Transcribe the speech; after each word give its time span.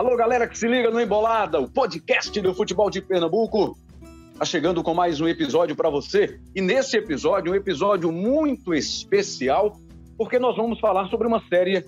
Alô, 0.00 0.16
galera 0.16 0.48
que 0.48 0.56
se 0.56 0.66
liga 0.66 0.90
no 0.90 0.98
Embolada, 0.98 1.60
o 1.60 1.68
podcast 1.68 2.40
do 2.40 2.54
futebol 2.54 2.88
de 2.88 3.02
Pernambuco. 3.02 3.76
Está 4.32 4.46
chegando 4.46 4.82
com 4.82 4.94
mais 4.94 5.20
um 5.20 5.28
episódio 5.28 5.76
para 5.76 5.90
você. 5.90 6.40
E 6.56 6.62
nesse 6.62 6.96
episódio, 6.96 7.52
um 7.52 7.54
episódio 7.54 8.10
muito 8.10 8.72
especial, 8.72 9.76
porque 10.16 10.38
nós 10.38 10.56
vamos 10.56 10.80
falar 10.80 11.06
sobre 11.10 11.28
uma 11.28 11.46
série, 11.46 11.84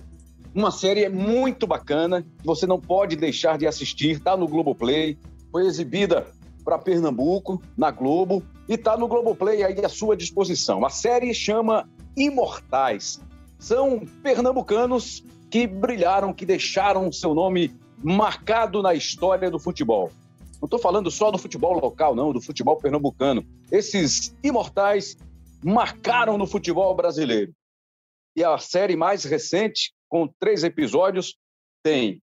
uma 0.53 0.69
série 0.69 1.09
muito 1.09 1.65
bacana, 1.65 2.21
que 2.21 2.45
você 2.45 2.67
não 2.67 2.79
pode 2.79 3.15
deixar 3.15 3.57
de 3.57 3.65
assistir, 3.65 4.11
está 4.11 4.37
no 4.37 4.47
Globoplay, 4.47 5.17
foi 5.51 5.65
exibida 5.65 6.27
para 6.63 6.77
Pernambuco, 6.77 7.59
na 7.75 7.89
Globo, 7.89 8.43
e 8.69 8.75
está 8.75 8.95
no 8.95 9.07
Globoplay 9.07 9.63
aí 9.63 9.83
à 9.83 9.89
sua 9.89 10.15
disposição. 10.15 10.85
A 10.85 10.89
série 10.91 11.33
chama 11.33 11.89
Imortais. 12.15 13.19
São 13.57 14.03
pernambucanos 14.21 15.23
que 15.49 15.65
brilharam, 15.65 16.31
que 16.31 16.45
deixaram 16.45 17.11
seu 17.11 17.33
nome 17.33 17.73
marcado 18.03 18.81
na 18.81 18.93
história 18.93 19.49
do 19.49 19.57
futebol. 19.57 20.11
Não 20.61 20.67
estou 20.67 20.79
falando 20.79 21.09
só 21.09 21.31
do 21.31 21.37
futebol 21.37 21.79
local, 21.79 22.15
não, 22.15 22.33
do 22.33 22.41
futebol 22.41 22.77
pernambucano. 22.77 23.45
Esses 23.71 24.35
imortais 24.43 25.17
marcaram 25.63 26.37
no 26.37 26.45
futebol 26.45 26.93
brasileiro. 26.95 27.53
E 28.35 28.43
a 28.43 28.57
série 28.57 28.95
mais 28.95 29.23
recente, 29.23 29.93
com 30.09 30.27
três 30.39 30.63
episódios, 30.63 31.35
tem 31.83 32.21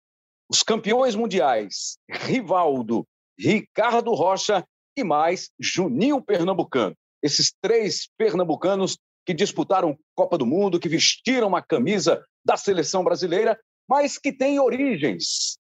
os 0.51 0.63
campeões 0.63 1.15
mundiais, 1.15 1.97
Rivaldo, 2.11 3.07
Ricardo 3.39 4.13
Rocha 4.15 4.65
e 4.97 5.05
mais 5.05 5.51
Juninho 5.59 6.21
Pernambucano. 6.21 6.97
Esses 7.23 7.53
três 7.63 8.09
pernambucanos 8.19 8.99
que 9.25 9.33
disputaram 9.33 9.97
Copa 10.15 10.37
do 10.37 10.47
Mundo, 10.47 10.81
que 10.81 10.89
vestiram 10.89 11.55
a 11.55 11.63
camisa 11.63 12.25
da 12.45 12.57
seleção 12.57 13.05
brasileira, 13.05 13.59
mas 13.89 14.19
que 14.19 14.33
têm 14.33 14.59
origens 14.59 15.60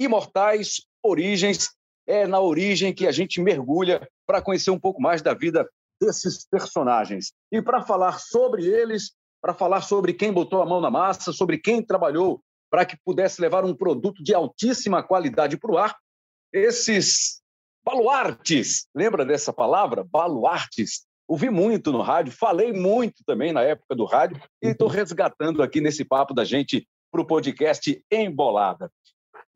imortais, 0.00 0.82
origens. 1.02 1.70
É 2.06 2.26
na 2.26 2.40
origem 2.40 2.92
que 2.92 3.06
a 3.06 3.12
gente 3.12 3.40
mergulha 3.40 4.08
para 4.26 4.42
conhecer 4.42 4.70
um 4.70 4.80
pouco 4.80 5.00
mais 5.00 5.22
da 5.22 5.34
vida 5.34 5.68
desses 6.00 6.46
personagens. 6.48 7.32
E 7.52 7.62
para 7.62 7.82
falar 7.82 8.18
sobre 8.18 8.66
eles, 8.66 9.12
para 9.40 9.54
falar 9.54 9.82
sobre 9.82 10.14
quem 10.14 10.32
botou 10.32 10.62
a 10.62 10.66
mão 10.66 10.80
na 10.80 10.90
massa, 10.90 11.32
sobre 11.32 11.58
quem 11.58 11.84
trabalhou 11.84 12.42
para 12.70 12.84
que 12.84 12.96
pudesse 13.04 13.40
levar 13.40 13.64
um 13.64 13.74
produto 13.74 14.22
de 14.22 14.34
altíssima 14.34 15.02
qualidade 15.02 15.56
para 15.56 15.72
o 15.72 15.78
ar, 15.78 15.96
esses 16.52 17.40
baluartes, 17.84 18.86
lembra 18.94 19.24
dessa 19.24 19.52
palavra? 19.52 20.04
Baluartes. 20.04 21.04
Ouvi 21.28 21.48
muito 21.48 21.92
no 21.92 22.00
rádio, 22.00 22.32
falei 22.32 22.72
muito 22.72 23.22
também 23.24 23.52
na 23.52 23.62
época 23.62 23.94
do 23.94 24.04
rádio 24.04 24.40
e 24.62 24.68
estou 24.68 24.88
resgatando 24.88 25.62
aqui 25.62 25.80
nesse 25.80 26.04
papo 26.04 26.34
da 26.34 26.44
gente 26.44 26.88
para 27.10 27.20
o 27.20 27.26
podcast 27.26 28.04
Embolada. 28.10 28.90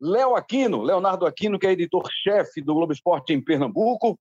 Léo 0.01 0.35
Aquino, 0.35 0.81
Leonardo 0.81 1.25
Aquino, 1.25 1.57
que 1.57 1.67
é 1.67 1.71
editor-chefe 1.71 2.61
do 2.61 2.73
Globo 2.73 2.91
Esporte 2.91 3.33
em 3.33 3.41
Pernambuco, 3.41 4.19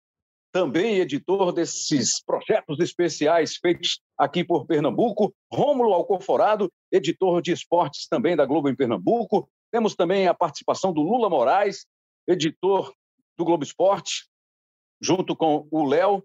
também 0.52 0.98
editor 0.98 1.52
desses 1.52 2.22
projetos 2.24 2.80
especiais 2.80 3.56
feitos 3.56 4.00
aqui 4.18 4.42
por 4.42 4.66
Pernambuco. 4.66 5.32
Rômulo 5.52 5.94
Alcoforado, 5.94 6.72
editor 6.90 7.40
de 7.40 7.52
esportes 7.52 8.08
também 8.08 8.34
da 8.34 8.44
Globo 8.44 8.68
em 8.68 8.74
Pernambuco. 8.74 9.48
Temos 9.70 9.94
também 9.94 10.26
a 10.26 10.34
participação 10.34 10.92
do 10.92 11.02
Lula 11.02 11.30
Moraes, 11.30 11.86
editor 12.26 12.92
do 13.38 13.44
Globo 13.44 13.62
Esporte, 13.62 14.28
junto 15.00 15.36
com 15.36 15.68
o 15.70 15.84
Léo. 15.84 16.24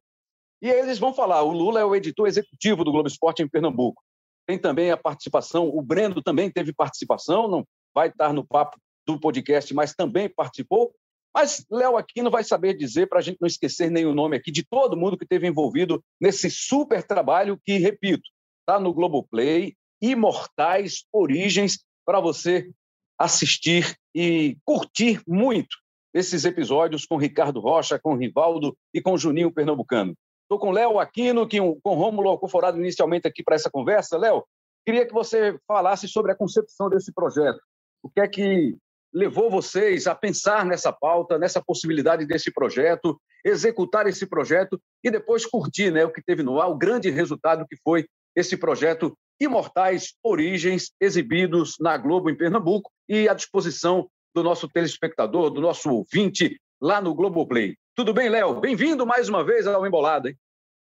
E 0.59 0.69
eles 0.69 0.97
vão 0.97 1.13
falar, 1.13 1.43
o 1.43 1.51
Lula 1.51 1.79
é 1.79 1.85
o 1.85 1.95
editor 1.95 2.27
executivo 2.27 2.83
do 2.83 2.91
Globo 2.91 3.07
Esporte 3.07 3.43
em 3.43 3.47
Pernambuco. 3.47 4.01
Tem 4.47 4.57
também 4.57 4.89
a 4.89 4.97
participação, 4.97 5.69
o 5.69 5.81
Breno 5.81 6.21
também 6.21 6.49
teve 6.49 6.73
participação, 6.73 7.47
não 7.47 7.65
vai 7.93 8.09
estar 8.09 8.33
no 8.33 8.45
papo 8.45 8.79
do 9.05 9.19
podcast, 9.19 9.73
mas 9.73 9.93
também 9.93 10.29
participou. 10.29 10.93
Mas 11.33 11.65
Léo 11.69 11.97
Aquino 11.97 12.31
vai 12.31 12.43
saber 12.43 12.75
dizer, 12.75 13.07
para 13.07 13.19
a 13.19 13.21
gente 13.21 13.37
não 13.41 13.47
esquecer 13.47 13.91
nenhum 13.91 14.13
nome 14.13 14.37
aqui, 14.37 14.51
de 14.51 14.65
todo 14.65 14.95
mundo 14.95 15.17
que 15.17 15.25
esteve 15.25 15.45
envolvido 15.45 16.01
nesse 16.19 16.49
super 16.49 17.03
trabalho 17.03 17.59
que, 17.65 17.77
repito, 17.77 18.23
está 18.61 18.79
no 18.79 18.93
Globoplay, 18.93 19.75
Imortais 20.01 21.05
Origens, 21.11 21.83
para 22.05 22.19
você 22.19 22.71
assistir 23.19 23.97
e 24.13 24.57
curtir 24.63 25.21
muito 25.27 25.75
esses 26.13 26.45
episódios 26.45 27.05
com 27.05 27.17
Ricardo 27.17 27.59
Rocha, 27.59 27.99
com 27.99 28.15
Rivaldo 28.15 28.75
e 28.93 29.01
com 29.01 29.17
Juninho 29.17 29.51
Pernambucano. 29.51 30.15
Estou 30.43 30.57
com 30.57 30.71
Léo 30.71 30.99
Aquino, 30.99 31.45
que, 31.45 31.57
com 31.57 31.95
Rômulo 31.95 32.29
Alcoforado 32.29 32.79
inicialmente 32.79 33.27
aqui 33.27 33.43
para 33.43 33.55
essa 33.55 33.69
conversa. 33.69 34.17
Léo, 34.17 34.45
queria 34.85 35.05
que 35.05 35.13
você 35.13 35.59
falasse 35.67 36.07
sobre 36.07 36.31
a 36.31 36.35
concepção 36.35 36.89
desse 36.89 37.11
projeto. 37.11 37.59
O 38.01 38.09
que 38.09 38.21
é 38.21 38.27
que 38.27 38.77
levou 39.15 39.49
vocês 39.49 40.07
a 40.07 40.13
pensar 40.13 40.65
nessa 40.65 40.91
pauta, 40.91 41.39
nessa 41.39 41.63
possibilidade 41.63 42.25
desse 42.25 42.51
projeto, 42.51 43.17
executar 43.45 44.05
esse 44.07 44.25
projeto 44.25 44.77
e 45.01 45.09
depois 45.09 45.45
curtir 45.45 45.89
né, 45.89 46.03
o 46.03 46.11
que 46.11 46.21
teve 46.21 46.43
no 46.43 46.59
ar, 46.59 46.69
o 46.69 46.77
grande 46.77 47.09
resultado 47.09 47.65
que 47.65 47.77
foi 47.77 48.05
esse 48.35 48.57
projeto 48.57 49.17
Imortais 49.39 50.15
Origens, 50.21 50.91
exibidos 50.99 51.75
na 51.79 51.97
Globo 51.97 52.29
em 52.29 52.35
Pernambuco 52.35 52.91
e 53.07 53.29
à 53.29 53.33
disposição 53.33 54.09
do 54.33 54.43
nosso 54.43 54.67
telespectador, 54.67 55.49
do 55.49 55.61
nosso 55.61 55.89
ouvinte 55.89 56.59
lá 56.81 57.01
no 57.01 57.15
Globoplay. 57.15 57.77
Tudo 57.95 58.13
bem, 58.13 58.27
Léo? 58.27 58.59
Bem-vindo 58.59 59.05
mais 59.05 59.29
uma 59.29 59.45
vez 59.45 59.65
ao 59.65 59.87
Embolada. 59.87 60.29
Hein? 60.29 60.37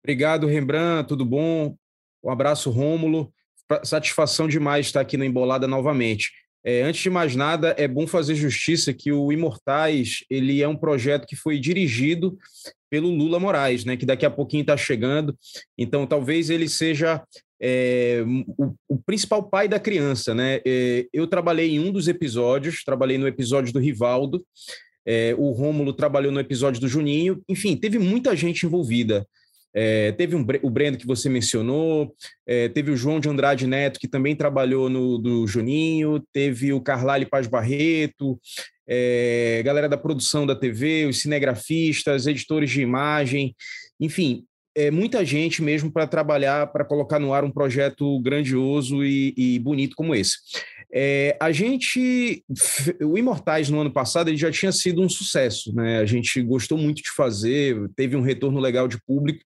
Obrigado, 0.04 0.46
Rembrandt, 0.46 1.08
tudo 1.08 1.24
bom? 1.24 1.74
Um 2.22 2.30
abraço, 2.30 2.70
Rômulo. 2.70 3.32
Satisfação 3.82 4.46
demais 4.46 4.86
estar 4.86 5.00
aqui 5.00 5.16
na 5.16 5.24
Embolada 5.24 5.66
novamente. 5.66 6.30
É, 6.64 6.82
antes 6.82 7.00
de 7.00 7.10
mais 7.10 7.34
nada, 7.34 7.74
é 7.78 7.88
bom 7.88 8.06
fazer 8.06 8.34
justiça 8.34 8.92
que 8.92 9.10
o 9.10 9.32
Imortais 9.32 10.24
ele 10.28 10.62
é 10.62 10.68
um 10.68 10.76
projeto 10.76 11.26
que 11.26 11.36
foi 11.36 11.58
dirigido 11.58 12.36
pelo 12.90 13.08
Lula 13.08 13.38
Moraes, 13.38 13.84
né, 13.84 13.96
que 13.96 14.04
daqui 14.04 14.26
a 14.26 14.30
pouquinho 14.30 14.62
está 14.62 14.76
chegando. 14.76 15.36
Então, 15.78 16.06
talvez 16.06 16.50
ele 16.50 16.68
seja 16.68 17.22
é, 17.62 18.24
o, 18.58 18.74
o, 18.88 18.98
principal 18.98 19.42
pai 19.48 19.68
da 19.68 19.78
criança. 19.78 20.34
Né? 20.34 20.60
É, 20.66 21.06
eu 21.12 21.26
trabalhei 21.26 21.70
em 21.70 21.78
um 21.78 21.92
dos 21.92 22.08
episódios, 22.08 22.82
trabalhei 22.84 23.16
no 23.16 23.28
episódio 23.28 23.72
do 23.72 23.78
Rivaldo, 23.78 24.44
é, 25.06 25.34
o 25.38 25.50
Rômulo 25.52 25.92
trabalhou 25.92 26.32
no 26.32 26.40
episódio 26.40 26.80
do 26.80 26.88
Juninho. 26.88 27.42
Enfim, 27.48 27.76
teve 27.76 27.98
muita 27.98 28.36
gente 28.36 28.66
envolvida. 28.66 29.26
É, 29.74 30.12
teve 30.12 30.34
um, 30.34 30.44
o 30.62 30.70
Breno 30.70 30.96
que 30.96 31.06
você 31.06 31.28
mencionou, 31.28 32.14
é, 32.46 32.68
teve 32.68 32.90
o 32.90 32.96
João 32.96 33.20
de 33.20 33.28
Andrade 33.28 33.66
Neto, 33.66 34.00
que 34.00 34.08
também 34.08 34.34
trabalhou 34.34 34.88
no 34.88 35.18
do 35.18 35.46
Juninho, 35.46 36.22
teve 36.32 36.72
o 36.72 36.80
Carlyle 36.80 37.26
Paz 37.26 37.46
Barreto, 37.46 38.38
é, 38.88 39.62
galera 39.64 39.88
da 39.88 39.96
produção 39.96 40.44
da 40.44 40.56
TV, 40.56 41.06
os 41.06 41.20
cinegrafistas, 41.20 42.26
editores 42.26 42.70
de 42.70 42.82
imagem, 42.82 43.54
enfim, 44.00 44.44
é, 44.74 44.90
muita 44.90 45.24
gente 45.24 45.62
mesmo 45.62 45.92
para 45.92 46.06
trabalhar, 46.06 46.66
para 46.68 46.84
colocar 46.84 47.18
no 47.18 47.32
ar 47.32 47.44
um 47.44 47.50
projeto 47.50 48.20
grandioso 48.20 49.04
e, 49.04 49.34
e 49.36 49.58
bonito 49.58 49.94
como 49.96 50.14
esse. 50.14 50.38
É, 50.92 51.36
a 51.40 51.52
gente, 51.52 52.44
o 53.00 53.16
Imortais 53.16 53.70
no 53.70 53.80
ano 53.80 53.92
passado 53.92 54.28
ele 54.28 54.36
já 54.36 54.50
tinha 54.50 54.72
sido 54.72 55.00
um 55.00 55.08
sucesso, 55.08 55.74
né? 55.74 55.98
A 55.98 56.06
gente 56.06 56.42
gostou 56.42 56.76
muito 56.76 57.02
de 57.02 57.10
fazer, 57.14 57.88
teve 57.94 58.16
um 58.16 58.22
retorno 58.22 58.58
legal 58.58 58.88
de 58.88 59.00
público 59.04 59.40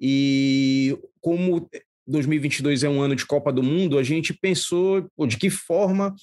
e 0.00 0.96
como 1.20 1.68
2022 2.06 2.84
é 2.84 2.88
um 2.88 3.02
ano 3.02 3.14
de 3.14 3.26
Copa 3.26 3.52
do 3.52 3.62
Mundo, 3.62 3.98
a 3.98 4.02
gente 4.02 4.32
pensou 4.32 5.06
pô, 5.14 5.26
de 5.26 5.36
que 5.36 5.50
forma 5.50 6.14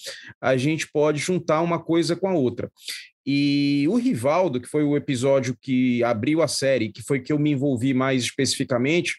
a 0.41 0.57
gente 0.57 0.89
pode 0.91 1.19
juntar 1.19 1.61
uma 1.61 1.79
coisa 1.79 2.15
com 2.15 2.27
a 2.27 2.33
outra. 2.33 2.71
E 3.25 3.85
o 3.89 3.95
Rivaldo, 3.95 4.59
que 4.61 4.67
foi 4.67 4.83
o 4.83 4.95
episódio 4.95 5.57
que 5.59 6.03
abriu 6.03 6.41
a 6.41 6.47
série, 6.47 6.91
que 6.91 7.01
foi 7.01 7.19
que 7.19 7.33
eu 7.33 7.39
me 7.39 7.51
envolvi 7.51 7.93
mais 7.93 8.23
especificamente, 8.23 9.15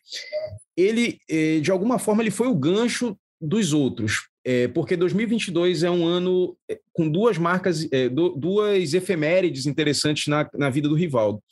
ele, 0.77 1.19
eh, 1.29 1.59
de 1.61 1.73
alguma 1.73 1.99
forma, 1.99 2.23
ele 2.23 2.31
foi 2.31 2.47
o 2.47 2.55
gancho 2.55 3.17
dos 3.41 3.73
outros, 3.73 4.29
é, 4.49 4.69
porque 4.69 4.97
2022 4.97 5.83
é 5.83 5.91
um 5.91 6.07
ano 6.07 6.57
é, 6.71 6.79
com 6.93 7.11
duas 7.11 7.37
marcas, 7.37 7.89
é, 7.91 8.09
duas 8.09 8.95
efemérides 8.95 9.67
interessantes 9.67 10.29
na, 10.29 10.49
na 10.55 10.71
vida 10.71 10.89
do 10.89 10.95
Rivaldo. 10.95 11.43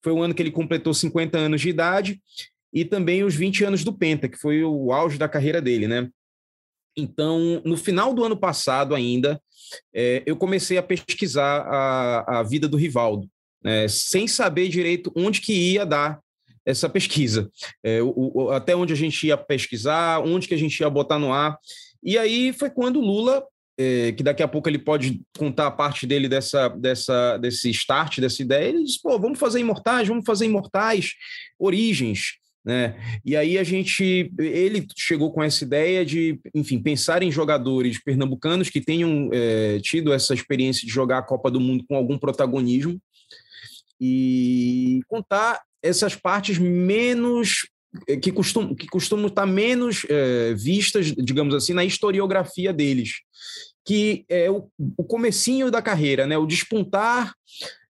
Foi 0.00 0.12
o 0.12 0.22
ano 0.22 0.32
que 0.32 0.40
ele 0.40 0.52
completou 0.52 0.94
50 0.94 1.36
anos 1.36 1.60
de 1.60 1.68
idade 1.68 2.20
e 2.72 2.84
também 2.84 3.24
os 3.24 3.34
20 3.34 3.64
anos 3.64 3.82
do 3.82 3.92
Penta, 3.92 4.28
que 4.28 4.38
foi 4.38 4.62
o 4.62 4.92
auge 4.92 5.18
da 5.18 5.28
carreira 5.28 5.60
dele, 5.60 5.88
né? 5.88 6.08
Então, 6.96 7.60
no 7.64 7.76
final 7.76 8.14
do 8.14 8.24
ano 8.24 8.36
passado 8.36 8.94
ainda, 8.94 9.42
é, 9.92 10.22
eu 10.24 10.36
comecei 10.36 10.78
a 10.78 10.82
pesquisar 10.82 11.62
a, 11.62 12.38
a 12.38 12.42
vida 12.44 12.68
do 12.68 12.76
Rivaldo, 12.76 13.28
né, 13.64 13.88
sem 13.88 14.28
saber 14.28 14.68
direito 14.68 15.10
onde 15.16 15.40
que 15.40 15.72
ia 15.72 15.84
dar 15.84 16.20
essa 16.64 16.88
pesquisa, 16.88 17.50
é, 17.82 18.00
o, 18.00 18.30
o, 18.32 18.50
até 18.50 18.76
onde 18.76 18.92
a 18.92 18.96
gente 18.96 19.26
ia 19.26 19.36
pesquisar, 19.36 20.20
onde 20.20 20.46
que 20.46 20.54
a 20.54 20.58
gente 20.58 20.78
ia 20.78 20.88
botar 20.88 21.18
no 21.18 21.32
ar. 21.32 21.58
E 22.04 22.18
aí 22.18 22.52
foi 22.52 22.68
quando 22.68 23.00
Lula, 23.00 23.42
é, 23.78 24.12
que 24.12 24.22
daqui 24.22 24.42
a 24.42 24.48
pouco 24.48 24.68
ele 24.68 24.78
pode 24.78 25.22
contar 25.36 25.66
a 25.66 25.70
parte 25.70 26.06
dele 26.06 26.28
dessa, 26.28 26.68
dessa, 26.68 27.38
desse 27.38 27.70
start, 27.70 28.20
dessa 28.20 28.42
ideia, 28.42 28.68
ele 28.68 28.84
disse, 28.84 29.00
pô, 29.02 29.18
vamos 29.18 29.38
fazer 29.38 29.60
imortais, 29.60 30.06
vamos 30.06 30.24
fazer 30.26 30.44
imortais, 30.44 31.12
origens. 31.58 32.34
né? 32.64 32.94
E 33.24 33.36
aí 33.36 33.58
a 33.58 33.64
gente, 33.64 34.30
ele 34.38 34.86
chegou 34.96 35.32
com 35.32 35.42
essa 35.42 35.64
ideia 35.64 36.04
de, 36.04 36.38
enfim, 36.54 36.78
pensar 36.80 37.22
em 37.22 37.32
jogadores 37.32 38.02
pernambucanos 38.02 38.68
que 38.68 38.80
tenham 38.80 39.30
é, 39.32 39.80
tido 39.80 40.12
essa 40.12 40.34
experiência 40.34 40.86
de 40.86 40.92
jogar 40.92 41.18
a 41.18 41.22
Copa 41.22 41.50
do 41.50 41.60
Mundo 41.60 41.84
com 41.88 41.96
algum 41.96 42.18
protagonismo 42.18 43.00
e 44.00 45.00
contar 45.08 45.62
essas 45.82 46.14
partes 46.14 46.58
menos 46.58 47.66
eh, 47.66 47.73
que 48.20 48.32
costumam, 48.32 48.74
que 48.74 48.86
costumam 48.86 49.26
estar 49.26 49.46
menos 49.46 50.04
é, 50.08 50.54
vistas, 50.54 51.12
digamos 51.12 51.54
assim, 51.54 51.72
na 51.72 51.84
historiografia 51.84 52.72
deles, 52.72 53.20
que 53.84 54.24
é 54.28 54.50
o, 54.50 54.68
o 54.96 55.04
comecinho 55.04 55.70
da 55.70 55.82
carreira, 55.82 56.26
né? 56.26 56.36
o 56.36 56.46
despontar 56.46 57.34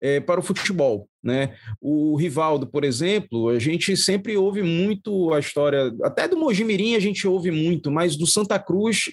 é, 0.02 0.20
para 0.20 0.40
o 0.40 0.44
futebol. 0.44 1.08
Né? 1.24 1.56
O 1.80 2.16
Rivaldo, 2.16 2.66
por 2.66 2.84
exemplo, 2.84 3.50
a 3.50 3.60
gente 3.60 3.96
sempre 3.96 4.36
ouve 4.36 4.64
muito 4.64 5.34
a 5.34 5.40
história, 5.40 5.94
até 6.04 6.28
do 6.28 6.38
Mojimirim 6.38 6.96
a 6.96 7.00
gente 7.00 7.28
ouve 7.28 7.52
muito, 7.52 7.92
mas 7.92 8.16
do 8.16 8.26
Santa 8.26 8.58
Cruz 8.58 9.10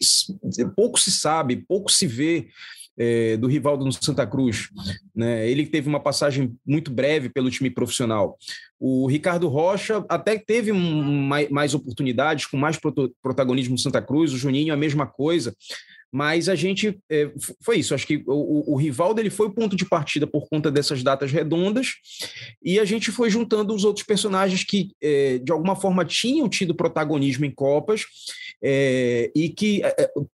pouco 0.74 0.98
se 0.98 1.12
sabe, 1.12 1.64
pouco 1.68 1.92
se 1.92 2.06
vê 2.06 2.48
é, 2.98 3.36
do 3.36 3.46
Rivaldo 3.46 3.84
no 3.84 3.92
Santa 3.92 4.26
Cruz. 4.26 4.68
Né? 5.14 5.48
Ele 5.48 5.64
teve 5.66 5.88
uma 5.88 6.00
passagem 6.00 6.54
muito 6.66 6.90
breve 6.90 7.28
pelo 7.28 7.50
time 7.50 7.70
profissional. 7.70 8.36
O 8.78 9.06
Ricardo 9.06 9.48
Rocha 9.48 10.04
até 10.08 10.36
teve 10.38 10.72
mais, 10.72 11.48
mais 11.48 11.74
oportunidades, 11.74 12.46
com 12.46 12.56
mais 12.56 12.78
protagonismo 13.22 13.72
no 13.72 13.78
Santa 13.78 14.02
Cruz, 14.02 14.32
o 14.32 14.38
Juninho 14.38 14.74
a 14.74 14.76
mesma 14.76 15.06
coisa, 15.06 15.54
mas 16.12 16.48
a 16.48 16.54
gente 16.54 16.98
é, 17.10 17.30
foi 17.62 17.78
isso. 17.78 17.94
Acho 17.94 18.06
que 18.06 18.22
o, 18.26 18.72
o, 18.72 18.76
Rivaldo 18.76 19.20
ele 19.20 19.30
foi 19.30 19.46
o 19.46 19.52
ponto 19.52 19.76
de 19.76 19.84
partida 19.84 20.26
por 20.26 20.48
conta 20.48 20.70
dessas 20.70 21.02
datas 21.02 21.30
redondas, 21.30 21.94
e 22.62 22.78
a 22.78 22.84
gente 22.84 23.10
foi 23.10 23.30
juntando 23.30 23.74
os 23.74 23.84
outros 23.84 24.06
personagens 24.06 24.64
que 24.64 24.90
é, 25.02 25.38
de 25.38 25.52
alguma 25.52 25.76
forma 25.76 26.04
tinham 26.04 26.48
tido 26.48 26.74
protagonismo 26.74 27.44
em 27.44 27.50
Copas 27.50 28.04
é, 28.62 29.30
e 29.34 29.48
que 29.48 29.82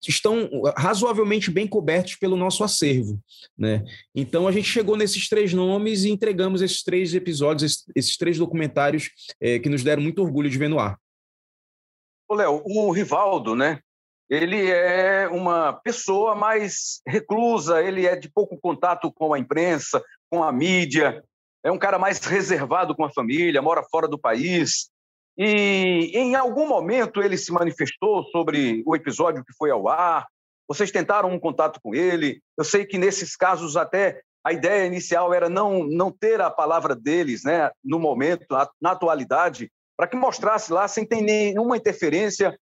estão 0.08 0.50
razoavelmente 0.76 1.52
bem 1.52 1.68
cobertos 1.68 2.16
pelo 2.16 2.36
nosso 2.36 2.64
acervo. 2.64 3.20
Né? 3.58 3.84
Então 4.16 4.48
a 4.48 4.52
gente 4.52 4.68
chegou 4.68 4.98
nesses 4.98 5.30
três 5.30 5.54
nomes 5.54 6.04
e 6.04 6.10
entregamos 6.10 6.62
esses 6.62 6.84
três 6.84 7.14
episódios, 7.14 7.72
esses, 7.72 7.86
esses 7.96 8.18
três 8.18 8.38
documentários 8.38 9.10
que 9.62 9.70
nos 9.70 9.84
deram 9.84 10.02
muito 10.02 10.22
orgulho 10.22 10.50
de 10.50 10.58
ver 10.58 10.70
no 10.70 10.80
ar. 10.80 10.98
Ô, 12.28 12.36
Léo, 12.36 12.62
o 12.64 12.92
Rivaldo, 12.92 13.56
né? 13.56 13.80
Ele 14.30 14.70
é 14.70 15.28
uma 15.28 15.74
pessoa 15.74 16.36
mais 16.36 17.02
reclusa, 17.08 17.82
ele 17.82 18.06
é 18.06 18.16
de 18.16 18.30
pouco 18.30 18.58
contato 18.58 19.12
com 19.12 19.34
a 19.34 19.40
imprensa, 19.40 20.04
com 20.30 20.44
a 20.44 20.52
mídia, 20.52 21.24
é 21.64 21.72
um 21.72 21.78
cara 21.78 21.98
mais 21.98 22.20
reservado 22.20 22.96
com 22.96 23.04
a 23.04 23.12
família, 23.12 23.62
mora 23.62 23.84
fora 23.84 24.08
do 24.08 24.20
país. 24.20 24.90
E 25.38 26.12
em 26.14 26.36
algum 26.36 26.68
momento 26.68 27.22
ele 27.22 27.38
se 27.38 27.52
manifestou 27.52 28.24
sobre 28.26 28.84
o 28.86 28.96
episódio 28.96 29.44
que 29.44 29.54
foi 29.58 29.72
ao 29.72 29.88
ar. 29.88 30.28
Vocês 30.68 30.92
tentaram 30.92 31.32
um 31.32 31.40
contato 31.40 31.80
com 31.82 31.96
ele. 31.96 32.42
Eu 32.58 32.64
sei 32.64 32.86
que 32.86 32.98
nesses 32.98 33.36
casos 33.36 33.76
até 33.76 34.22
a 34.46 34.54
ideia 34.54 34.86
inicial 34.86 35.34
era 35.34 35.50
não 35.50 35.84
não 35.84 36.12
ter 36.12 36.40
a 36.40 36.50
palavra 36.50 36.96
deles, 36.96 37.44
né, 37.44 37.72
no 37.84 38.00
momento, 38.00 38.46
na 38.82 38.92
atualidade, 38.92 39.72
para 39.98 40.08
que 40.08 40.16
mostrasse 40.16 40.72
lá 40.72 40.88
sem 40.88 41.06
ter 41.06 41.22
nenhuma 41.22 41.76
interferência 41.76 42.58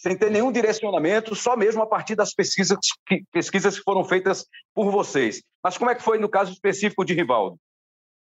sem 0.00 0.16
ter 0.16 0.30
nenhum 0.30 0.50
direcionamento, 0.50 1.34
só 1.34 1.56
mesmo 1.56 1.82
a 1.82 1.86
partir 1.86 2.14
das 2.14 2.32
pesquisas 2.32 2.78
que, 3.06 3.22
pesquisas 3.30 3.76
que 3.76 3.84
foram 3.84 4.02
feitas 4.02 4.46
por 4.74 4.90
vocês. 4.90 5.42
Mas 5.62 5.76
como 5.76 5.90
é 5.90 5.94
que 5.94 6.02
foi 6.02 6.18
no 6.18 6.28
caso 6.28 6.52
específico 6.52 7.04
de 7.04 7.12
Rivaldo? 7.12 7.58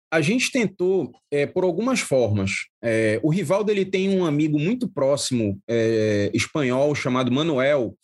A 0.08 0.20
gente 0.20 0.52
tentou 0.52 1.10
é, 1.32 1.44
por 1.44 1.64
algumas 1.64 1.98
formas. 1.98 2.52
É, 2.82 3.18
o 3.24 3.30
Rivaldo 3.30 3.72
ele 3.72 3.84
tem 3.84 4.08
um 4.08 4.24
amigo 4.24 4.56
muito 4.60 4.88
próximo 4.88 5.60
é, 5.68 6.30
espanhol 6.32 6.94
chamado 6.94 7.32
Manuel, 7.32 7.96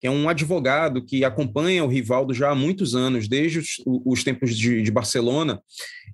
que 0.00 0.06
é 0.06 0.10
um 0.10 0.26
advogado 0.26 1.04
que 1.04 1.22
acompanha 1.22 1.84
o 1.84 1.88
Rivaldo 1.88 2.32
já 2.32 2.50
há 2.50 2.54
muitos 2.54 2.94
anos, 2.94 3.28
desde 3.28 3.58
os, 3.58 3.74
os 3.84 4.24
tempos 4.24 4.56
de, 4.56 4.80
de 4.80 4.90
Barcelona. 4.90 5.60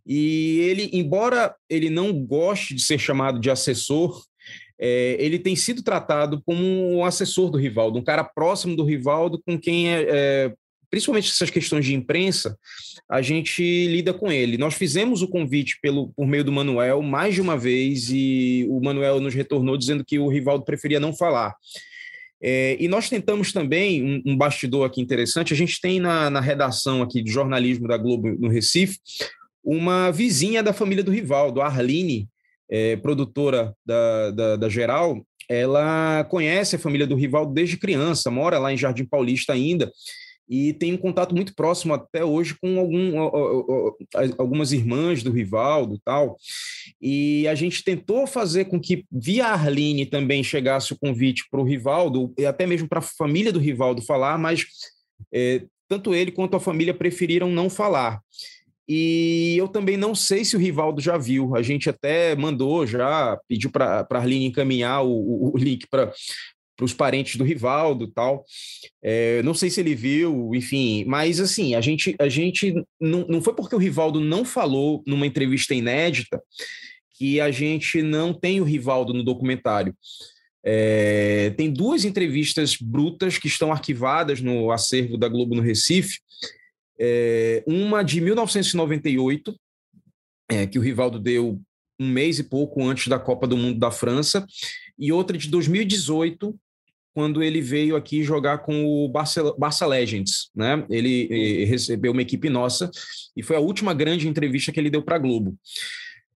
E 0.05 0.59
ele, 0.63 0.91
embora 0.93 1.55
ele 1.71 1.89
não 1.89 2.13
goste 2.13 2.75
de 2.75 2.83
ser 2.83 2.99
chamado 2.99 3.39
de 3.39 3.49
assessor, 3.49 4.25
é, 4.79 5.17
ele 5.19 5.39
tem 5.39 5.57
sido 5.57 5.83
tratado 5.83 6.43
como 6.45 6.63
um 6.63 7.05
assessor 7.05 7.51
do 7.51 7.59
Rivaldo, 7.59 7.99
um 7.99 8.05
cara 8.05 8.25
próximo 8.25 8.77
do 8.77 8.85
Rivaldo, 8.85 9.41
com 9.45 9.59
quem 9.59 9.91
é, 9.91 10.07
é 10.09 10.53
principalmente 10.91 11.31
essas 11.31 11.51
questões 11.51 11.85
de 11.85 11.95
imprensa, 11.95 12.57
a 13.09 13.21
gente 13.21 13.63
lida 13.89 14.15
com 14.15 14.31
ele. 14.31 14.57
Nós 14.57 14.75
fizemos 14.75 15.23
o 15.23 15.29
convite 15.29 15.79
pelo, 15.81 16.09
por 16.11 16.27
meio 16.27 16.45
do 16.45 16.53
Manuel 16.53 17.03
mais 17.03 17.35
de 17.35 17.41
uma 17.41 17.57
vez 17.57 18.09
e 18.11 18.67
o 18.69 18.81
Manuel 18.81 19.21
nos 19.21 19.35
retornou 19.35 19.77
dizendo 19.77 20.05
que 20.05 20.19
o 20.19 20.29
Rivaldo 20.29 20.65
preferia 20.65 21.01
não 21.01 21.13
falar. 21.13 21.55
É, 22.41 22.77
e 22.79 22.87
nós 22.87 23.09
tentamos 23.09 23.53
também, 23.53 24.03
um, 24.03 24.33
um, 24.33 24.37
bastidor 24.37 24.87
aqui 24.87 25.01
interessante, 25.01 25.53
a 25.53 25.57
gente 25.57 25.81
tem 25.81 25.99
na, 25.99 26.29
na 26.29 26.41
redação 26.41 27.03
aqui 27.03 27.23
de 27.23 27.31
jornalismo 27.31 27.89
da 27.89 27.97
Globo 27.97 28.29
no 28.39 28.49
Recife, 28.49 28.99
uma 29.65 30.11
vizinha 30.13 30.63
da 30.63 30.73
família 30.73 31.03
do 31.03 31.11
Rivaldo, 31.11 31.61
a 31.61 31.67
Arline, 31.67 32.29
é, 32.71 32.97
produtora 32.97 33.75
da, 33.85 34.31
da, 34.31 34.57
da, 34.57 34.69
Geral, 34.69 35.25
ela 35.49 36.25
conhece 36.25 36.77
a 36.77 36.79
família 36.79 37.07
do 37.07 37.15
Rivaldo 37.15 37.53
desde 37.53 37.77
criança, 37.77 38.31
mora 38.31 38.59
lá 38.59 38.73
em 38.73 38.77
Jardim 38.77 39.05
Paulista 39.05 39.53
ainda, 39.53 39.91
e 40.49 40.73
tem 40.75 40.93
um 40.93 40.97
contato 40.97 41.35
muito 41.35 41.55
próximo 41.55 41.93
até 41.93 42.25
hoje 42.25 42.57
com 42.61 42.79
algum, 42.79 43.19
algumas 44.39 44.73
irmãs 44.73 45.23
do 45.23 45.33
Rivaldo 45.33 46.01
tal. 46.05 46.37
E 47.03 47.49
a 47.49 47.55
gente 47.55 47.83
tentou 47.83 48.27
fazer 48.27 48.67
com 48.67 48.81
que, 48.81 49.05
via 49.11 49.47
Arline, 49.47 50.07
também 50.07 50.45
chegasse 50.45 50.93
o 50.93 50.99
convite 50.99 51.45
para 51.51 51.61
o 51.61 51.65
Rivaldo, 51.65 52.33
e 52.39 52.47
até 52.47 52.65
mesmo 52.65 52.89
para 52.89 53.01
a 53.01 53.03
família 53.03 53.53
do 53.53 53.59
Rivaldo 53.59 54.03
falar, 54.03 54.39
mas 54.39 54.67
é, 55.33 55.63
tanto 55.89 56.15
ele 56.15 56.31
quanto 56.31 56.57
a 56.57 56.61
família 56.61 56.95
preferiram 56.95 57.51
não 57.51 57.69
falar. 57.69 58.21
E 58.89 59.57
eu 59.59 59.67
também 59.67 59.97
não 59.97 60.15
sei 60.15 60.45
se 60.45 60.55
o 60.55 60.59
Rivaldo 60.59 61.01
já 61.01 61.19
viu. 61.19 61.57
A 61.57 61.63
gente 61.63 61.91
até 61.91 62.37
mandou 62.37 62.87
já, 62.87 63.37
pediu 63.49 63.71
para 63.71 64.07
a 64.09 64.17
Arline 64.17 64.47
encaminhar 64.47 65.05
o, 65.05 65.53
o 65.53 65.59
link 65.59 65.87
para 65.91 66.13
para 66.77 66.85
os 66.85 66.93
parentes 66.93 67.37
do 67.37 67.45
Rivaldo 67.45 68.07
tal. 68.09 68.45
É, 69.03 69.43
não 69.43 69.55
sei 69.55 69.71
se 69.71 69.81
ele 69.81 69.95
viu, 69.95 70.55
enfim, 70.55 71.05
mas 71.07 71.41
assim, 71.41 71.75
a 71.75 71.81
gente, 71.81 72.15
a 72.21 72.29
gente 72.29 72.75
não, 73.01 73.27
não 73.27 73.41
foi 73.41 73.55
porque 73.55 73.75
o 73.75 73.79
Rivaldo 73.79 74.21
não 74.21 74.45
falou 74.45 75.03
numa 75.07 75.27
entrevista 75.27 75.75
inédita 75.75 76.41
que 77.15 77.41
a 77.41 77.51
gente 77.51 78.03
não 78.03 78.35
tem 78.35 78.61
o 78.61 78.65
Rivaldo 78.65 79.15
no 79.15 79.25
documentário. 79.25 79.97
É, 80.63 81.51
tem 81.57 81.73
duas 81.73 82.05
entrevistas 82.05 82.77
brutas 82.77 83.39
que 83.39 83.47
estão 83.47 83.73
arquivadas 83.73 84.41
no 84.41 84.71
acervo 84.71 85.17
da 85.17 85.29
Globo 85.29 85.55
no 85.55 85.63
Recife, 85.63 86.19
é, 86.99 87.63
uma 87.67 88.03
de 88.03 88.21
1998, 88.21 89.55
é, 90.51 90.67
que 90.67 90.79
o 90.79 90.83
Rivaldo 90.83 91.19
deu 91.19 91.61
um 91.99 92.09
mês 92.09 92.39
e 92.39 92.45
pouco 92.45 92.83
antes 92.85 93.09
da 93.09 93.19
Copa 93.19 93.47
do 93.47 93.57
Mundo 93.57 93.79
da 93.79 93.91
França, 93.91 94.47
e 94.99 95.13
outra 95.13 95.37
de 95.37 95.49
2018, 95.49 96.59
quando 97.15 97.43
ele 97.43 97.63
veio 97.63 97.97
aqui 97.97 98.23
jogar 98.23 98.59
com 98.59 98.85
o 98.85 99.09
Barça, 99.09 99.43
Barça 99.57 99.87
Legends, 99.87 100.51
né? 100.55 100.85
Ele, 100.91 101.27
ele 101.31 101.65
recebeu 101.65 102.13
uma 102.13 102.21
equipe 102.21 102.51
nossa 102.51 102.91
e 103.35 103.43
foi 103.43 103.57
a 103.57 103.61
última 103.61 103.95
grande 103.95 104.29
entrevista 104.29 104.71
que 104.71 104.79
ele 104.79 104.91
deu 104.91 105.03
para 105.03 105.17
a 105.17 105.19
Globo. 105.19 105.57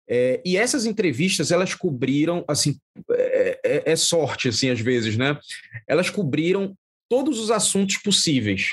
É, 0.08 0.40
e 0.44 0.56
essas 0.56 0.86
entrevistas 0.86 1.52
elas 1.52 1.74
cobriram 1.74 2.44
assim 2.48 2.78
é, 3.12 3.60
é, 3.64 3.92
é, 3.92 3.96
sorte 3.96 4.48
assim 4.48 4.70
às 4.70 4.80
vezes, 4.80 5.16
né? 5.16 5.38
Elas 5.86 6.08
cobriram 6.08 6.74
todos 7.08 7.38
os 7.38 7.50
assuntos 7.50 7.98
possíveis 7.98 8.70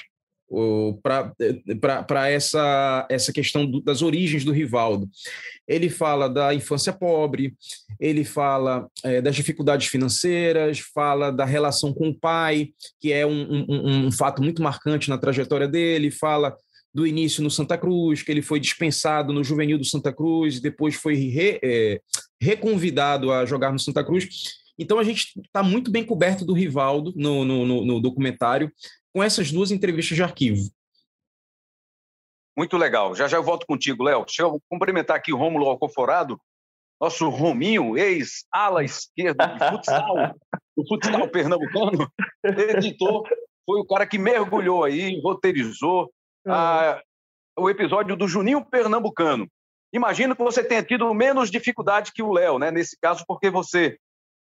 para 2.07 2.29
essa, 2.29 3.05
essa 3.09 3.33
questão 3.33 3.65
do, 3.65 3.81
das 3.81 4.01
origens 4.01 4.45
do 4.45 4.51
Rivaldo. 4.51 5.09
Ele 5.67 5.89
fala 5.89 6.29
da 6.29 6.53
infância 6.53 6.93
pobre, 6.93 7.53
ele 7.99 8.23
fala 8.23 8.87
é, 9.03 9.21
das 9.21 9.35
dificuldades 9.35 9.87
financeiras, 9.87 10.79
fala 10.79 11.31
da 11.31 11.43
relação 11.43 11.93
com 11.93 12.09
o 12.09 12.17
pai, 12.17 12.69
que 12.99 13.11
é 13.11 13.25
um, 13.25 13.65
um, 13.67 14.07
um 14.07 14.11
fato 14.11 14.41
muito 14.41 14.61
marcante 14.61 15.09
na 15.09 15.17
trajetória 15.17 15.67
dele, 15.67 16.09
fala 16.09 16.55
do 16.93 17.05
início 17.05 17.43
no 17.43 17.51
Santa 17.51 17.77
Cruz, 17.77 18.23
que 18.23 18.31
ele 18.31 18.41
foi 18.41 18.59
dispensado 18.59 19.33
no 19.33 19.43
juvenil 19.43 19.77
do 19.77 19.85
Santa 19.85 20.13
Cruz, 20.13 20.59
depois 20.59 20.95
foi 20.95 21.15
re, 21.15 21.59
é, 21.61 22.01
reconvidado 22.41 23.31
a 23.31 23.45
jogar 23.45 23.71
no 23.71 23.79
Santa 23.79 24.03
Cruz. 24.03 24.27
Então 24.79 24.97
a 24.97 25.03
gente 25.03 25.33
está 25.43 25.61
muito 25.61 25.91
bem 25.91 26.03
coberto 26.03 26.45
do 26.45 26.53
Rivaldo 26.53 27.13
no, 27.15 27.43
no, 27.43 27.65
no, 27.65 27.85
no 27.85 27.99
documentário 27.99 28.71
com 29.17 29.23
essas 29.23 29.51
duas 29.51 29.71
entrevistas 29.71 30.15
de 30.15 30.21
arquivo. 30.21 30.69
Muito 32.55 32.77
legal. 32.77 33.15
Já 33.15 33.27
já 33.27 33.37
eu 33.37 33.43
volto 33.43 33.65
contigo, 33.65 34.03
Léo. 34.03 34.23
Deixa 34.23 34.43
eu 34.43 34.61
cumprimentar 34.69 35.17
aqui 35.17 35.33
o 35.33 35.37
Rômulo 35.37 35.67
Alcoforado, 35.67 36.39
nosso 37.01 37.27
Rominho, 37.27 37.97
ex-ala 37.97 38.83
esquerda 38.85 39.47
de 39.47 39.69
futsal, 39.71 40.35
do 40.77 40.87
futsal 40.87 41.27
pernambucano, 41.29 42.07
editor, 42.43 43.27
foi 43.65 43.79
o 43.79 43.87
cara 43.87 44.05
que 44.05 44.19
mergulhou 44.19 44.83
aí, 44.83 45.19
roteirizou 45.19 46.11
a, 46.47 47.01
o 47.57 47.71
episódio 47.71 48.15
do 48.15 48.27
Juninho 48.27 48.63
Pernambucano. 48.63 49.47
Imagino 49.91 50.35
que 50.35 50.43
você 50.43 50.63
tenha 50.63 50.83
tido 50.83 51.11
menos 51.11 51.49
dificuldade 51.49 52.11
que 52.13 52.21
o 52.21 52.31
Léo, 52.31 52.59
né? 52.59 52.69
Nesse 52.69 52.95
caso, 53.01 53.25
porque 53.27 53.49
você 53.49 53.97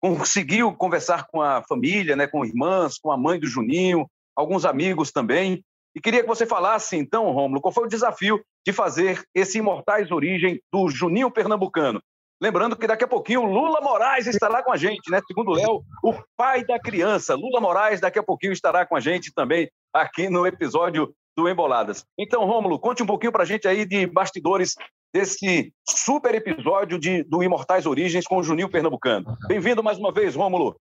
conseguiu 0.01 0.73
conversar 0.73 1.27
com 1.27 1.41
a 1.41 1.61
família, 1.63 2.15
né? 2.15 2.27
Com 2.27 2.45
irmãs, 2.45 2.97
com 2.97 3.11
a 3.11 3.17
mãe 3.17 3.37
do 3.37 3.45
Juninho, 3.45 4.07
alguns 4.35 4.65
amigos 4.65 5.11
também. 5.11 5.63
E 5.95 6.01
queria 6.01 6.21
que 6.21 6.27
você 6.27 6.45
falasse, 6.45 6.97
então, 6.97 7.31
Rômulo, 7.31 7.61
qual 7.61 7.71
foi 7.71 7.85
o 7.85 7.89
desafio 7.89 8.43
de 8.65 8.73
fazer 8.73 9.23
esse 9.33 9.59
Imortais 9.59 10.11
Origem 10.11 10.59
do 10.71 10.89
Juninho 10.89 11.29
Pernambucano? 11.29 12.01
Lembrando 12.41 12.75
que 12.75 12.87
daqui 12.87 13.03
a 13.03 13.07
pouquinho 13.07 13.41
o 13.41 13.45
Lula 13.45 13.79
Moraes 13.79 14.27
estará 14.27 14.61
com 14.63 14.71
a 14.71 14.75
gente, 14.75 15.09
né? 15.09 15.21
Segundo 15.25 15.51
o 15.51 15.53
Léo, 15.53 15.81
o 16.03 16.13
pai 16.35 16.65
da 16.65 16.79
criança. 16.79 17.35
Lula 17.35 17.61
Moraes 17.61 18.01
daqui 18.01 18.19
a 18.19 18.23
pouquinho 18.23 18.51
estará 18.51 18.85
com 18.85 18.95
a 18.95 18.99
gente 18.99 19.31
também 19.33 19.69
aqui 19.93 20.27
no 20.29 20.45
episódio 20.45 21.13
do 21.37 21.47
Emboladas. 21.47 22.05
Então, 22.19 22.45
Rômulo, 22.45 22.79
conte 22.79 23.01
um 23.01 23.05
pouquinho 23.05 23.31
para 23.31 23.43
a 23.43 23.45
gente 23.45 23.67
aí 23.67 23.85
de 23.85 24.05
bastidores 24.05 24.75
desse 25.13 25.71
super 25.87 26.33
episódio 26.35 26.99
de, 26.99 27.23
do 27.23 27.43
Imortais 27.43 27.85
Origens 27.85 28.25
com 28.25 28.37
o 28.37 28.43
Juninho 28.43 28.69
Pernambucano. 28.69 29.37
Bem-vindo 29.47 29.83
mais 29.83 29.97
uma 29.97 30.11
vez, 30.11 30.35
Rômulo. 30.35 30.75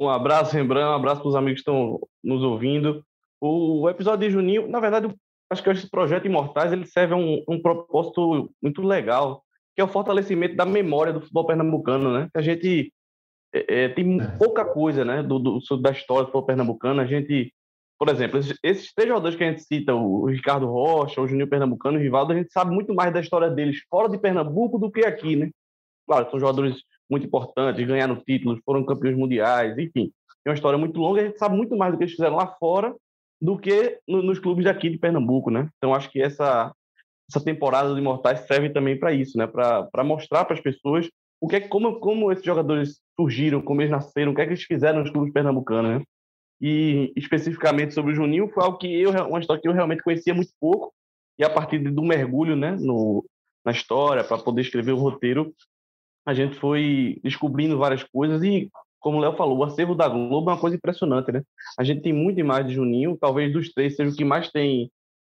Um 0.00 0.08
abraço, 0.08 0.54
Rembrandt, 0.54 0.88
um 0.88 0.94
abraço 0.94 1.20
para 1.20 1.28
os 1.28 1.36
amigos 1.36 1.62
que 1.62 1.70
estão 1.70 2.00
nos 2.22 2.42
ouvindo. 2.42 3.04
O 3.40 3.88
episódio 3.88 4.26
de 4.26 4.32
Juninho, 4.32 4.68
na 4.68 4.80
verdade, 4.80 5.14
acho 5.50 5.62
que 5.62 5.70
esse 5.70 5.88
projeto 5.88 6.26
Imortais 6.26 6.72
ele 6.72 6.86
serve 6.86 7.14
a 7.14 7.16
um, 7.16 7.42
um 7.48 7.60
propósito 7.60 8.50
muito 8.62 8.82
legal, 8.82 9.42
que 9.74 9.80
é 9.80 9.84
o 9.84 9.88
fortalecimento 9.88 10.56
da 10.56 10.66
memória 10.66 11.12
do 11.12 11.20
futebol 11.20 11.46
pernambucano, 11.46 12.12
né? 12.12 12.28
A 12.34 12.42
gente 12.42 12.92
é, 13.52 13.84
é 13.84 13.88
tem 13.88 14.18
pouca 14.38 14.64
coisa, 14.64 15.04
né, 15.04 15.22
do, 15.22 15.38
do, 15.38 15.60
da 15.80 15.90
história 15.90 16.24
do 16.24 16.26
futebol 16.26 16.46
pernambucano. 16.46 17.00
A 17.00 17.06
gente, 17.06 17.52
por 17.98 18.08
exemplo, 18.08 18.38
esses, 18.38 18.92
três 18.92 19.08
jogadores 19.08 19.36
que 19.36 19.44
a 19.44 19.50
gente 19.50 19.62
cita, 19.62 19.94
o 19.94 20.26
Ricardo 20.26 20.66
Rocha, 20.66 21.20
o 21.20 21.26
Juninho 21.26 21.48
Pernambucano 21.48 21.96
e 21.96 22.00
o 22.00 22.02
Rivaldo, 22.02 22.32
a 22.32 22.36
gente 22.36 22.52
sabe 22.52 22.72
muito 22.72 22.94
mais 22.94 23.12
da 23.12 23.20
história 23.20 23.48
deles 23.48 23.80
fora 23.88 24.08
de 24.08 24.18
Pernambuco 24.18 24.78
do 24.78 24.90
que 24.90 25.06
aqui, 25.06 25.36
né? 25.36 25.50
Claro, 26.06 26.30
são 26.30 26.40
jogadores 26.40 26.82
muito 27.10 27.26
importantes, 27.26 27.86
ganharam 27.86 28.16
títulos, 28.16 28.60
foram 28.64 28.84
campeões 28.84 29.16
mundiais, 29.16 29.76
enfim. 29.78 30.12
É 30.44 30.50
uma 30.50 30.54
história 30.54 30.78
muito 30.78 30.98
longa, 30.98 31.20
a 31.20 31.24
gente 31.24 31.38
sabe 31.38 31.56
muito 31.56 31.76
mais 31.76 31.92
do 31.92 31.98
que 31.98 32.04
eles 32.04 32.14
fizeram 32.14 32.36
lá 32.36 32.46
fora 32.58 32.94
do 33.40 33.56
que 33.58 33.98
no, 34.06 34.22
nos 34.22 34.38
clubes 34.38 34.64
daqui 34.64 34.90
de 34.90 34.98
Pernambuco, 34.98 35.50
né? 35.50 35.68
Então 35.76 35.94
acho 35.94 36.10
que 36.10 36.20
essa 36.20 36.72
essa 37.30 37.44
temporada 37.44 37.90
do 37.90 37.98
Imortais 37.98 38.40
serve 38.46 38.70
também 38.70 38.98
para 38.98 39.12
isso, 39.12 39.36
né? 39.36 39.46
Para 39.46 40.02
mostrar 40.02 40.44
para 40.44 40.54
as 40.54 40.62
pessoas 40.62 41.08
o 41.40 41.46
que 41.46 41.56
é, 41.56 41.60
como 41.60 42.00
como 42.00 42.32
esses 42.32 42.44
jogadores 42.44 43.00
surgiram, 43.18 43.60
como 43.60 43.82
eles 43.82 43.90
nasceram, 43.90 44.32
o 44.32 44.34
que 44.34 44.40
é 44.40 44.44
que 44.44 44.52
eles 44.52 44.64
fizeram 44.64 45.00
nos 45.00 45.10
clubes 45.10 45.32
pernambucanos, 45.32 45.98
né? 45.98 46.04
E 46.60 47.12
especificamente 47.14 47.94
sobre 47.94 48.12
o 48.12 48.14
Juninho 48.14 48.48
foi 48.48 48.64
algo 48.64 48.78
que 48.78 48.92
eu 48.92 49.10
uma 49.10 49.38
história 49.38 49.60
que 49.62 49.68
eu 49.68 49.72
realmente 49.72 50.02
conhecia 50.02 50.34
muito 50.34 50.52
pouco 50.58 50.92
e 51.38 51.44
a 51.44 51.50
partir 51.50 51.78
do 51.78 52.02
mergulho, 52.02 52.56
né, 52.56 52.76
no, 52.80 53.24
na 53.64 53.70
história 53.70 54.24
para 54.24 54.38
poder 54.38 54.62
escrever 54.62 54.90
o 54.90 54.98
roteiro, 54.98 55.54
a 56.28 56.34
gente 56.34 56.56
foi 56.56 57.18
descobrindo 57.24 57.78
várias 57.78 58.04
coisas 58.04 58.42
e 58.42 58.68
como 59.00 59.16
o 59.16 59.20
Léo 59.20 59.34
falou, 59.34 59.56
o 59.56 59.64
acervo 59.64 59.94
da 59.94 60.06
Globo 60.06 60.50
é 60.50 60.52
uma 60.52 60.60
coisa 60.60 60.76
impressionante, 60.76 61.32
né? 61.32 61.42
A 61.78 61.82
gente 61.82 62.02
tem 62.02 62.12
muita 62.12 62.38
imagem 62.38 62.66
de 62.66 62.74
Juninho, 62.74 63.16
talvez 63.18 63.50
dos 63.50 63.72
três 63.72 63.96
seja 63.96 64.12
o 64.12 64.14
que 64.14 64.26
mais 64.26 64.50
tem 64.50 64.90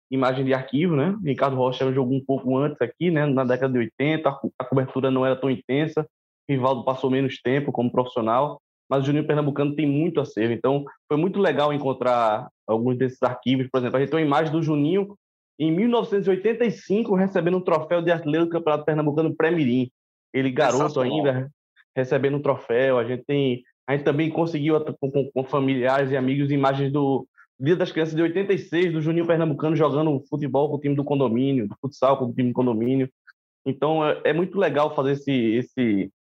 imagem 0.10 0.46
de 0.46 0.54
arquivo, 0.54 0.96
né? 0.96 1.14
Ricardo 1.22 1.58
Rocha 1.58 1.92
jogou 1.92 2.16
um 2.16 2.24
pouco 2.24 2.56
antes 2.58 2.82
aqui, 2.82 3.12
né? 3.12 3.26
Na 3.26 3.44
década 3.44 3.74
de 3.74 3.80
80, 3.80 4.40
a 4.58 4.64
cobertura 4.64 5.12
não 5.12 5.26
era 5.26 5.36
tão 5.36 5.52
intensa, 5.52 6.08
Rivaldo 6.48 6.86
passou 6.86 7.10
menos 7.10 7.42
tempo 7.42 7.74
como 7.74 7.92
profissional, 7.92 8.62
mas 8.90 9.04
o 9.04 9.06
Juninho 9.08 9.28
Pernambucano 9.28 9.76
tem 9.76 9.86
muito 9.86 10.22
acervo, 10.22 10.54
então 10.54 10.86
foi 11.10 11.18
muito 11.18 11.42
legal 11.42 11.74
encontrar 11.74 12.48
alguns 12.66 12.98
desses 12.98 13.22
arquivos, 13.22 13.68
por 13.70 13.80
exemplo, 13.80 13.98
a 13.98 14.00
gente 14.00 14.12
tem 14.12 14.20
uma 14.20 14.26
imagem 14.26 14.54
do 14.54 14.64
Juninho 14.64 15.14
em 15.60 15.72
1985 15.74 17.14
recebendo 17.16 17.58
um 17.58 17.62
troféu 17.62 18.02
de 18.02 18.12
artilheiro 18.12 18.46
do 18.46 18.52
Campeonato 18.52 18.86
Pernambucano 18.86 19.36
pré-mirim. 19.36 19.92
Ele 20.34 20.52
garoto 20.52 21.00
ainda, 21.00 21.50
recebendo 21.96 22.38
um 22.38 22.42
troféu. 22.42 23.00
A 23.00 23.06
gente 23.06 23.24
tem, 23.26 23.64
a 23.88 23.94
gente 23.94 24.04
também 24.04 24.30
conseguiu 24.30 24.80
com, 24.96 25.12
com, 25.12 25.32
com 25.32 25.44
familiares 25.44 26.12
e 26.12 26.18
amigos 26.18 26.52
imagens 26.52 26.92
do 26.92 27.28
Dia 27.58 27.76
das 27.76 27.92
Crianças 27.92 28.14
de 28.14 28.22
86 28.22 28.92
do 28.92 29.02
Juninho 29.02 29.26
Pernambucano 29.26 29.78
jogando 29.78 30.22
futebol 30.30 30.70
com 30.70 30.76
o 30.76 30.80
time 30.80 30.94
do 30.94 31.06
condomínio, 31.06 31.70
do 31.70 31.76
futsal 31.80 32.18
com 32.18 32.26
o 32.26 32.34
time 32.34 32.50
do 32.50 32.54
condomínio. 32.54 33.10
Então 33.66 34.06
é, 34.06 34.22
é 34.26 34.34
muito 34.34 34.60
legal 34.60 34.94
fazer 34.94 35.14
esse 35.14 35.32
esse 35.32 36.12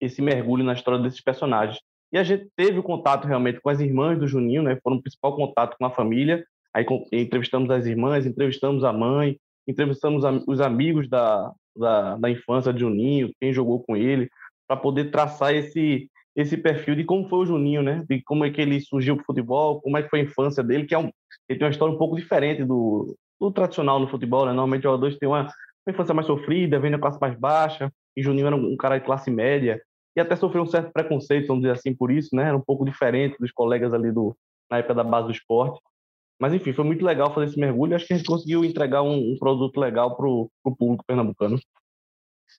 esse 0.00 0.20
mergulho 0.20 0.62
na 0.62 0.74
história 0.74 1.00
desses 1.00 1.20
personagens. 1.20 1.80
E 2.12 2.18
a 2.18 2.22
gente 2.22 2.48
teve 2.54 2.78
o 2.78 2.82
contato 2.82 3.26
realmente 3.26 3.60
com 3.60 3.70
as 3.70 3.80
irmãs 3.80 4.18
do 4.18 4.28
Juninho, 4.28 4.62
né? 4.62 4.78
Foram 4.82 4.98
o 4.98 5.02
principal 5.02 5.34
contato 5.34 5.76
com 5.78 5.86
a 5.86 5.90
família. 5.90 6.44
Aí 6.74 6.84
entrevistamos 7.12 7.70
as 7.70 7.86
irmãs, 7.86 8.26
entrevistamos 8.26 8.84
a 8.84 8.92
mãe, 8.92 9.38
entrevistamos 9.66 10.24
os 10.46 10.60
amigos 10.60 11.08
da, 11.08 11.50
da, 11.76 12.16
da 12.16 12.30
infância 12.30 12.72
de 12.72 12.80
Juninho, 12.80 13.32
quem 13.40 13.52
jogou 13.52 13.82
com 13.82 13.96
ele, 13.96 14.28
para 14.66 14.76
poder 14.76 15.10
traçar 15.10 15.54
esse 15.54 16.08
esse 16.36 16.56
perfil 16.56 16.96
de 16.96 17.04
como 17.04 17.28
foi 17.28 17.40
o 17.40 17.46
Juninho, 17.46 17.82
né? 17.82 18.04
De 18.08 18.20
como 18.22 18.44
é 18.44 18.50
que 18.50 18.60
ele 18.60 18.80
surgiu 18.80 19.16
pro 19.16 19.24
futebol, 19.24 19.80
como 19.80 19.96
é 19.96 20.02
que 20.02 20.08
foi 20.08 20.20
a 20.20 20.22
infância 20.24 20.64
dele, 20.64 20.84
que 20.84 20.94
é 20.94 20.98
um, 20.98 21.10
ele 21.48 21.58
tem 21.58 21.66
uma 21.66 21.70
história 21.70 21.94
um 21.94 21.98
pouco 21.98 22.16
diferente 22.16 22.64
do, 22.64 23.16
do 23.40 23.52
tradicional 23.52 24.00
no 24.00 24.08
futebol, 24.08 24.44
né? 24.44 24.50
Normalmente 24.50 24.80
os 24.80 24.84
jogadores 24.84 25.18
têm 25.18 25.28
uma, 25.28 25.42
uma 25.42 25.92
infância 25.92 26.14
mais 26.14 26.26
sofrida, 26.26 26.80
vem 26.80 26.90
da 26.90 26.98
classe 26.98 27.20
mais 27.20 27.38
baixa, 27.38 27.88
e 28.16 28.22
Juninho 28.22 28.48
era 28.48 28.56
um, 28.56 28.76
cara 28.76 28.98
de 28.98 29.04
classe 29.04 29.30
média, 29.30 29.80
e 30.16 30.20
até 30.20 30.34
sofreu 30.34 30.62
um 30.62 30.66
certo 30.66 30.92
preconceito, 30.92 31.46
vamos 31.46 31.62
dizer 31.62 31.74
assim, 31.74 31.94
por 31.94 32.10
isso, 32.10 32.34
né? 32.34 32.44
Era 32.48 32.56
um 32.56 32.64
pouco 32.64 32.84
diferente 32.84 33.36
dos 33.38 33.52
colegas 33.52 33.92
ali 33.94 34.10
do, 34.10 34.36
na 34.70 34.78
época 34.78 34.94
da 34.94 35.04
base 35.04 35.26
do 35.26 35.32
esporte. 35.32 35.80
Mas, 36.40 36.52
enfim, 36.52 36.72
foi 36.72 36.84
muito 36.84 37.04
legal 37.04 37.32
fazer 37.32 37.46
esse 37.46 37.58
mergulho. 37.58 37.94
Acho 37.94 38.06
que 38.06 38.12
a 38.12 38.16
gente 38.16 38.26
conseguiu 38.26 38.64
entregar 38.64 39.02
um, 39.02 39.32
um 39.32 39.36
produto 39.38 39.78
legal 39.78 40.16
para 40.16 40.26
o 40.26 40.50
público 40.76 41.04
pernambucano. 41.06 41.58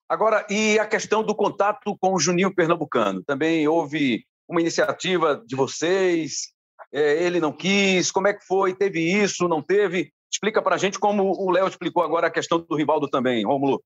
Agora, 0.08 0.46
e 0.50 0.78
a 0.80 0.86
questão 0.86 1.24
do 1.24 1.36
contato 1.36 1.98
com 2.00 2.14
o 2.14 2.20
Juninho 2.20 2.54
Pernambucano? 2.54 3.24
Também 3.24 3.68
houve 3.68 4.24
uma 4.48 4.62
iniciativa 4.62 5.44
de 5.46 5.56
vocês? 5.56 6.54
É, 6.94 7.24
ele 7.24 7.40
não 7.40 7.52
quis? 7.52 8.12
Como 8.12 8.28
é 8.28 8.34
que 8.34 8.46
foi? 8.46 8.76
Teve 8.76 9.00
isso? 9.02 9.48
Não 9.48 9.62
teve? 9.62 10.12
Explica 10.32 10.62
para 10.62 10.76
a 10.76 10.78
gente 10.78 11.00
como 11.00 11.24
o 11.24 11.50
Léo 11.50 11.68
explicou 11.68 12.04
agora 12.04 12.28
a 12.28 12.32
questão 12.32 12.60
do 12.60 12.76
Rivaldo 12.76 13.08
também, 13.08 13.46
Rômulo. 13.46 13.84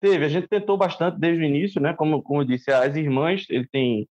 Teve, 0.00 0.24
a 0.24 0.28
gente 0.28 0.48
tentou 0.48 0.76
bastante 0.76 1.18
desde 1.18 1.42
o 1.42 1.46
início, 1.46 1.80
né? 1.80 1.94
Como, 1.94 2.22
como 2.22 2.42
eu 2.42 2.44
disse, 2.44 2.70
as 2.70 2.94
irmãs, 2.96 3.46
ele 3.48 3.66
tem 3.68 4.08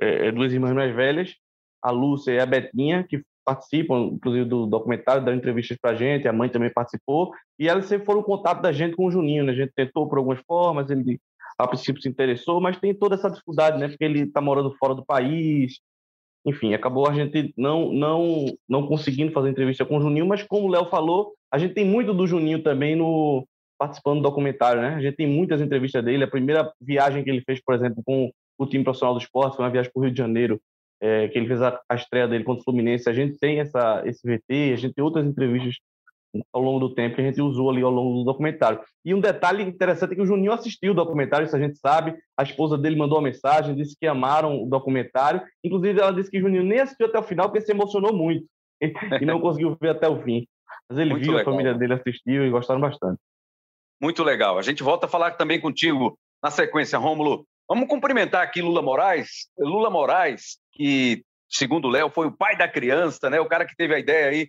é, 0.00 0.28
é 0.28 0.32
duas 0.32 0.52
irmãs 0.52 0.74
mais 0.74 0.94
velhas, 0.94 1.34
a 1.82 1.90
Lúcia 1.90 2.32
e 2.32 2.38
a 2.38 2.46
Betinha, 2.46 3.04
que 3.08 3.22
participam, 3.44 4.10
inclusive, 4.12 4.44
do 4.44 4.66
documentário, 4.66 5.24
dando 5.24 5.38
entrevistas 5.38 5.76
para 5.80 5.92
a 5.92 5.94
gente, 5.94 6.28
a 6.28 6.32
mãe 6.32 6.48
também 6.48 6.72
participou, 6.72 7.32
e 7.58 7.68
elas 7.68 7.86
sempre 7.86 8.06
foram 8.06 8.20
o 8.20 8.24
contato 8.24 8.60
da 8.60 8.72
gente 8.72 8.96
com 8.96 9.06
o 9.06 9.10
Juninho, 9.10 9.44
né? 9.44 9.52
A 9.52 9.56
gente 9.56 9.72
tentou 9.74 10.08
por 10.08 10.18
algumas 10.18 10.40
formas, 10.46 10.90
ele 10.90 11.20
a 11.58 11.68
princípio 11.68 12.00
se 12.00 12.08
interessou, 12.08 12.60
mas 12.60 12.78
tem 12.78 12.94
toda 12.94 13.14
essa 13.16 13.30
dificuldade, 13.30 13.78
né? 13.78 13.88
Porque 13.88 14.04
ele 14.04 14.20
está 14.20 14.40
morando 14.40 14.74
fora 14.78 14.94
do 14.94 15.04
país, 15.04 15.78
enfim, 16.44 16.72
acabou 16.72 17.06
a 17.06 17.12
gente 17.12 17.52
não 17.56 17.92
não 17.92 18.46
não 18.68 18.86
conseguindo 18.86 19.32
fazer 19.32 19.50
entrevista 19.50 19.84
com 19.84 19.98
o 19.98 20.00
Juninho, 20.00 20.26
mas 20.26 20.42
como 20.42 20.66
o 20.66 20.70
Léo 20.70 20.86
falou, 20.86 21.34
a 21.52 21.58
gente 21.58 21.74
tem 21.74 21.84
muito 21.84 22.14
do 22.14 22.26
Juninho 22.26 22.62
também 22.62 22.96
no 22.96 23.46
participando 23.78 24.18
do 24.18 24.22
documentário, 24.22 24.82
né? 24.82 24.94
A 24.94 25.00
gente 25.00 25.16
tem 25.16 25.26
muitas 25.26 25.60
entrevistas 25.60 26.04
dele. 26.04 26.24
A 26.24 26.28
primeira 26.30 26.70
viagem 26.80 27.24
que 27.24 27.30
ele 27.30 27.42
fez, 27.42 27.62
por 27.62 27.74
exemplo, 27.74 28.02
com 28.04 28.30
o 28.58 28.66
time 28.66 28.84
profissional 28.84 29.14
do 29.14 29.20
esporte 29.20 29.56
foi 29.56 29.64
uma 29.64 29.70
viagem 29.70 29.90
para 29.90 30.00
o 30.00 30.02
Rio 30.04 30.12
de 30.12 30.18
Janeiro, 30.18 30.60
é, 31.00 31.28
que 31.28 31.38
ele 31.38 31.46
fez 31.46 31.62
a, 31.62 31.80
a, 31.88 31.94
estreia 31.94 32.28
dele 32.28 32.44
contra 32.44 32.60
o 32.60 32.64
Fluminense, 32.64 33.08
a 33.08 33.12
gente 33.12 33.38
tem 33.38 33.60
essa, 33.60 34.02
esse 34.04 34.20
VT, 34.26 34.72
a 34.72 34.76
gente 34.76 34.94
tem 34.94 35.04
outras 35.04 35.26
entrevistas 35.26 35.76
ao 36.52 36.62
longo 36.62 36.78
do 36.78 36.94
tempo 36.94 37.16
que 37.16 37.22
a 37.22 37.24
gente 37.24 37.40
usou 37.40 37.70
ali 37.70 37.82
ao 37.82 37.90
longo 37.90 38.18
do 38.18 38.24
documentário. 38.24 38.80
E 39.04 39.14
um 39.14 39.20
detalhe 39.20 39.62
interessante 39.64 40.12
é 40.12 40.14
que 40.14 40.22
o 40.22 40.26
Juninho 40.26 40.52
assistiu 40.52 40.92
o 40.92 40.94
documentário, 40.94 41.46
isso 41.46 41.56
a 41.56 41.60
gente 41.60 41.78
sabe, 41.78 42.16
a 42.36 42.42
esposa 42.42 42.78
dele 42.78 42.96
mandou 42.96 43.18
uma 43.18 43.24
mensagem, 43.24 43.74
disse 43.74 43.96
que 43.98 44.06
amaram 44.06 44.62
o 44.62 44.66
documentário, 44.68 45.42
inclusive 45.64 46.00
ela 46.00 46.12
disse 46.12 46.30
que 46.30 46.38
o 46.38 46.42
Juninho 46.42 46.62
nem 46.62 46.80
assistiu 46.80 47.06
até 47.06 47.18
o 47.18 47.22
final 47.22 47.48
porque 47.48 47.64
se 47.64 47.72
emocionou 47.72 48.14
muito 48.14 48.46
e 48.80 49.24
não 49.24 49.40
conseguiu 49.40 49.76
ver 49.80 49.90
até 49.90 50.08
o 50.08 50.22
fim. 50.22 50.46
Mas 50.88 50.98
ele 50.98 51.10
muito 51.10 51.24
viu, 51.24 51.32
legal. 51.32 51.48
a 51.48 51.52
família 51.52 51.74
dele 51.74 51.94
assistiu 51.94 52.46
e 52.46 52.50
gostaram 52.50 52.80
bastante. 52.80 53.18
Muito 54.00 54.22
legal. 54.22 54.58
A 54.58 54.62
gente 54.62 54.82
volta 54.82 55.06
a 55.06 55.08
falar 55.08 55.32
também 55.32 55.60
contigo 55.60 56.18
na 56.42 56.50
sequência, 56.50 56.98
Rômulo. 56.98 57.46
Vamos 57.70 57.86
cumprimentar 57.86 58.42
aqui 58.42 58.60
Lula 58.60 58.82
Moraes. 58.82 59.48
Lula 59.56 59.88
Moraes, 59.88 60.58
que, 60.72 61.24
segundo 61.48 61.86
o 61.86 61.88
Léo, 61.88 62.10
foi 62.10 62.26
o 62.26 62.36
pai 62.36 62.56
da 62.56 62.66
criança, 62.66 63.30
né? 63.30 63.38
O 63.38 63.46
cara 63.46 63.64
que 63.64 63.76
teve 63.76 63.94
a 63.94 63.98
ideia 64.00 64.28
aí 64.28 64.48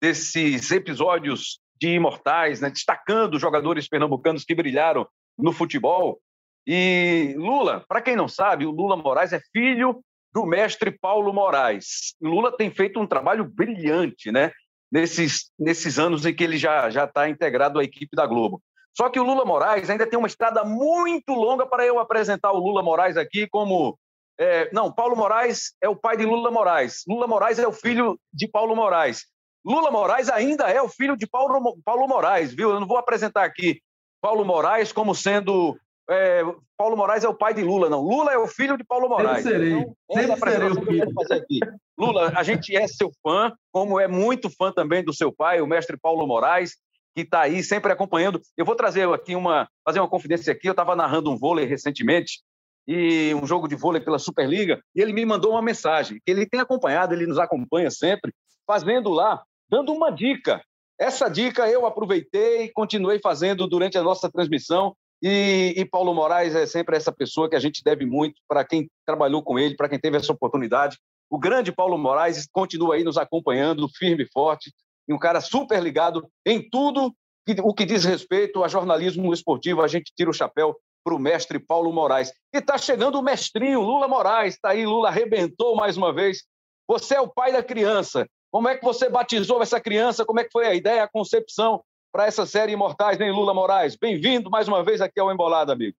desses 0.00 0.70
episódios 0.70 1.60
de 1.78 1.88
imortais, 1.88 2.62
né? 2.62 2.70
Destacando 2.70 3.38
jogadores 3.38 3.86
pernambucanos 3.86 4.42
que 4.42 4.54
brilharam 4.54 5.06
no 5.38 5.52
futebol. 5.52 6.18
E 6.66 7.34
Lula, 7.36 7.84
para 7.86 8.00
quem 8.00 8.16
não 8.16 8.26
sabe, 8.26 8.64
o 8.64 8.70
Lula 8.70 8.96
Moraes 8.96 9.34
é 9.34 9.40
filho 9.52 10.02
do 10.32 10.46
mestre 10.46 10.90
Paulo 10.90 11.30
Moraes. 11.30 12.14
Lula 12.22 12.56
tem 12.56 12.70
feito 12.70 12.98
um 12.98 13.06
trabalho 13.06 13.44
brilhante, 13.44 14.32
né? 14.32 14.50
Nesses, 14.90 15.50
nesses 15.58 15.98
anos 15.98 16.24
em 16.24 16.34
que 16.34 16.42
ele 16.42 16.56
já 16.56 16.88
já 16.88 17.04
está 17.04 17.28
integrado 17.28 17.78
à 17.78 17.84
equipe 17.84 18.16
da 18.16 18.26
Globo. 18.26 18.62
Só 18.94 19.08
que 19.08 19.18
o 19.18 19.22
Lula 19.22 19.44
Moraes 19.44 19.88
ainda 19.88 20.06
tem 20.06 20.18
uma 20.18 20.28
estrada 20.28 20.64
muito 20.64 21.32
longa 21.32 21.66
para 21.66 21.84
eu 21.86 21.98
apresentar 21.98 22.52
o 22.52 22.58
Lula 22.58 22.82
Moraes 22.82 23.16
aqui 23.16 23.48
como 23.48 23.98
é, 24.38 24.68
não, 24.72 24.90
Paulo 24.90 25.16
Moraes 25.16 25.72
é 25.80 25.88
o 25.88 25.96
pai 25.96 26.16
de 26.16 26.24
Lula 26.24 26.50
Moraes. 26.50 27.02
Lula 27.06 27.26
Moraes 27.26 27.58
é 27.58 27.66
o 27.66 27.72
filho 27.72 28.18
de 28.32 28.48
Paulo 28.48 28.74
Moraes. 28.74 29.26
Lula 29.64 29.90
Moraes 29.90 30.28
ainda 30.28 30.64
é 30.64 30.82
o 30.82 30.88
filho 30.88 31.16
de 31.16 31.26
Paulo, 31.26 31.76
Paulo 31.84 32.08
Moraes, 32.08 32.52
viu? 32.52 32.70
Eu 32.70 32.80
não 32.80 32.86
vou 32.86 32.96
apresentar 32.96 33.44
aqui 33.44 33.80
Paulo 34.20 34.44
Moraes 34.44 34.92
como 34.92 35.14
sendo 35.14 35.78
é, 36.10 36.42
Paulo 36.76 36.96
Moraes 36.96 37.22
é 37.22 37.28
o 37.28 37.34
pai 37.34 37.54
de 37.54 37.62
Lula, 37.62 37.88
não. 37.88 38.00
Lula 38.00 38.32
é 38.32 38.38
o 38.38 38.48
filho 38.48 38.76
de 38.76 38.84
Paulo 38.84 39.08
Moraes. 39.08 39.44
Sempre 39.44 39.52
serei. 39.52 39.72
Então, 39.72 40.36
Sempre 40.36 40.50
serei 40.50 40.68
o 40.68 40.84
filho. 40.84 41.78
Lula, 41.96 42.32
a 42.34 42.42
gente 42.42 42.76
é 42.76 42.86
seu 42.88 43.10
fã, 43.22 43.52
como 43.70 44.00
é 44.00 44.08
muito 44.08 44.50
fã 44.50 44.72
também 44.72 45.04
do 45.04 45.14
seu 45.14 45.32
pai, 45.32 45.60
o 45.60 45.66
mestre 45.66 45.96
Paulo 45.96 46.26
Moraes, 46.26 46.76
que 47.14 47.22
está 47.22 47.42
aí 47.42 47.62
sempre 47.62 47.92
acompanhando. 47.92 48.40
Eu 48.56 48.64
vou 48.64 48.74
trazer 48.74 49.08
aqui 49.08 49.34
uma, 49.34 49.68
fazer 49.84 50.00
uma 50.00 50.08
confidência 50.08 50.52
aqui. 50.52 50.68
Eu 50.68 50.72
estava 50.72 50.96
narrando 50.96 51.30
um 51.30 51.36
vôlei 51.36 51.66
recentemente 51.66 52.42
e 52.86 53.34
um 53.34 53.46
jogo 53.46 53.68
de 53.68 53.76
vôlei 53.76 54.00
pela 54.00 54.18
Superliga 54.18 54.82
e 54.94 55.00
ele 55.00 55.12
me 55.12 55.24
mandou 55.24 55.52
uma 55.52 55.62
mensagem 55.62 56.18
que 56.24 56.30
ele 56.30 56.46
tem 56.46 56.60
acompanhado, 56.60 57.14
ele 57.14 57.26
nos 57.26 57.38
acompanha 57.38 57.90
sempre, 57.90 58.32
fazendo 58.66 59.10
lá, 59.10 59.42
dando 59.70 59.92
uma 59.92 60.10
dica. 60.10 60.60
Essa 60.98 61.28
dica 61.28 61.68
eu 61.68 61.86
aproveitei 61.86 62.64
e 62.64 62.72
continuei 62.72 63.20
fazendo 63.20 63.66
durante 63.66 63.96
a 63.96 64.02
nossa 64.02 64.30
transmissão 64.30 64.94
e, 65.22 65.74
e, 65.76 65.84
Paulo 65.84 66.12
Moraes 66.12 66.52
é 66.56 66.66
sempre 66.66 66.96
essa 66.96 67.12
pessoa 67.12 67.48
que 67.48 67.54
a 67.54 67.60
gente 67.60 67.80
deve 67.84 68.04
muito 68.04 68.40
para 68.48 68.64
quem 68.64 68.90
trabalhou 69.06 69.40
com 69.40 69.56
ele, 69.56 69.76
para 69.76 69.88
quem 69.88 69.98
teve 69.98 70.16
essa 70.16 70.32
oportunidade. 70.32 70.98
O 71.30 71.38
grande 71.38 71.70
Paulo 71.70 71.96
Moraes 71.96 72.48
continua 72.50 72.96
aí 72.96 73.04
nos 73.04 73.16
acompanhando, 73.16 73.88
firme 73.88 74.24
e 74.24 74.28
forte, 74.32 74.72
um 75.12 75.18
cara 75.18 75.40
super 75.40 75.82
ligado 75.82 76.26
em 76.46 76.68
tudo 76.68 77.14
que, 77.46 77.56
o 77.62 77.74
que 77.74 77.84
diz 77.84 78.04
respeito 78.04 78.62
a 78.64 78.68
jornalismo 78.68 79.32
esportivo. 79.32 79.82
A 79.82 79.88
gente 79.88 80.12
tira 80.16 80.30
o 80.30 80.34
chapéu 80.34 80.76
para 81.04 81.14
o 81.14 81.18
mestre 81.18 81.58
Paulo 81.58 81.92
Moraes. 81.92 82.32
E 82.54 82.58
está 82.58 82.78
chegando 82.78 83.18
o 83.18 83.22
mestrinho, 83.22 83.80
Lula 83.80 84.06
Moraes. 84.08 84.54
Está 84.54 84.70
aí, 84.70 84.86
Lula 84.86 85.08
arrebentou 85.08 85.74
mais 85.74 85.96
uma 85.96 86.12
vez. 86.12 86.44
Você 86.88 87.14
é 87.14 87.20
o 87.20 87.28
pai 87.28 87.52
da 87.52 87.62
criança. 87.62 88.26
Como 88.50 88.68
é 88.68 88.76
que 88.76 88.84
você 88.84 89.08
batizou 89.08 89.62
essa 89.62 89.80
criança? 89.80 90.24
Como 90.24 90.40
é 90.40 90.44
que 90.44 90.52
foi 90.52 90.66
a 90.66 90.74
ideia, 90.74 91.02
a 91.02 91.08
concepção? 91.08 91.82
para 92.12 92.26
essa 92.26 92.44
série 92.44 92.72
Imortais, 92.72 93.18
nem 93.18 93.32
Lula 93.32 93.54
Moraes. 93.54 93.96
Bem-vindo 93.96 94.50
mais 94.50 94.68
uma 94.68 94.84
vez 94.84 95.00
aqui 95.00 95.18
ao 95.18 95.32
Embolado, 95.32 95.72
amigo. 95.72 95.96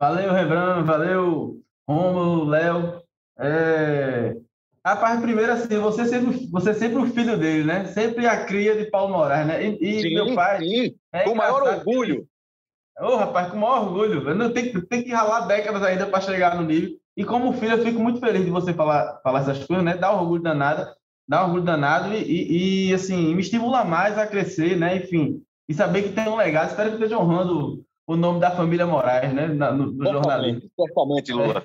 Valeu, 0.00 0.32
Rebran, 0.32 0.82
valeu, 0.84 1.62
Romulo, 1.86 2.44
Léo. 2.46 3.02
É... 3.38 4.34
Rapaz, 4.84 5.20
primeiro 5.20 5.52
assim, 5.52 5.78
você 5.78 6.04
sempre, 6.04 6.46
você 6.50 6.74
sempre 6.74 6.98
o 6.98 7.06
filho 7.06 7.38
dele, 7.38 7.64
né? 7.64 7.86
Sempre 7.86 8.26
a 8.26 8.44
cria 8.44 8.76
de 8.76 8.90
Paulo 8.90 9.14
Moraes, 9.14 9.46
né? 9.46 9.64
E, 9.64 9.78
e 9.80 10.02
sim, 10.02 10.14
meu 10.14 10.34
pai. 10.34 10.58
Sim, 10.60 10.94
é 11.12 11.24
com 11.24 11.30
o 11.30 11.36
maior 11.36 11.62
orgulho. 11.62 12.26
Ô, 13.00 13.06
oh, 13.06 13.16
rapaz, 13.16 13.50
com 13.50 13.56
o 13.56 13.60
maior 13.60 13.84
orgulho. 13.84 14.28
Eu 14.28 14.34
não 14.34 14.52
tenho, 14.52 14.84
tenho 14.86 15.04
que 15.04 15.12
ralar 15.12 15.46
décadas 15.46 15.82
ainda 15.82 16.06
para 16.06 16.20
chegar 16.20 16.54
no 16.56 16.66
nível. 16.66 16.90
E 17.16 17.24
como 17.24 17.52
filho, 17.54 17.72
eu 17.72 17.84
fico 17.84 17.98
muito 17.98 18.20
feliz 18.20 18.44
de 18.44 18.50
você 18.50 18.74
falar, 18.74 19.20
falar 19.22 19.40
essas 19.40 19.64
coisas, 19.64 19.84
né? 19.84 19.96
Dá 19.96 20.12
orgulho 20.12 20.42
danada 20.42 20.94
dá 21.26 21.42
um 21.42 21.44
orgulho 21.46 21.64
danado 21.64 22.14
e, 22.14 22.22
e, 22.22 22.88
e, 22.88 22.94
assim, 22.94 23.34
me 23.34 23.40
estimula 23.40 23.84
mais 23.84 24.18
a 24.18 24.26
crescer, 24.26 24.76
né? 24.76 24.96
Enfim, 24.98 25.42
e 25.68 25.74
saber 25.74 26.02
que 26.02 26.12
tem 26.12 26.28
um 26.28 26.36
legado. 26.36 26.70
Espero 26.70 26.90
que 26.90 26.96
esteja 26.96 27.18
honrando 27.18 27.84
o 28.06 28.16
nome 28.16 28.40
da 28.40 28.50
família 28.50 28.86
Moraes, 28.86 29.32
né? 29.32 29.46
No, 29.46 29.92
no 29.92 30.04
jornalismo. 30.04 30.70
Certamente, 30.78 31.32
Lula. 31.32 31.64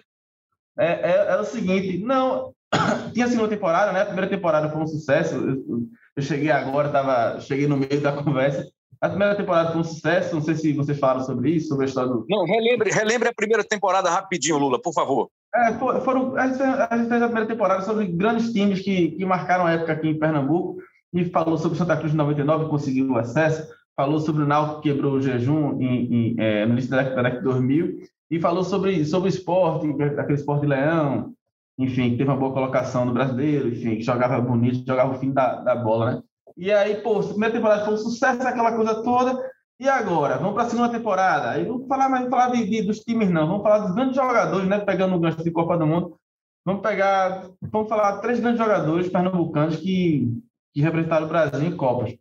É, 0.78 0.86
é, 0.86 1.12
é, 1.12 1.32
é, 1.32 1.36
o 1.38 1.44
seguinte, 1.44 1.98
não, 1.98 2.54
tinha 3.14 3.26
a 3.26 3.30
segunda 3.30 3.50
temporada, 3.50 3.92
né? 3.92 4.02
A 4.02 4.06
primeira 4.06 4.30
temporada 4.30 4.70
foi 4.70 4.82
um 4.82 4.88
sucesso. 4.88 5.36
Eu, 5.36 5.88
eu 6.16 6.24
cheguei 6.24 6.52
agora, 6.52 6.90
tava, 6.90 7.40
cheguei 7.42 7.68
no 7.68 7.78
meio 7.78 8.02
da 8.02 8.12
conversa. 8.24 8.68
A 9.02 9.08
primeira 9.08 9.36
temporada 9.36 9.72
foi 9.72 9.80
um 9.80 9.84
sucesso, 9.84 10.36
não 10.36 10.42
sei 10.42 10.56
se 10.56 10.74
vocês 10.74 11.00
falaram 11.00 11.22
sobre 11.22 11.52
isso, 11.52 11.70
sobre 11.70 11.86
a 11.86 11.88
história 11.88 12.10
do. 12.10 12.26
Não, 12.30 12.44
relembre, 12.46 12.92
relembre 12.92 13.30
a 13.30 13.34
primeira 13.34 13.64
temporada 13.64 14.10
rapidinho, 14.10 14.58
Lula, 14.58 14.82
por 14.82 14.94
favor. 14.94 15.30
É, 15.56 15.74
foram, 15.74 16.36
a, 16.36 16.48
gente 16.48 16.58
fez, 16.58 17.22
a 17.22 17.26
primeira 17.28 17.48
temporada 17.48 17.82
sobre 17.82 18.08
grandes 18.08 18.52
times 18.52 18.82
que, 18.82 19.12
que 19.12 19.26
marcaram 19.26 19.66
a 19.66 19.72
época 19.72 19.94
aqui 19.94 20.10
em 20.10 20.20
Pernambuco, 20.20 20.78
e 21.14 21.26
falou 21.26 21.58
sobre 21.58 21.78
Santa 21.78 21.98
Cruz 21.98 22.12
de 22.12 22.18
99, 22.18 22.66
que 22.66 22.70
conseguiu 22.70 23.18
acesso, 23.18 23.68
falou 23.96 24.20
sobre 24.20 24.44
o 24.44 24.48
Náutico 24.48 24.82
que 24.82 24.90
quebrou 24.90 25.14
o 25.14 25.22
jejum 25.22 25.82
em, 25.82 26.14
em, 26.14 26.36
é, 26.38 26.66
no 26.66 26.74
início 26.74 26.92
da 26.92 27.02
década 27.02 27.32
de 27.32 27.42
2000, 27.42 28.00
e 28.30 28.40
falou 28.40 28.64
sobre, 28.64 29.04
sobre 29.06 29.30
o 29.30 29.34
esporte, 29.34 29.88
aquele 30.18 30.38
esporte 30.38 30.62
de 30.62 30.68
leão, 30.68 31.34
enfim, 31.80 32.18
teve 32.18 32.26
uma 32.26 32.36
boa 32.36 32.52
colocação 32.52 33.06
no 33.06 33.14
brasileiro, 33.14 33.70
enfim, 33.70 34.02
jogava 34.02 34.42
bonito, 34.42 34.86
jogava 34.86 35.16
o 35.16 35.18
fim 35.18 35.32
da, 35.32 35.56
da 35.62 35.76
bola, 35.78 36.12
né? 36.12 36.24
E 36.58 36.74
aí, 36.74 37.02
pô, 37.02 37.20
a 37.20 37.24
primeira 37.24 37.56
temporada 37.56 37.86
foi 37.86 37.94
um 37.94 37.98
sucesso, 37.98 38.46
aquela 38.46 38.76
coisa 38.76 39.02
toda. 39.02 39.42
E 39.80 39.88
agora? 39.88 40.38
Vamos 40.38 40.56
para 40.56 40.64
a 40.64 40.70
segunda 40.70 40.90
temporada. 40.90 41.52
Aí 41.52 41.64
vamos 41.64 41.88
falar, 41.88 42.10
mas 42.10 42.20
vamos 42.20 42.38
falar 42.38 42.52
de, 42.52 42.70
de, 42.70 42.82
dos 42.82 43.00
times, 43.00 43.30
não. 43.30 43.48
Vamos 43.48 43.64
falar 43.64 43.80
dos 43.80 43.96
grandes 43.96 44.14
jogadores, 44.18 44.68
né? 44.68 44.80
Pegando 44.80 45.16
o 45.16 45.20
gancho 45.20 45.42
de 45.42 45.52
Copa 45.52 45.78
do 45.78 45.88
Mundo. 45.88 46.18
Vamos 46.66 46.82
pegar, 46.82 47.50
vamos 47.62 47.88
falar 47.88 48.18
três 48.18 48.42
grandes 48.42 48.60
jogadores 48.60 49.08
pernambucanos 49.08 49.78
que, 49.78 50.28
que 50.74 50.82
representaram 50.82 51.28
o 51.28 51.30
Brasil 51.30 51.66
em 51.66 51.78
Copas. 51.78 52.14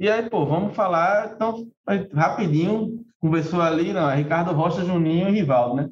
E 0.00 0.10
aí, 0.10 0.28
pô, 0.28 0.44
vamos 0.44 0.74
falar, 0.74 1.34
então, 1.36 1.68
rapidinho, 2.12 3.04
conversou 3.20 3.62
ali, 3.62 3.92
não, 3.92 4.10
Ricardo 4.10 4.52
Rocha, 4.52 4.84
Juninho 4.84 5.28
e 5.28 5.32
Rivaldo, 5.32 5.76
né? 5.76 5.90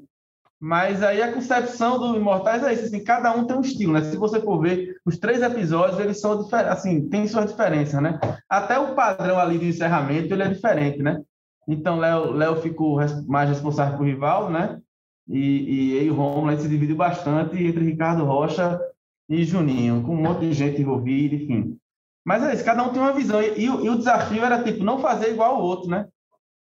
Mas 0.59 1.03
aí 1.03 1.21
a 1.21 1.33
concepção 1.33 1.99
do 1.99 2.17
Imortais 2.17 2.63
é 2.63 2.73
isso, 2.73 2.87
assim, 2.87 3.05
cada 3.05 3.31
um 3.37 3.47
tem 3.47 3.57
um 3.57 3.61
estilo, 3.61 3.93
né? 3.93 4.03
Se 4.03 4.17
você 4.17 4.41
for 4.41 4.59
ver, 4.61 4.97
os 5.05 5.19
três 5.19 5.43
episódios, 5.43 6.01
eles 6.01 6.19
são 6.19 6.43
diferentes, 6.43 6.73
assim, 6.73 7.09
tem 7.09 7.29
suas 7.29 7.51
diferenças, 7.51 8.01
né? 8.01 8.19
Até 8.49 8.79
o 8.79 8.95
padrão 8.95 9.39
ali 9.39 9.59
de 9.59 9.69
encerramento, 9.69 10.33
ele 10.33 10.43
é 10.43 10.49
diferente, 10.49 11.03
né? 11.03 11.21
Então, 11.69 11.99
Léo, 11.99 12.33
Léo 12.33 12.57
ficou 12.57 12.99
mais 13.27 13.51
responsável 13.51 13.99
por 13.99 14.07
rival, 14.07 14.51
né? 14.51 14.81
E, 15.29 15.39
e, 15.39 16.05
e 16.05 16.11
o 16.11 16.15
Romulo 16.15 16.57
se 16.59 16.69
dividiu 16.69 16.97
bastante 16.97 17.63
entre 17.63 17.85
Ricardo 17.85 18.25
Rocha 18.25 18.81
e 19.29 19.45
Juninho, 19.45 20.03
com 20.03 20.15
um 20.15 20.23
monte 20.23 20.41
de 20.41 20.53
gente 20.53 20.81
envolvida, 20.81 21.35
enfim. 21.35 21.77
Mas 22.25 22.43
é 22.43 22.55
isso, 22.55 22.65
cada 22.65 22.83
um 22.83 22.93
tem 22.93 23.03
uma 23.03 23.13
visão. 23.13 23.43
E, 23.43 23.59
e, 23.59 23.65
e 23.65 23.91
o 23.91 23.99
desafio 23.99 24.45
era, 24.45 24.63
tipo, 24.63 24.85
não 24.85 25.01
fazer 25.01 25.33
igual 25.33 25.59
o 25.59 25.63
outro, 25.63 25.91
né? 25.91 26.07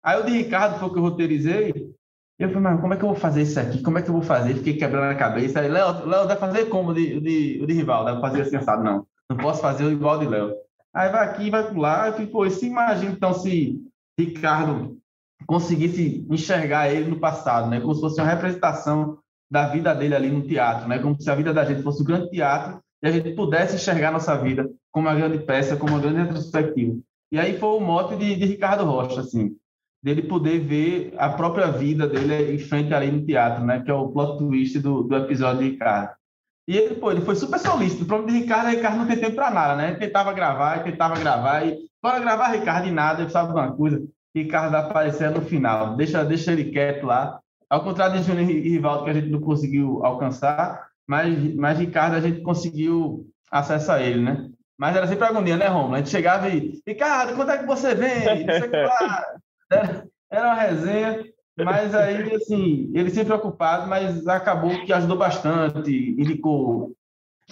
Aí 0.03 0.21
o 0.21 0.25
de 0.25 0.33
Ricardo 0.33 0.79
foi 0.79 0.89
o 0.89 0.93
que 0.93 0.99
eu 0.99 1.03
roteirizei, 1.03 1.94
eu 2.39 2.49
falei, 2.49 2.63
mas 2.63 2.81
como 2.81 2.95
é 2.95 2.97
que 2.97 3.05
eu 3.05 3.09
vou 3.09 3.17
fazer 3.17 3.43
isso 3.43 3.61
aqui? 3.61 3.83
Como 3.83 3.99
é 3.99 4.03
que 4.03 4.09
eu 4.09 4.15
vou 4.15 4.23
fazer? 4.23 4.55
Fiquei 4.55 4.77
quebrando 4.77 5.13
a 5.13 5.15
cabeça. 5.15 5.61
Aí, 5.61 5.69
Léo, 5.69 6.05
Léo 6.07 6.27
vai 6.27 6.37
fazer 6.37 6.67
como 6.67 6.91
o 6.91 6.95
de, 6.95 7.21
de, 7.21 7.65
de 7.65 7.73
rival? 7.73 8.05
Deve 8.05 8.21
fazer 8.21 8.43
assim, 8.43 8.57
assado. 8.57 8.83
Não, 8.83 9.07
não 9.31 9.37
posso 9.37 9.61
fazer 9.61 9.85
o 9.85 9.93
igual 9.93 10.19
de 10.19 10.27
Léo. 10.27 10.53
Aí 10.93 11.11
vai 11.11 11.25
aqui, 11.29 11.49
vai 11.49 11.73
lá. 11.75 12.09
Eu 12.09 12.15
fico, 12.15 12.33
pô, 12.33 12.51
se 12.51 12.67
imagina 12.67 13.13
então 13.13 13.33
se 13.33 13.81
Ricardo 14.19 14.99
conseguisse 15.47 16.27
enxergar 16.29 16.91
ele 16.91 17.09
no 17.09 17.21
passado, 17.21 17.69
né? 17.69 17.81
Como 17.81 17.95
se 17.95 18.01
fosse 18.01 18.21
uma 18.21 18.29
representação 18.29 19.19
da 19.51 19.69
vida 19.69 19.95
dele 19.95 20.15
ali 20.15 20.31
no 20.31 20.43
teatro, 20.43 20.89
né? 20.89 20.99
Como 20.99 21.21
se 21.21 21.31
a 21.31 21.35
vida 21.35 21.55
da 21.55 21.65
gente 21.65 21.83
fosse 21.83 22.03
um 22.03 22.07
grande 22.07 22.31
teatro 22.31 22.81
e 23.03 23.07
a 23.07 23.13
gente 23.13 23.31
pudesse 23.35 23.77
enxergar 23.77 24.11
nossa 24.11 24.37
vida 24.37 24.69
como 24.91 25.07
uma 25.07 25.15
grande 25.15 25.39
peça, 25.39 25.77
como 25.77 25.93
uma 25.93 26.01
grande 26.01 26.21
retrospectiva. 26.23 26.99
E 27.31 27.39
aí 27.39 27.59
foi 27.59 27.69
o 27.69 27.81
mote 27.81 28.17
de, 28.17 28.35
de 28.35 28.45
Ricardo 28.45 28.85
Rocha, 28.85 29.21
assim 29.21 29.57
dele 30.05 30.21
poder 30.21 30.61
ver 30.61 31.15
a 31.17 31.31
própria 31.31 31.69
vida 31.69 32.07
dele 32.07 32.55
em 32.55 32.59
frente 32.59 32.93
ali 32.93 33.11
no 33.11 33.25
teatro, 33.25 33.65
né? 33.65 33.81
Que 33.83 33.91
é 33.91 33.95
o 33.95 34.09
plot 34.09 34.37
twist 34.37 34.79
do, 34.79 35.03
do 35.05 35.17
episódio 35.17 35.63
de 35.63 35.71
Ricardo. 35.71 36.11
E 36.69 36.77
ele, 36.77 36.97
pô, 36.97 37.11
ele 37.11 37.23
foi 37.23 37.35
super 37.35 37.59
solícito. 37.59 38.05
O 38.05 38.07
problema 38.07 38.33
de 38.33 38.45
Ricardo 38.45 38.69
é 38.69 38.71
que 38.73 38.77
Ricardo 38.77 38.99
não 38.99 39.07
tem 39.07 39.17
tempo 39.17 39.35
para 39.35 39.51
nada, 39.51 39.77
né? 39.77 39.89
Ele 39.89 39.97
tentava 39.97 40.35
gravar, 40.35 40.85
tentava 40.85 41.19
gravar, 41.19 41.67
e 41.67 41.79
bora 42.03 42.21
gravar 42.21 42.49
Ricardo 42.49 42.87
e 42.87 42.91
nada, 42.91 43.23
ele 43.23 43.31
sabe 43.31 43.53
uma 43.53 43.73
coisa. 43.73 44.03
Ricardo 44.37 44.75
aparecer 44.75 45.31
no 45.31 45.41
final, 45.41 45.97
deixa, 45.97 46.23
deixa 46.23 46.53
ele 46.53 46.71
quieto 46.71 47.07
lá. 47.07 47.41
Ao 47.71 47.83
contrário 47.83 48.19
de 48.19 48.27
Júnior 48.27 48.51
e 48.51 48.69
Rivaldo, 48.69 49.05
que 49.05 49.11
a 49.11 49.15
gente 49.15 49.31
não 49.31 49.41
conseguiu 49.41 50.05
alcançar, 50.05 50.87
mas, 51.07 51.55
mas 51.55 51.79
Ricardo 51.79 52.17
a 52.17 52.21
gente 52.21 52.43
conseguiu 52.43 53.27
acesso 53.51 53.91
a 53.91 54.03
ele, 54.03 54.21
né? 54.21 54.51
Mas 54.77 54.97
era 54.97 55.07
sempre 55.07 55.25
agonia, 55.25 55.57
né, 55.57 55.67
Romulo? 55.67 55.95
A 55.95 55.99
gente 55.99 56.11
chegava 56.11 56.49
e, 56.51 56.79
Ricardo, 56.87 57.37
quando 57.37 57.53
é 57.53 57.59
que 57.59 57.67
você 57.67 57.95
vem? 57.95 58.45
Não 58.45 58.83
lá. 58.83 59.25
Era, 59.75 60.09
era 60.31 60.47
uma 60.49 60.55
resenha, 60.55 61.25
mas 61.57 61.95
aí, 61.95 62.35
assim, 62.35 62.91
ele 62.95 63.11
sempre 63.11 63.27
preocupado, 63.27 63.89
mas 63.89 64.27
acabou 64.27 64.85
que 64.85 64.93
ajudou 64.93 65.17
bastante, 65.17 65.91
indicou, 66.19 66.93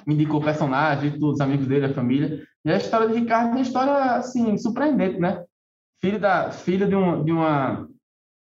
indicou 0.07 0.41
personagens 0.41 1.19
dos 1.19 1.41
amigos 1.41 1.67
dele, 1.67 1.87
a 1.87 1.95
família. 1.95 2.43
E 2.65 2.71
a 2.71 2.77
história 2.77 3.09
de 3.09 3.19
Ricardo 3.19 3.49
é 3.49 3.53
uma 3.53 3.61
história, 3.61 4.17
assim, 4.17 4.57
surpreendente, 4.59 5.21
né? 5.21 5.45
Filho, 6.01 6.19
da, 6.19 6.51
filho 6.51 6.89
de, 6.89 6.97
um, 6.97 7.25
de 7.25 7.31
uma 7.31 7.89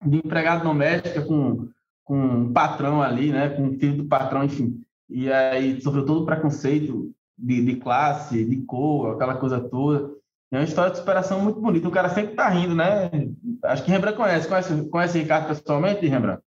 de 0.05 0.19
empregada 0.19 0.63
doméstica 0.63 1.23
com, 1.23 1.69
com 2.05 2.17
um 2.17 2.53
patrão 2.53 3.03
ali, 3.03 3.33
né? 3.33 3.49
Com 3.49 3.65
um 3.65 3.79
filho 3.79 3.97
do 3.97 4.09
patrão, 4.09 4.45
enfim. 4.45 4.81
E 5.09 5.33
aí 5.33 5.81
sofreu 5.81 6.05
todo 6.05 6.23
o 6.23 6.27
preconceito 6.27 7.13
de, 7.37 7.65
de 7.65 7.77
classe, 7.77 8.45
de 8.45 8.57
cor, 8.63 9.15
aquela 9.15 9.37
coisa 9.37 9.61
toda. 9.61 10.11
É 10.51 10.57
uma 10.57 10.65
história 10.65 10.91
de 10.91 10.99
superação 10.99 11.41
muito 11.41 11.61
bonita. 11.61 11.89
O 11.89 11.93
cara 11.93 12.09
sempre 12.09 12.35
tá 12.35 12.49
rindo, 12.49 12.75
né? 12.75 13.11
Acho 13.65 13.85
que 13.85 13.91
Rembrandt 13.91 14.17
conhece. 14.17 14.49
Conhece, 14.49 14.89
conhece 14.89 15.19
Ricardo 15.19 15.49
pessoalmente, 15.49 16.07
Rembrandt? 16.07 16.43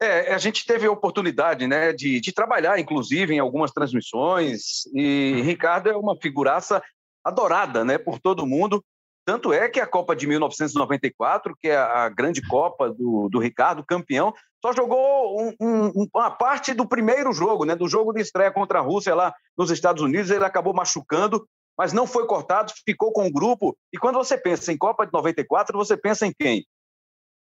É, 0.00 0.32
a 0.32 0.38
gente 0.38 0.64
teve 0.64 0.86
a 0.86 0.92
oportunidade 0.92 1.66
né, 1.66 1.92
de, 1.92 2.20
de 2.20 2.32
trabalhar, 2.32 2.78
inclusive, 2.78 3.34
em 3.34 3.40
algumas 3.40 3.72
transmissões, 3.72 4.86
e 4.94 5.42
Ricardo 5.42 5.88
é 5.88 5.96
uma 5.96 6.16
figuraça 6.16 6.80
adorada 7.24 7.84
né, 7.84 7.98
por 7.98 8.20
todo 8.20 8.46
mundo. 8.46 8.84
Tanto 9.26 9.52
é 9.52 9.68
que 9.68 9.80
a 9.80 9.86
Copa 9.86 10.14
de 10.14 10.26
1994, 10.26 11.54
que 11.60 11.68
é 11.68 11.76
a 11.76 12.08
grande 12.08 12.40
Copa 12.46 12.88
do, 12.90 13.28
do 13.28 13.40
Ricardo, 13.40 13.84
campeão, 13.84 14.32
só 14.64 14.72
jogou 14.72 15.38
um, 15.38 15.52
um, 15.60 16.06
uma 16.14 16.30
parte 16.30 16.72
do 16.72 16.86
primeiro 16.86 17.32
jogo, 17.32 17.64
né, 17.64 17.74
do 17.74 17.88
jogo 17.88 18.12
de 18.12 18.20
estreia 18.20 18.52
contra 18.52 18.78
a 18.78 18.82
Rússia 18.82 19.14
lá 19.14 19.34
nos 19.56 19.70
Estados 19.70 20.02
Unidos. 20.02 20.30
Ele 20.30 20.44
acabou 20.44 20.72
machucando 20.72 21.46
mas 21.78 21.92
não 21.92 22.06
foi 22.08 22.26
cortado, 22.26 22.72
ficou 22.84 23.12
com 23.12 23.26
o 23.26 23.32
grupo. 23.32 23.76
E 23.92 23.98
quando 23.98 24.16
você 24.16 24.36
pensa 24.36 24.72
em 24.72 24.76
Copa 24.76 25.06
de 25.06 25.12
94, 25.12 25.78
você 25.78 25.96
pensa 25.96 26.26
em 26.26 26.32
quem? 26.36 26.66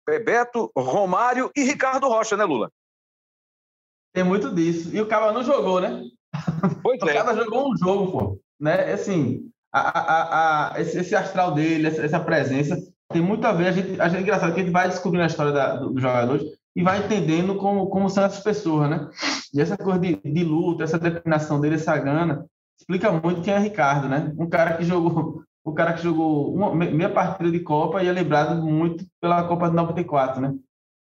Bebeto, 0.07 0.71
Romário 0.77 1.51
e 1.55 1.63
Ricardo 1.63 2.07
Rocha, 2.07 2.37
né, 2.37 2.45
Lula? 2.45 2.71
Tem 4.13 4.23
muito 4.23 4.53
disso. 4.53 4.95
E 4.95 5.01
o 5.01 5.07
cara 5.07 5.31
não 5.31 5.43
jogou, 5.43 5.81
né? 5.81 6.03
Pois 6.83 7.01
o 7.01 7.09
é. 7.09 7.13
cara 7.13 7.35
jogou 7.35 7.71
um 7.71 7.77
jogo, 7.77 8.11
pô. 8.11 8.41
Né? 8.59 8.93
Assim, 8.93 9.49
a, 9.71 9.79
a, 9.79 10.73
a, 10.75 10.81
esse, 10.81 10.99
esse, 10.99 11.15
astral 11.15 11.53
dele, 11.53 11.87
essa, 11.87 12.03
essa, 12.03 12.19
presença, 12.19 12.77
tem 13.11 13.21
muito 13.21 13.45
a 13.45 13.51
ver. 13.51 13.67
A 13.67 13.71
gente, 13.71 14.01
a 14.01 14.09
gente, 14.09 14.19
é 14.19 14.21
engraçado 14.21 14.53
que 14.53 14.59
a 14.59 14.63
gente 14.63 14.73
vai 14.73 14.87
descobrindo 14.87 15.23
a 15.23 15.27
história 15.27 15.51
da, 15.51 15.75
dos 15.75 15.93
do 15.93 15.99
jogadores 15.99 16.43
e 16.75 16.83
vai 16.83 16.99
entendendo 16.99 17.55
como, 17.55 17.87
como 17.87 18.09
são 18.09 18.23
essas 18.23 18.43
pessoas, 18.43 18.89
né? 18.89 19.09
E 19.53 19.61
essa 19.61 19.77
coisa 19.77 19.99
de, 19.99 20.15
de 20.15 20.43
luta, 20.43 20.83
essa 20.83 20.99
determinação 20.99 21.59
dele, 21.59 21.75
essa 21.75 21.97
gana, 21.97 22.45
explica 22.79 23.11
muito 23.11 23.41
quem 23.41 23.53
é 23.53 23.59
Ricardo, 23.59 24.07
né? 24.07 24.33
Um 24.37 24.47
cara 24.47 24.77
que 24.77 24.83
jogou, 24.83 25.43
o 25.63 25.73
cara 25.73 25.93
que 25.93 26.01
jogou 26.01 26.53
uma, 26.53 26.73
meia 26.73 27.09
partida 27.09 27.51
de 27.51 27.59
Copa 27.59 28.01
e 28.01 28.07
é 28.07 28.11
lembrado 28.11 28.63
muito 28.63 29.05
pela 29.21 29.43
Copa 29.43 29.69
de 29.69 29.75
94, 29.75 30.41
né? 30.41 30.55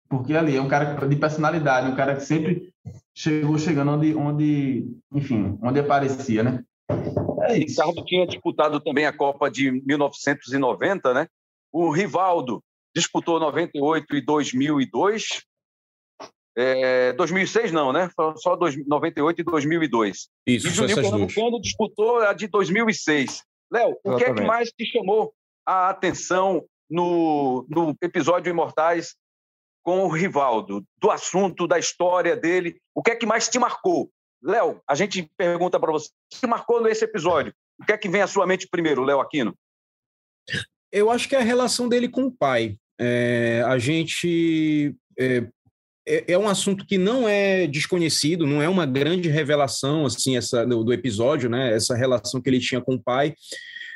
Porque 0.09 0.33
ali 0.33 0.57
é 0.57 0.61
um 0.61 0.67
cara 0.67 1.07
de 1.07 1.15
personalidade, 1.15 1.91
um 1.91 1.95
cara 1.95 2.15
que 2.15 2.21
sempre 2.21 2.73
chegou 3.15 3.57
chegando 3.57 3.91
onde, 3.91 4.15
onde 4.15 4.87
enfim, 5.13 5.57
onde 5.61 5.79
aparecia, 5.79 6.43
né? 6.43 6.63
É 7.41 7.57
isso. 7.57 7.81
Ricardo 7.81 8.05
tinha 8.05 8.27
disputado 8.27 8.79
também 8.79 9.05
a 9.05 9.13
Copa 9.13 9.49
de 9.49 9.71
1990, 9.85 11.13
né? 11.13 11.27
O 11.71 11.91
Rivaldo 11.91 12.63
disputou 12.95 13.39
98 13.39 14.15
e 14.15 14.21
2002. 14.21 15.43
É, 16.61 17.13
2006 17.13 17.71
não, 17.71 17.93
né? 17.93 18.09
Só 18.35 18.57
98 18.57 19.39
e 19.39 19.43
2002. 19.45 20.27
Isso, 20.45 20.67
e 20.67 20.71
Juninho 20.71 20.95
Pernambucano 20.95 21.61
disputou 21.61 22.17
a 22.19 22.33
de 22.33 22.47
2006. 22.47 23.43
Léo, 23.71 23.97
o 24.03 24.17
que 24.17 24.25
é 24.25 24.33
que 24.33 24.41
mais 24.41 24.69
te 24.69 24.85
chamou 24.85 25.33
a 25.65 25.89
atenção 25.89 26.65
no, 26.89 27.65
no 27.69 27.95
episódio 28.01 28.49
Imortais 28.49 29.15
com 29.83 30.03
o 30.03 30.09
Rivaldo? 30.09 30.83
Do 30.97 31.09
assunto, 31.09 31.65
da 31.65 31.79
história 31.79 32.35
dele, 32.35 32.77
o 32.93 33.01
que 33.01 33.11
é 33.11 33.15
que 33.15 33.25
mais 33.25 33.47
te 33.47 33.57
marcou? 33.57 34.11
Léo, 34.43 34.81
a 34.85 34.95
gente 34.95 35.31
pergunta 35.37 35.79
para 35.79 35.93
você, 35.93 36.09
o 36.09 36.39
que 36.41 36.45
marcou 36.47 36.83
nesse 36.83 37.05
episódio? 37.05 37.53
O 37.79 37.85
que 37.85 37.93
é 37.93 37.97
que 37.97 38.09
vem 38.09 38.21
à 38.21 38.27
sua 38.27 38.45
mente 38.45 38.67
primeiro, 38.69 39.03
Léo 39.03 39.21
Aquino? 39.21 39.55
Eu 40.91 41.09
acho 41.09 41.29
que 41.29 41.37
é 41.37 41.39
a 41.39 41.43
relação 41.43 41.87
dele 41.87 42.09
com 42.09 42.23
o 42.23 42.31
pai. 42.31 42.75
É, 42.99 43.63
a 43.65 43.77
gente 43.77 44.93
é, 45.17 45.47
é, 46.09 46.33
é, 46.33 46.37
um 46.37 46.47
assunto 46.47 46.85
que 46.85 46.97
não 46.97 47.29
é 47.29 47.67
desconhecido, 47.67 48.47
não 48.47 48.61
é 48.61 48.67
uma 48.67 48.85
grande 48.85 49.29
revelação 49.29 50.05
assim 50.05 50.35
essa 50.35 50.65
do, 50.65 50.83
do, 50.83 50.91
episódio, 50.91 51.49
né? 51.49 51.73
Essa 51.73 51.95
relação 51.95 52.41
que 52.41 52.49
ele 52.49 52.59
tinha 52.59 52.81
com 52.81 52.95
o 52.95 53.01
pai. 53.01 53.35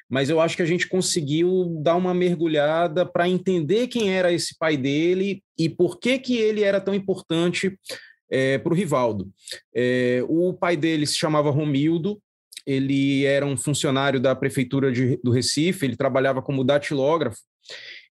Mas 0.07 0.29
eu 0.29 0.39
acho 0.39 0.55
que 0.55 0.61
a 0.61 0.65
gente 0.65 0.87
conseguiu 0.87 1.65
dar 1.81 1.95
uma 1.95 2.13
mergulhada 2.13 3.03
para 3.03 3.27
entender 3.27 3.87
quem 3.87 4.13
era 4.13 4.31
esse 4.31 4.55
pai 4.57 4.77
dele 4.77 5.41
e 5.57 5.67
por 5.67 5.99
que 5.99 6.19
que 6.19 6.37
ele 6.37 6.61
era 6.61 6.79
tão 6.79 6.93
importante 6.93 7.75
é, 8.29 8.57
para 8.59 8.71
o 8.71 8.75
Rivaldo. 8.75 9.31
É, 9.75 10.23
o 10.27 10.53
pai 10.53 10.77
dele 10.77 11.07
se 11.07 11.15
chamava 11.15 11.49
Romildo, 11.49 12.21
ele 12.65 13.25
era 13.25 13.45
um 13.45 13.57
funcionário 13.57 14.19
da 14.19 14.35
prefeitura 14.35 14.91
de, 14.91 15.19
do 15.23 15.31
Recife, 15.31 15.85
ele 15.85 15.97
trabalhava 15.97 16.41
como 16.41 16.63
datilógrafo, 16.63 17.39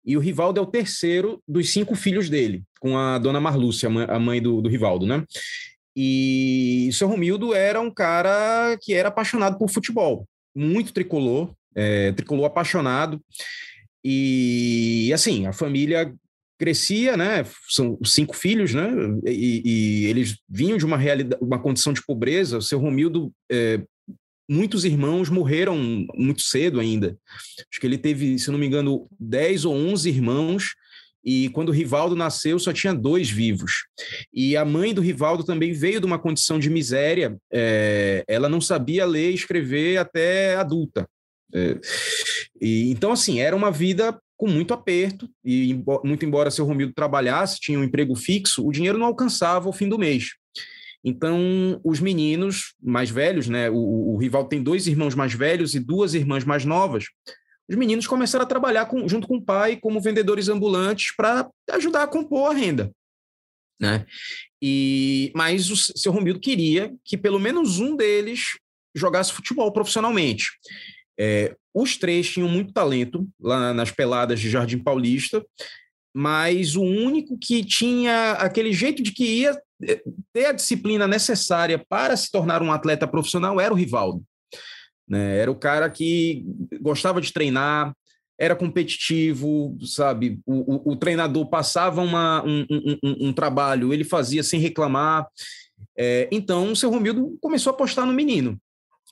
e 0.05 0.17
o 0.17 0.21
Rivaldo 0.21 0.59
é 0.59 0.63
o 0.63 0.67
terceiro 0.67 1.43
dos 1.47 1.73
cinco 1.73 1.95
filhos 1.95 2.29
dele, 2.29 2.63
com 2.81 2.97
a 2.97 3.19
dona 3.19 3.41
Marlúcia, 3.41 3.89
a 3.89 4.19
mãe 4.19 4.41
do, 4.41 4.61
do 4.61 4.69
Rivaldo, 4.69 5.07
né? 5.07 5.25
E 5.97 6.89
o 6.91 6.93
seu 6.95 7.09
Romildo 7.09 7.53
era 7.55 7.81
um 7.81 7.93
cara 7.93 8.79
que 8.81 8.95
era 8.95 9.09
apaixonado 9.09 9.59
por 9.59 9.71
futebol, 9.71 10.27
muito 10.55 10.93
tricolor, 10.93 11.53
é, 11.75 12.13
tricolor 12.13 12.47
apaixonado. 12.47 13.21
E 14.03 15.11
assim, 15.13 15.47
a 15.47 15.53
família 15.53 16.15
crescia, 16.59 17.17
né? 17.17 17.45
São 17.69 17.99
cinco 18.05 18.35
filhos, 18.35 18.75
né? 18.75 18.91
E, 19.27 19.63
e 19.65 20.07
eles 20.07 20.39
vinham 20.49 20.79
de 20.79 20.85
uma 20.85 20.97
realidade, 20.97 21.43
uma 21.43 21.59
condição 21.59 21.93
de 21.93 22.05
pobreza. 22.05 22.59
O 22.59 22.63
seu 22.63 22.79
Romildo 22.79 23.33
é, 23.51 23.83
muitos 24.51 24.85
irmãos 24.85 25.31
morreram 25.31 25.79
muito 26.15 26.43
cedo 26.43 26.81
ainda. 26.81 27.17
Acho 27.71 27.81
que 27.81 27.87
ele 27.87 27.97
teve, 27.97 28.37
se 28.37 28.51
não 28.51 28.59
me 28.59 28.67
engano, 28.67 29.07
10 29.21 29.65
ou 29.65 29.75
11 29.75 30.09
irmãos, 30.09 30.75
e 31.25 31.51
quando 31.51 31.69
o 31.69 31.73
Rivaldo 31.73 32.17
nasceu 32.17 32.59
só 32.59 32.73
tinha 32.73 32.93
dois 32.93 33.31
vivos. 33.31 33.85
E 34.35 34.57
a 34.57 34.65
mãe 34.65 34.93
do 34.93 35.01
Rivaldo 35.01 35.45
também 35.45 35.73
veio 35.73 36.01
de 36.01 36.07
uma 36.07 36.19
condição 36.19 36.59
de 36.59 36.69
miséria, 36.69 37.37
é, 37.53 38.25
ela 38.27 38.49
não 38.49 38.61
sabia 38.61 39.07
ler 39.07 39.31
e 39.31 39.35
escrever 39.35 39.99
até 39.99 40.57
adulta. 40.57 41.09
É, 41.55 41.79
e, 42.61 42.91
então, 42.91 43.13
assim, 43.13 43.39
era 43.39 43.55
uma 43.55 43.71
vida 43.71 44.19
com 44.37 44.49
muito 44.49 44.73
aperto, 44.73 45.29
e 45.45 45.79
muito 46.03 46.25
embora 46.25 46.51
seu 46.51 46.65
Romildo 46.65 46.95
trabalhasse, 46.95 47.61
tinha 47.61 47.79
um 47.79 47.85
emprego 47.85 48.17
fixo, 48.17 48.67
o 48.67 48.73
dinheiro 48.73 48.97
não 48.97 49.07
alcançava 49.07 49.69
o 49.69 49.73
fim 49.73 49.87
do 49.87 49.99
mês. 49.99 50.31
Então, 51.05 51.81
os 51.83 51.99
meninos 51.99 52.75
mais 52.81 53.11
velhos, 53.11 53.49
né? 53.49 53.71
O, 53.71 54.15
o, 54.15 54.17
rival 54.19 54.45
tem 54.47 54.63
dois 54.63 54.87
irmãos 54.87 55.15
mais 55.15 55.33
velhos 55.33 55.75
e 55.75 55.81
duas 55.81 56.15
irmãs 56.15 56.45
mais 56.45 56.65
novas. 56.65 57.07
Os 57.69 57.77
meninos 57.77 58.07
começaram 58.07 58.45
a 58.45 58.49
trabalhar 58.49 58.87
com, 58.87 59.09
junto 59.09 59.27
com 59.27 59.37
o 59.37 59.43
pai 59.43 59.77
como 59.77 60.01
vendedores 60.01 60.49
ambulantes 60.49 61.15
para 61.17 61.49
ajudar 61.71 62.03
a 62.03 62.09
compor 62.09 62.51
a 62.51 62.55
renda. 62.55 62.91
Né? 63.81 64.05
E, 64.61 65.33
mas 65.35 65.71
o 65.71 65.77
seu 65.77 66.13
Romildo 66.13 66.39
queria 66.39 66.93
que 67.03 67.17
pelo 67.17 67.39
menos 67.39 67.79
um 67.79 67.97
deles 67.97 68.59
jogasse 68.95 69.33
futebol 69.33 69.73
profissionalmente. 69.73 70.51
É, 71.19 71.57
os 71.73 71.97
três 71.97 72.29
tinham 72.29 72.49
muito 72.49 72.73
talento 72.73 73.27
lá 73.41 73.73
nas 73.73 73.91
peladas 73.91 74.41
de 74.41 74.51
Jardim 74.51 74.79
Paulista, 74.79 75.45
mas 76.15 76.77
o 76.77 76.83
único 76.83 77.39
que 77.39 77.65
tinha 77.65 78.33
aquele 78.33 78.73
jeito 78.73 79.03
de 79.03 79.13
que 79.13 79.25
ia 79.25 79.59
ter 80.33 80.47
a 80.47 80.53
disciplina 80.53 81.07
necessária 81.07 81.83
para 81.88 82.16
se 82.16 82.31
tornar 82.31 82.62
um 82.62 82.73
atleta 82.73 83.07
profissional 83.07 83.61
era 83.61 83.73
o 83.73 83.77
Rivaldo. 83.77 84.23
Né? 85.09 85.38
Era 85.38 85.51
o 85.51 85.57
cara 85.57 85.88
que 85.90 86.45
gostava 86.81 87.21
de 87.21 87.33
treinar, 87.33 87.95
era 88.38 88.57
competitivo, 88.57 89.77
sabe? 89.83 90.40
O, 90.47 90.90
o, 90.90 90.93
o 90.93 90.97
treinador 90.97 91.51
passava 91.51 92.01
uma, 92.01 92.43
um, 92.43 92.66
um, 92.71 92.99
um, 93.05 93.29
um, 93.29 93.33
trabalho, 93.33 93.93
ele 93.93 94.05
fazia 94.05 94.43
sem 94.43 94.59
reclamar. 94.59 95.27
É, 95.99 96.29
então, 96.33 96.73
o 96.73 96.77
seu 96.77 96.90
Romildo 96.90 97.37
começou 97.40 97.71
a 97.71 97.75
apostar 97.75 98.07
no 98.07 98.14
menino. 98.14 98.59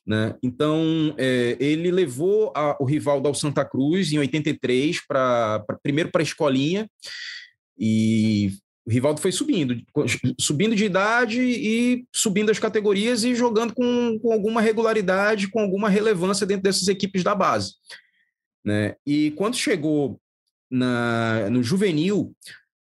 Né? 0.07 0.35
Então, 0.42 1.14
é, 1.18 1.59
ele 1.61 1.90
levou 1.90 2.50
a, 2.57 2.76
o 2.81 2.87
Rivaldo 2.87 3.28
ao 3.28 3.35
Santa 3.35 3.62
Cruz 3.66 4.11
em 4.11 4.18
83, 4.18 5.07
pra, 5.07 5.61
pra 5.66 5.78
primeiro 5.83 6.11
para 6.11 6.22
a 6.22 6.24
escolinha, 6.24 6.88
e 7.78 8.52
o 8.88 8.90
Rivaldo 8.90 9.20
foi 9.20 9.31
subindo, 9.31 9.77
subindo 10.40 10.74
de 10.74 10.87
idade 10.87 11.42
e 11.42 12.07
subindo 12.11 12.51
as 12.51 12.59
categorias 12.59 13.22
e 13.22 13.35
jogando 13.35 13.74
com, 13.74 14.18
com 14.18 14.33
alguma 14.33 14.62
regularidade, 14.62 15.48
com 15.48 15.61
alguma 15.61 15.90
relevância 15.90 16.46
dentro 16.46 16.62
dessas 16.62 16.88
equipes 16.88 17.22
da 17.22 17.35
base. 17.35 17.74
Né? 18.64 18.96
E 19.07 19.33
quando 19.33 19.59
chegou 19.59 20.18
na, 20.70 21.51
no 21.51 21.62
juvenil, 21.62 22.35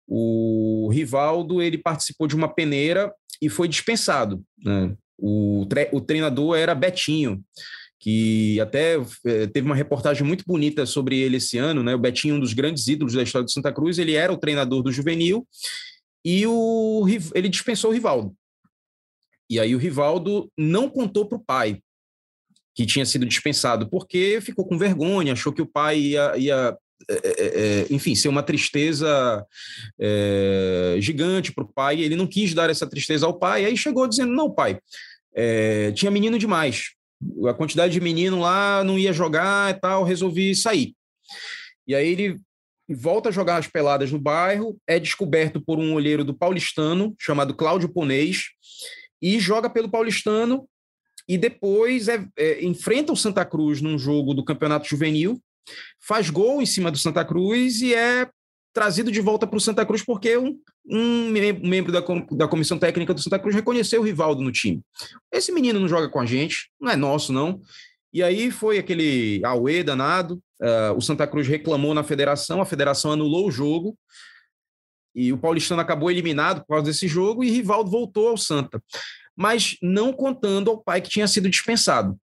o 0.07 0.89
Rivaldo 0.91 1.61
ele 1.61 1.77
participou 1.77 2.25
de 2.25 2.35
uma 2.35 2.51
peneira 2.51 3.13
e 3.39 3.47
foi 3.47 3.67
dispensado. 3.67 4.43
Né? 4.65 4.95
O, 5.19 5.67
tre 5.69 5.87
o 5.91 6.01
treinador 6.01 6.57
era 6.57 6.73
Betinho, 6.73 7.43
que 7.99 8.59
até 8.59 8.95
é, 9.23 9.45
teve 9.45 9.67
uma 9.67 9.75
reportagem 9.75 10.25
muito 10.25 10.43
bonita 10.47 10.83
sobre 10.87 11.19
ele 11.19 11.37
esse 11.37 11.59
ano, 11.59 11.83
né? 11.83 11.93
O 11.93 11.99
Betinho, 11.99 12.37
um 12.37 12.39
dos 12.39 12.53
grandes 12.53 12.87
ídolos 12.87 13.13
da 13.13 13.21
história 13.21 13.45
de 13.45 13.53
Santa 13.53 13.71
Cruz, 13.71 13.99
ele 13.99 14.15
era 14.15 14.33
o 14.33 14.37
treinador 14.37 14.81
do 14.81 14.91
juvenil 14.91 15.47
e 16.23 16.45
o, 16.45 17.05
ele 17.33 17.49
dispensou 17.49 17.91
o 17.91 17.93
Rivaldo. 17.93 18.35
E 19.49 19.59
aí 19.59 19.75
o 19.75 19.79
Rivaldo 19.79 20.51
não 20.57 20.89
contou 20.89 21.25
para 21.25 21.37
o 21.37 21.43
pai 21.43 21.81
que 22.73 22.85
tinha 22.85 23.05
sido 23.05 23.25
dispensado, 23.25 23.89
porque 23.89 24.39
ficou 24.41 24.65
com 24.65 24.77
vergonha, 24.77 25.33
achou 25.33 25.51
que 25.51 25.61
o 25.61 25.65
pai 25.65 25.99
ia, 25.99 26.37
ia 26.37 26.77
é, 27.09 27.13
é, 27.25 27.87
enfim, 27.89 28.15
ser 28.15 28.29
uma 28.29 28.43
tristeza 28.43 29.45
é, 29.99 30.95
gigante 30.99 31.51
para 31.51 31.63
o 31.63 31.67
pai. 31.67 31.99
Ele 31.99 32.15
não 32.15 32.27
quis 32.27 32.53
dar 32.53 32.69
essa 32.69 32.87
tristeza 32.87 33.25
ao 33.25 33.37
pai, 33.37 33.65
aí 33.65 33.75
chegou 33.75 34.07
dizendo: 34.07 34.33
Não, 34.33 34.49
pai, 34.49 34.79
é, 35.33 35.91
tinha 35.91 36.11
menino 36.11 36.37
demais. 36.37 36.91
A 37.47 37.53
quantidade 37.53 37.93
de 37.93 38.01
menino 38.01 38.39
lá 38.39 38.83
não 38.83 38.97
ia 38.97 39.13
jogar 39.13 39.75
e 39.75 39.79
tal, 39.79 40.03
resolvi 40.03 40.55
sair. 40.55 40.95
E 41.87 41.93
aí 41.93 42.07
ele 42.07 42.39
volta 42.93 43.29
a 43.29 43.31
jogar 43.31 43.57
as 43.57 43.67
peladas 43.67 44.11
no 44.11 44.19
bairro, 44.19 44.77
é 44.87 44.99
descoberto 44.99 45.61
por 45.61 45.79
um 45.79 45.93
olheiro 45.93 46.23
do 46.23 46.33
paulistano, 46.33 47.15
chamado 47.19 47.53
Cláudio 47.53 47.89
Ponês, 47.89 48.49
e 49.21 49.39
joga 49.39 49.69
pelo 49.69 49.89
paulistano 49.89 50.67
e 51.27 51.37
depois 51.37 52.07
é, 52.07 52.25
é, 52.37 52.65
enfrenta 52.65 53.13
o 53.13 53.17
Santa 53.17 53.45
Cruz 53.45 53.81
num 53.81 53.97
jogo 53.97 54.33
do 54.33 54.43
Campeonato 54.43 54.87
Juvenil, 54.87 55.39
faz 55.99 56.29
gol 56.29 56.61
em 56.61 56.65
cima 56.65 56.91
do 56.91 56.97
Santa 56.97 57.23
Cruz 57.23 57.81
e 57.81 57.93
é 57.93 58.27
trazido 58.73 59.11
de 59.11 59.21
volta 59.21 59.45
para 59.45 59.57
o 59.57 59.61
Santa 59.61 59.85
Cruz 59.85 60.03
porque 60.03 60.37
um, 60.37 60.57
um 60.85 61.29
membro 61.29 61.91
da, 61.91 62.01
da 62.31 62.47
comissão 62.47 62.77
técnica 62.77 63.13
do 63.13 63.21
Santa 63.21 63.37
Cruz 63.37 63.55
reconheceu 63.55 64.01
o 64.01 64.03
Rivaldo 64.03 64.41
no 64.41 64.51
time. 64.51 64.81
Esse 65.31 65.51
menino 65.51 65.79
não 65.79 65.87
joga 65.87 66.09
com 66.09 66.19
a 66.19 66.25
gente, 66.25 66.69
não 66.79 66.91
é 66.91 66.95
nosso, 66.95 67.31
não. 67.31 67.61
E 68.13 68.21
aí 68.21 68.51
foi 68.51 68.77
aquele 68.77 69.41
auê 69.45 69.83
danado. 69.83 70.41
Uh, 70.61 70.95
o 70.95 71.01
Santa 71.01 71.25
Cruz 71.25 71.47
reclamou 71.47 71.93
na 71.93 72.03
federação, 72.03 72.61
a 72.61 72.65
federação 72.65 73.11
anulou 73.11 73.47
o 73.47 73.51
jogo. 73.51 73.97
E 75.13 75.33
o 75.33 75.37
Paulistano 75.37 75.81
acabou 75.81 76.09
eliminado 76.09 76.61
por 76.61 76.67
causa 76.67 76.85
desse 76.85 77.07
jogo 77.07 77.43
e 77.43 77.49
Rivaldo 77.49 77.89
voltou 77.89 78.29
ao 78.29 78.37
Santa. 78.37 78.81
Mas 79.35 79.75
não 79.81 80.13
contando 80.13 80.69
ao 80.69 80.81
pai 80.81 81.01
que 81.01 81.09
tinha 81.09 81.27
sido 81.27 81.49
dispensado. 81.49 82.17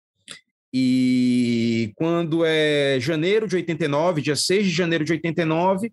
E 0.73 1.93
quando 1.97 2.45
é 2.45 2.99
janeiro 3.01 3.49
de 3.49 3.57
89, 3.57 4.23
dia 4.23 4.37
6 4.37 4.67
de 4.67 4.73
janeiro 4.73 5.05
de 5.05 5.13
89, 5.13 5.93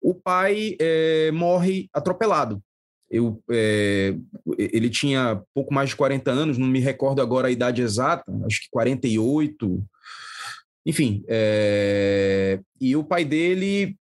o 0.00 0.14
pai 0.14 0.76
é, 0.80 1.30
morre 1.32 1.88
atropelado. 1.92 2.62
Eu, 3.10 3.42
é, 3.50 4.14
ele 4.56 4.90
tinha 4.90 5.42
pouco 5.54 5.72
mais 5.72 5.90
de 5.90 5.96
40 5.96 6.30
anos, 6.30 6.58
não 6.58 6.66
me 6.66 6.78
recordo 6.78 7.22
agora 7.22 7.48
a 7.48 7.50
idade 7.50 7.82
exata, 7.82 8.24
acho 8.44 8.62
que 8.62 8.68
48. 8.70 9.82
Enfim, 10.86 11.24
é, 11.28 12.60
e 12.80 12.96
o 12.96 13.04
pai 13.04 13.24
dele 13.24 13.96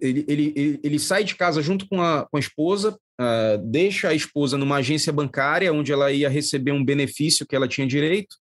ele, 0.00 0.24
ele, 0.28 0.80
ele, 0.82 0.98
sai 0.98 1.24
de 1.24 1.34
casa 1.34 1.62
junto 1.62 1.88
com 1.88 2.00
a, 2.00 2.26
com 2.26 2.36
a 2.36 2.40
esposa, 2.40 2.98
uh, 3.20 3.58
deixa 3.64 4.08
a 4.08 4.14
esposa 4.14 4.56
numa 4.56 4.76
agência 4.76 5.12
bancária, 5.12 5.72
onde 5.72 5.92
ela 5.92 6.12
ia 6.12 6.28
receber 6.28 6.72
um 6.72 6.84
benefício 6.84 7.46
que 7.46 7.56
ela 7.56 7.68
tinha 7.68 7.86
direito, 7.86 8.36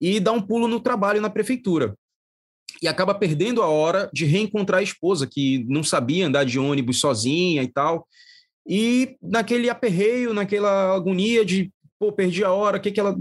e 0.00 0.20
dá 0.20 0.32
um 0.32 0.40
pulo 0.40 0.68
no 0.68 0.80
trabalho 0.80 1.20
na 1.20 1.30
prefeitura. 1.30 1.94
E 2.82 2.88
acaba 2.88 3.14
perdendo 3.14 3.62
a 3.62 3.68
hora 3.68 4.10
de 4.12 4.24
reencontrar 4.24 4.80
a 4.80 4.84
esposa, 4.84 5.26
que 5.26 5.64
não 5.68 5.82
sabia 5.82 6.26
andar 6.26 6.44
de 6.44 6.58
ônibus 6.58 7.00
sozinha 7.00 7.62
e 7.62 7.68
tal. 7.68 8.06
E 8.66 9.16
naquele 9.22 9.70
aperreio, 9.70 10.34
naquela 10.34 10.94
agonia 10.94 11.44
de, 11.44 11.70
pô, 12.04 12.12
perdi 12.12 12.44
a 12.44 12.52
hora, 12.52 12.76
o 12.76 12.80
que 12.80 12.90
que 12.90 13.00
ela. 13.00 13.16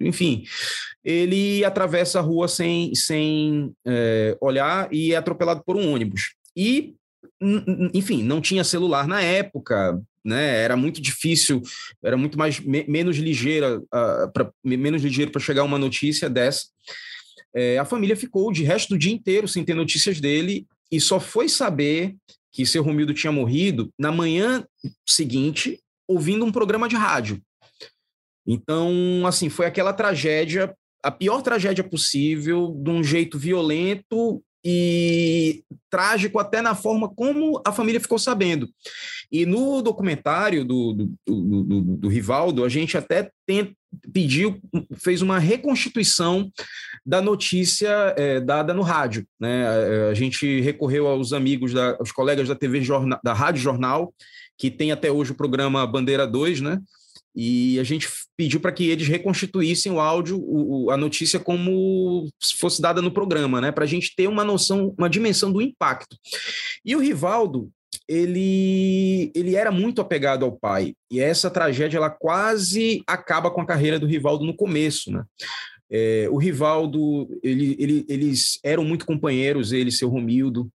Enfim, 0.00 0.44
ele 1.04 1.64
atravessa 1.64 2.18
a 2.18 2.22
rua 2.22 2.46
sem, 2.46 2.94
sem 2.94 3.72
é, 3.84 4.36
olhar 4.40 4.88
e 4.92 5.12
é 5.12 5.16
atropelado 5.16 5.62
por 5.64 5.76
um 5.76 5.92
ônibus. 5.92 6.34
E, 6.56 6.94
enfim, 7.92 8.22
não 8.22 8.40
tinha 8.40 8.62
celular 8.62 9.08
na 9.08 9.20
época, 9.20 10.00
né? 10.24 10.62
Era 10.62 10.76
muito 10.76 11.00
difícil, 11.00 11.60
era 12.04 12.16
muito 12.16 12.38
mais 12.38 12.60
me, 12.60 12.84
menos 12.86 13.16
ligeira, 13.16 13.78
uh, 13.78 14.32
pra, 14.32 14.50
menos 14.64 15.02
ligeiro 15.02 15.32
para 15.32 15.40
chegar 15.40 15.64
uma 15.64 15.78
notícia 15.78 16.30
dessa. 16.30 16.66
É, 17.54 17.78
a 17.78 17.84
família 17.84 18.14
ficou 18.14 18.52
de 18.52 18.62
resto 18.62 18.90
do 18.90 18.98
dia 18.98 19.12
inteiro 19.12 19.48
sem 19.48 19.64
ter 19.64 19.74
notícias 19.74 20.20
dele 20.20 20.66
e 20.92 21.00
só 21.00 21.18
foi 21.18 21.48
saber 21.48 22.14
que 22.52 22.64
seu 22.64 22.82
Romildo 22.82 23.14
tinha 23.14 23.32
morrido 23.32 23.92
na 23.98 24.12
manhã 24.12 24.64
seguinte, 25.04 25.80
ouvindo 26.06 26.44
um 26.44 26.52
programa 26.52 26.88
de 26.88 26.94
rádio. 26.94 27.40
Então, 28.50 29.22
assim, 29.26 29.48
foi 29.48 29.66
aquela 29.66 29.92
tragédia, 29.92 30.74
a 31.02 31.10
pior 31.10 31.40
tragédia 31.40 31.84
possível, 31.84 32.74
de 32.82 32.90
um 32.90 33.02
jeito 33.02 33.38
violento 33.38 34.42
e 34.64 35.62
trágico 35.88 36.38
até 36.38 36.60
na 36.60 36.74
forma 36.74 37.08
como 37.08 37.62
a 37.64 37.72
família 37.72 38.00
ficou 38.00 38.18
sabendo. 38.18 38.68
E 39.30 39.46
no 39.46 39.80
documentário 39.80 40.64
do, 40.64 40.92
do, 40.92 41.06
do, 41.26 41.62
do, 41.62 41.80
do 41.96 42.08
Rivaldo, 42.08 42.64
a 42.64 42.68
gente 42.68 42.98
até 42.98 43.30
tem, 43.46 43.74
pediu, 44.12 44.60
fez 44.96 45.22
uma 45.22 45.38
reconstituição 45.38 46.50
da 47.06 47.22
notícia 47.22 48.14
é, 48.18 48.40
dada 48.40 48.74
no 48.74 48.82
rádio. 48.82 49.24
Né? 49.38 49.66
A, 50.10 50.14
gente 50.14 50.60
recorreu 50.60 51.06
aos 51.06 51.32
amigos, 51.32 51.72
da, 51.72 51.96
aos 51.98 52.10
colegas 52.12 52.48
da 52.48 52.56
TV 52.56 52.82
Jornal, 52.82 53.20
da 53.22 53.32
Rádio 53.32 53.62
Jornal, 53.62 54.12
que 54.58 54.70
tem 54.70 54.92
até 54.92 55.10
hoje 55.10 55.32
o 55.32 55.36
programa 55.36 55.86
Bandeira 55.86 56.26
2, 56.26 56.60
né? 56.60 56.78
E 57.34 57.78
a 57.78 57.84
gente 57.84 58.08
pediu 58.36 58.60
para 58.60 58.72
que 58.72 58.88
eles 58.88 59.08
reconstituíssem 59.08 59.92
o 59.92 60.00
áudio, 60.00 60.38
o, 60.40 60.90
a 60.90 60.96
notícia 60.96 61.38
como 61.38 62.28
se 62.40 62.56
fosse 62.56 62.80
dada 62.80 63.02
no 63.02 63.10
programa, 63.10 63.60
né? 63.60 63.70
Para 63.70 63.84
a 63.84 63.86
gente 63.86 64.14
ter 64.14 64.28
uma 64.28 64.44
noção, 64.44 64.94
uma 64.98 65.10
dimensão 65.10 65.52
do 65.52 65.60
impacto. 65.60 66.16
E 66.84 66.96
o 66.96 67.00
Rivaldo, 67.00 67.70
ele, 68.08 69.30
ele 69.34 69.54
era 69.56 69.70
muito 69.70 70.00
apegado 70.00 70.44
ao 70.44 70.52
pai. 70.52 70.94
E 71.10 71.20
essa 71.20 71.50
tragédia, 71.50 71.98
ela 71.98 72.10
quase 72.10 73.02
acaba 73.06 73.50
com 73.50 73.60
a 73.60 73.66
carreira 73.66 73.98
do 73.98 74.06
Rivaldo 74.06 74.44
no 74.44 74.56
começo, 74.56 75.10
né? 75.10 75.24
É, 75.92 76.28
o 76.30 76.36
Rivaldo, 76.36 77.28
ele, 77.42 77.76
ele, 77.78 78.06
eles 78.08 78.60
eram 78.62 78.84
muito 78.84 79.04
companheiros, 79.04 79.72
ele 79.72 79.88
e 79.88 79.92
seu 79.92 80.08
Romildo 80.08 80.70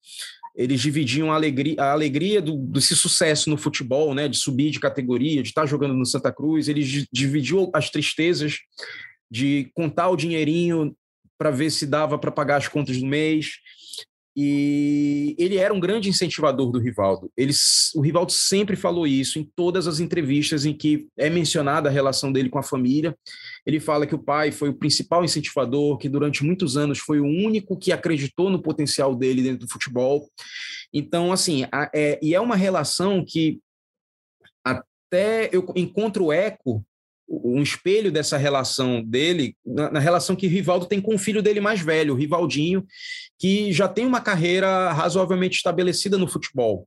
eles 0.55 0.81
dividiam 0.81 1.33
a 1.33 1.35
alegria, 1.35 1.75
a 1.79 1.93
alegria 1.93 2.41
do, 2.41 2.57
desse 2.57 2.95
sucesso 2.95 3.51
no 3.51 3.57
futebol, 3.57 4.15
né, 4.15 4.29
de 4.29 4.37
subir 4.37 4.71
de 4.71 4.79
categoria, 4.79 5.43
de 5.43 5.49
estar 5.49 5.67
jogando 5.67 5.95
no 5.95 6.07
Santa 6.07 6.33
Cruz, 6.33 6.69
eles 6.69 7.07
dividiam 7.13 7.71
as 7.75 7.91
tristezas 7.91 8.59
de 9.31 9.71
contar 9.75 10.11
o 10.11 10.17
dinheirinho 10.17 10.97
para 11.37 11.51
ver 11.51 11.71
se 11.71 11.87
dava 11.87 12.19
para 12.19 12.31
pagar 12.31 12.57
as 12.57 12.69
contas 12.69 12.99
do 12.99 13.07
mês. 13.07 13.55
E 14.37 15.37
ele 15.39 15.59
era 15.59 15.73
um 15.73 15.79
grande 15.79 16.09
incentivador 16.09 16.71
do 16.71 16.81
Rivaldo. 16.81 17.31
Ele, 17.37 17.53
o 17.95 18.01
Rivaldo 18.01 18.33
sempre 18.33 18.75
falou 18.75 19.07
isso 19.07 19.39
em 19.39 19.45
todas 19.55 19.87
as 19.87 20.01
entrevistas 20.01 20.67
em 20.67 20.73
que 20.73 21.07
é 21.17 21.31
mencionada 21.31 21.89
a 21.89 21.93
relação 21.93 22.33
dele 22.33 22.49
com 22.49 22.59
a 22.59 22.63
família. 22.63 23.17
Ele 23.65 23.79
fala 23.79 24.07
que 24.07 24.15
o 24.15 24.19
pai 24.19 24.51
foi 24.51 24.71
o 24.71 24.75
principal 24.75 25.25
incentivador, 25.25 25.99
que 25.99 26.09
durante 26.09 26.45
muitos 26.45 26.77
anos 26.77 26.99
foi 26.99 27.21
o 27.21 27.27
único 27.27 27.79
que 27.79 27.93
acreditou 27.93 28.51
no 28.51 28.61
potencial 28.61 29.15
dele 29.15 29.43
dentro 29.43 29.67
do 29.67 29.73
futebol. 29.73 30.29
Então, 30.93 31.33
assim, 31.33 31.65
a, 31.71 31.91
é, 31.95 32.19
e 32.21 32.35
é 32.35 32.41
uma 32.41 32.57
relação 32.57 33.25
que 33.25 33.61
até 34.65 35.49
eu 35.53 35.65
encontro 35.77 36.33
eco 36.33 36.85
um 37.29 37.63
espelho 37.63 38.13
dessa 38.13 38.37
relação 38.37 39.03
dele, 39.03 39.57
na, 39.65 39.93
na, 39.93 40.01
relação 40.01 40.37
que 40.37 40.47
Rivaldo 40.47 40.87
tem 40.87 41.01
com 41.01 41.15
o 41.15 41.19
filho 41.19 41.43
dele 41.43 41.61
mais 41.61 41.81
velho, 41.81 42.15
o 42.15 42.17
Rivaldinho, 42.17 42.85
que 43.39 43.73
já 43.73 43.89
tem 43.89 44.07
uma 44.07 44.21
carreira 44.21 44.93
razoavelmente 44.93 45.57
estabelecida 45.57 46.19
no 46.19 46.29
futebol. 46.29 46.87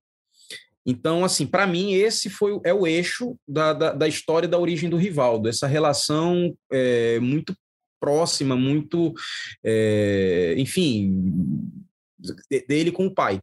Então, 0.85 1.25
assim, 1.25 1.45
para 1.45 1.67
mim, 1.67 1.93
esse 1.93 2.29
foi 2.29 2.59
é 2.63 2.73
o 2.73 2.87
eixo 2.87 3.37
da, 3.47 3.73
da, 3.73 3.93
da, 3.93 4.07
história 4.07 4.47
da 4.47 4.57
origem 4.57 4.89
do 4.89 4.95
Rivaldo, 4.95 5.49
essa 5.49 5.67
relação 5.67 6.55
é, 6.71 7.19
muito 7.19 7.53
próxima, 7.99 8.55
muito, 8.55 9.13
é, 9.63 10.55
enfim, 10.57 11.69
dele 12.67 12.91
com 12.91 13.07
o 13.07 13.13
pai. 13.13 13.39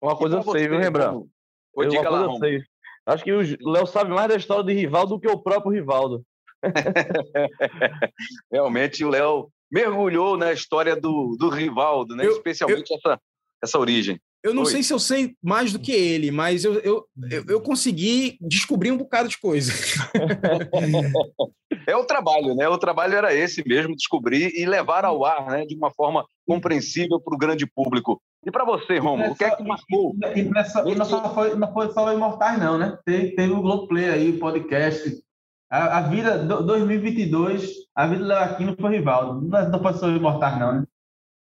Uma 0.00 0.16
coisa 0.16 0.36
eu 0.36 0.42
sei, 0.42 0.68
viu, 0.68 0.78
Rembrandt? 0.78 1.16
Uma 1.16 1.28
coisa 1.74 1.96
eu 1.96 2.38
sei. 2.38 2.71
Acho 3.06 3.24
que 3.24 3.32
o 3.32 3.70
Léo 3.70 3.86
sabe 3.86 4.10
mais 4.10 4.28
da 4.28 4.36
história 4.36 4.64
de 4.64 4.72
Rivaldo 4.72 5.14
do 5.14 5.20
que 5.20 5.28
o 5.28 5.38
próprio 5.38 5.72
Rivaldo. 5.72 6.22
Realmente 8.50 9.04
o 9.04 9.08
Léo 9.08 9.48
mergulhou 9.70 10.36
na 10.36 10.52
história 10.52 10.94
do, 10.94 11.36
do 11.38 11.48
Rivaldo, 11.48 12.14
né? 12.14 12.26
Eu, 12.26 12.32
especialmente 12.32 12.90
eu, 12.90 12.98
essa, 12.98 13.20
essa 13.62 13.78
origem. 13.78 14.20
Eu 14.44 14.52
não 14.52 14.64
Oi. 14.64 14.70
sei 14.70 14.82
se 14.82 14.92
eu 14.92 14.98
sei 14.98 15.36
mais 15.40 15.72
do 15.72 15.78
que 15.78 15.92
ele, 15.92 16.32
mas 16.32 16.64
eu, 16.64 16.74
eu, 16.80 17.06
eu, 17.30 17.44
eu 17.48 17.60
consegui 17.60 18.36
descobrir 18.40 18.90
um 18.90 18.96
bocado 18.96 19.28
de 19.28 19.38
coisa. 19.38 19.72
é 21.86 21.96
o 21.96 22.04
trabalho, 22.04 22.54
né? 22.54 22.68
O 22.68 22.76
trabalho 22.76 23.14
era 23.14 23.32
esse 23.32 23.66
mesmo, 23.66 23.94
descobrir 23.94 24.52
e 24.54 24.66
levar 24.66 25.04
ao 25.04 25.24
ar, 25.24 25.46
né? 25.46 25.64
De 25.64 25.76
uma 25.76 25.92
forma 25.92 26.26
compreensível 26.44 27.20
para 27.20 27.34
o 27.34 27.38
grande 27.38 27.66
público. 27.66 28.20
E 28.44 28.50
para 28.50 28.64
você, 28.64 28.98
Romulo, 28.98 29.32
o 29.32 29.36
que 29.36 29.44
é 29.44 29.54
que 29.54 29.62
marcou? 29.62 30.16
E, 30.34 30.42
nessa, 30.42 30.82
e 30.88 30.94
não, 30.94 31.04
só 31.04 31.32
foi, 31.32 31.54
não 31.54 31.72
foi 31.72 31.92
só 31.92 32.06
o 32.06 32.12
Imortais, 32.12 32.58
não, 32.58 32.76
né? 32.76 32.98
Teve, 33.04 33.36
teve 33.36 33.52
o 33.52 33.62
Globoplay 33.62 34.08
aí, 34.10 34.30
o 34.30 34.38
podcast. 34.40 35.22
A, 35.70 35.98
a 35.98 36.00
vida, 36.02 36.38
do, 36.38 36.62
2022, 36.64 37.70
a 37.94 38.06
vida 38.06 38.20
do 38.20 38.28
Léo 38.28 38.38
Aquino 38.38 38.76
foi 38.78 38.96
Rivaldo. 38.96 39.48
Não, 39.48 39.70
não 39.70 39.80
foi 39.80 39.94
só 39.94 40.06
o 40.06 40.16
Imortais, 40.16 40.58
não, 40.58 40.80
né? 40.80 40.84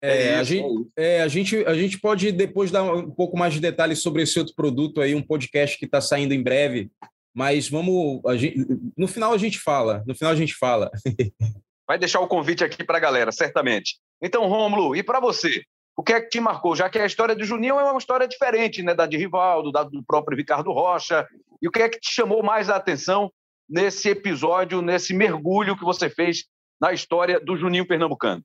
É, 0.01 0.27
é, 0.27 0.35
a, 0.35 0.43
gente, 0.43 0.87
é, 0.95 1.21
a, 1.21 1.27
gente, 1.27 1.65
a 1.65 1.73
gente 1.73 1.99
pode 1.99 2.31
depois 2.31 2.71
dar 2.71 2.83
um 2.83 3.09
pouco 3.09 3.37
mais 3.37 3.53
de 3.53 3.59
detalhes 3.59 4.01
sobre 4.01 4.21
esse 4.21 4.37
outro 4.37 4.53
produto 4.55 5.01
aí, 5.01 5.15
um 5.15 5.21
podcast 5.21 5.77
que 5.77 5.85
está 5.85 5.99
saindo 5.99 6.33
em 6.33 6.43
breve. 6.43 6.91
Mas 7.35 7.67
vamos. 7.67 8.21
Gente, 8.39 8.65
no 8.95 9.07
final 9.07 9.33
a 9.33 9.37
gente 9.37 9.59
fala. 9.59 10.03
No 10.07 10.15
final 10.15 10.31
a 10.31 10.35
gente 10.35 10.53
fala. 10.53 10.91
Vai 11.87 11.99
deixar 11.99 12.19
o 12.19 12.27
convite 12.27 12.63
aqui 12.63 12.83
para 12.83 12.97
a 12.97 13.01
galera, 13.01 13.31
certamente. 13.31 13.97
Então, 14.21 14.47
Rômulo, 14.47 14.95
e 14.95 15.03
para 15.03 15.19
você? 15.19 15.63
O 15.97 16.03
que 16.03 16.13
é 16.13 16.21
que 16.21 16.29
te 16.29 16.39
marcou? 16.39 16.75
Já 16.75 16.89
que 16.89 16.99
a 16.99 17.05
história 17.05 17.35
do 17.35 17.45
Juninho 17.45 17.79
é 17.79 17.83
uma 17.83 17.97
história 17.97 18.27
diferente, 18.27 18.83
né? 18.83 18.93
Da 18.93 19.05
de 19.05 19.17
Rivaldo, 19.17 19.71
da 19.71 19.83
do 19.83 20.03
próprio 20.03 20.37
Ricardo 20.37 20.71
Rocha. 20.71 21.25
E 21.61 21.67
o 21.67 21.71
que 21.71 21.81
é 21.81 21.89
que 21.89 21.99
te 21.99 22.13
chamou 22.13 22.43
mais 22.43 22.69
a 22.69 22.75
atenção 22.75 23.31
nesse 23.67 24.09
episódio, 24.09 24.81
nesse 24.81 25.13
mergulho 25.13 25.77
que 25.77 25.85
você 25.85 26.09
fez 26.09 26.45
na 26.79 26.91
história 26.91 27.39
do 27.39 27.55
Juninho 27.55 27.87
Pernambucano? 27.87 28.43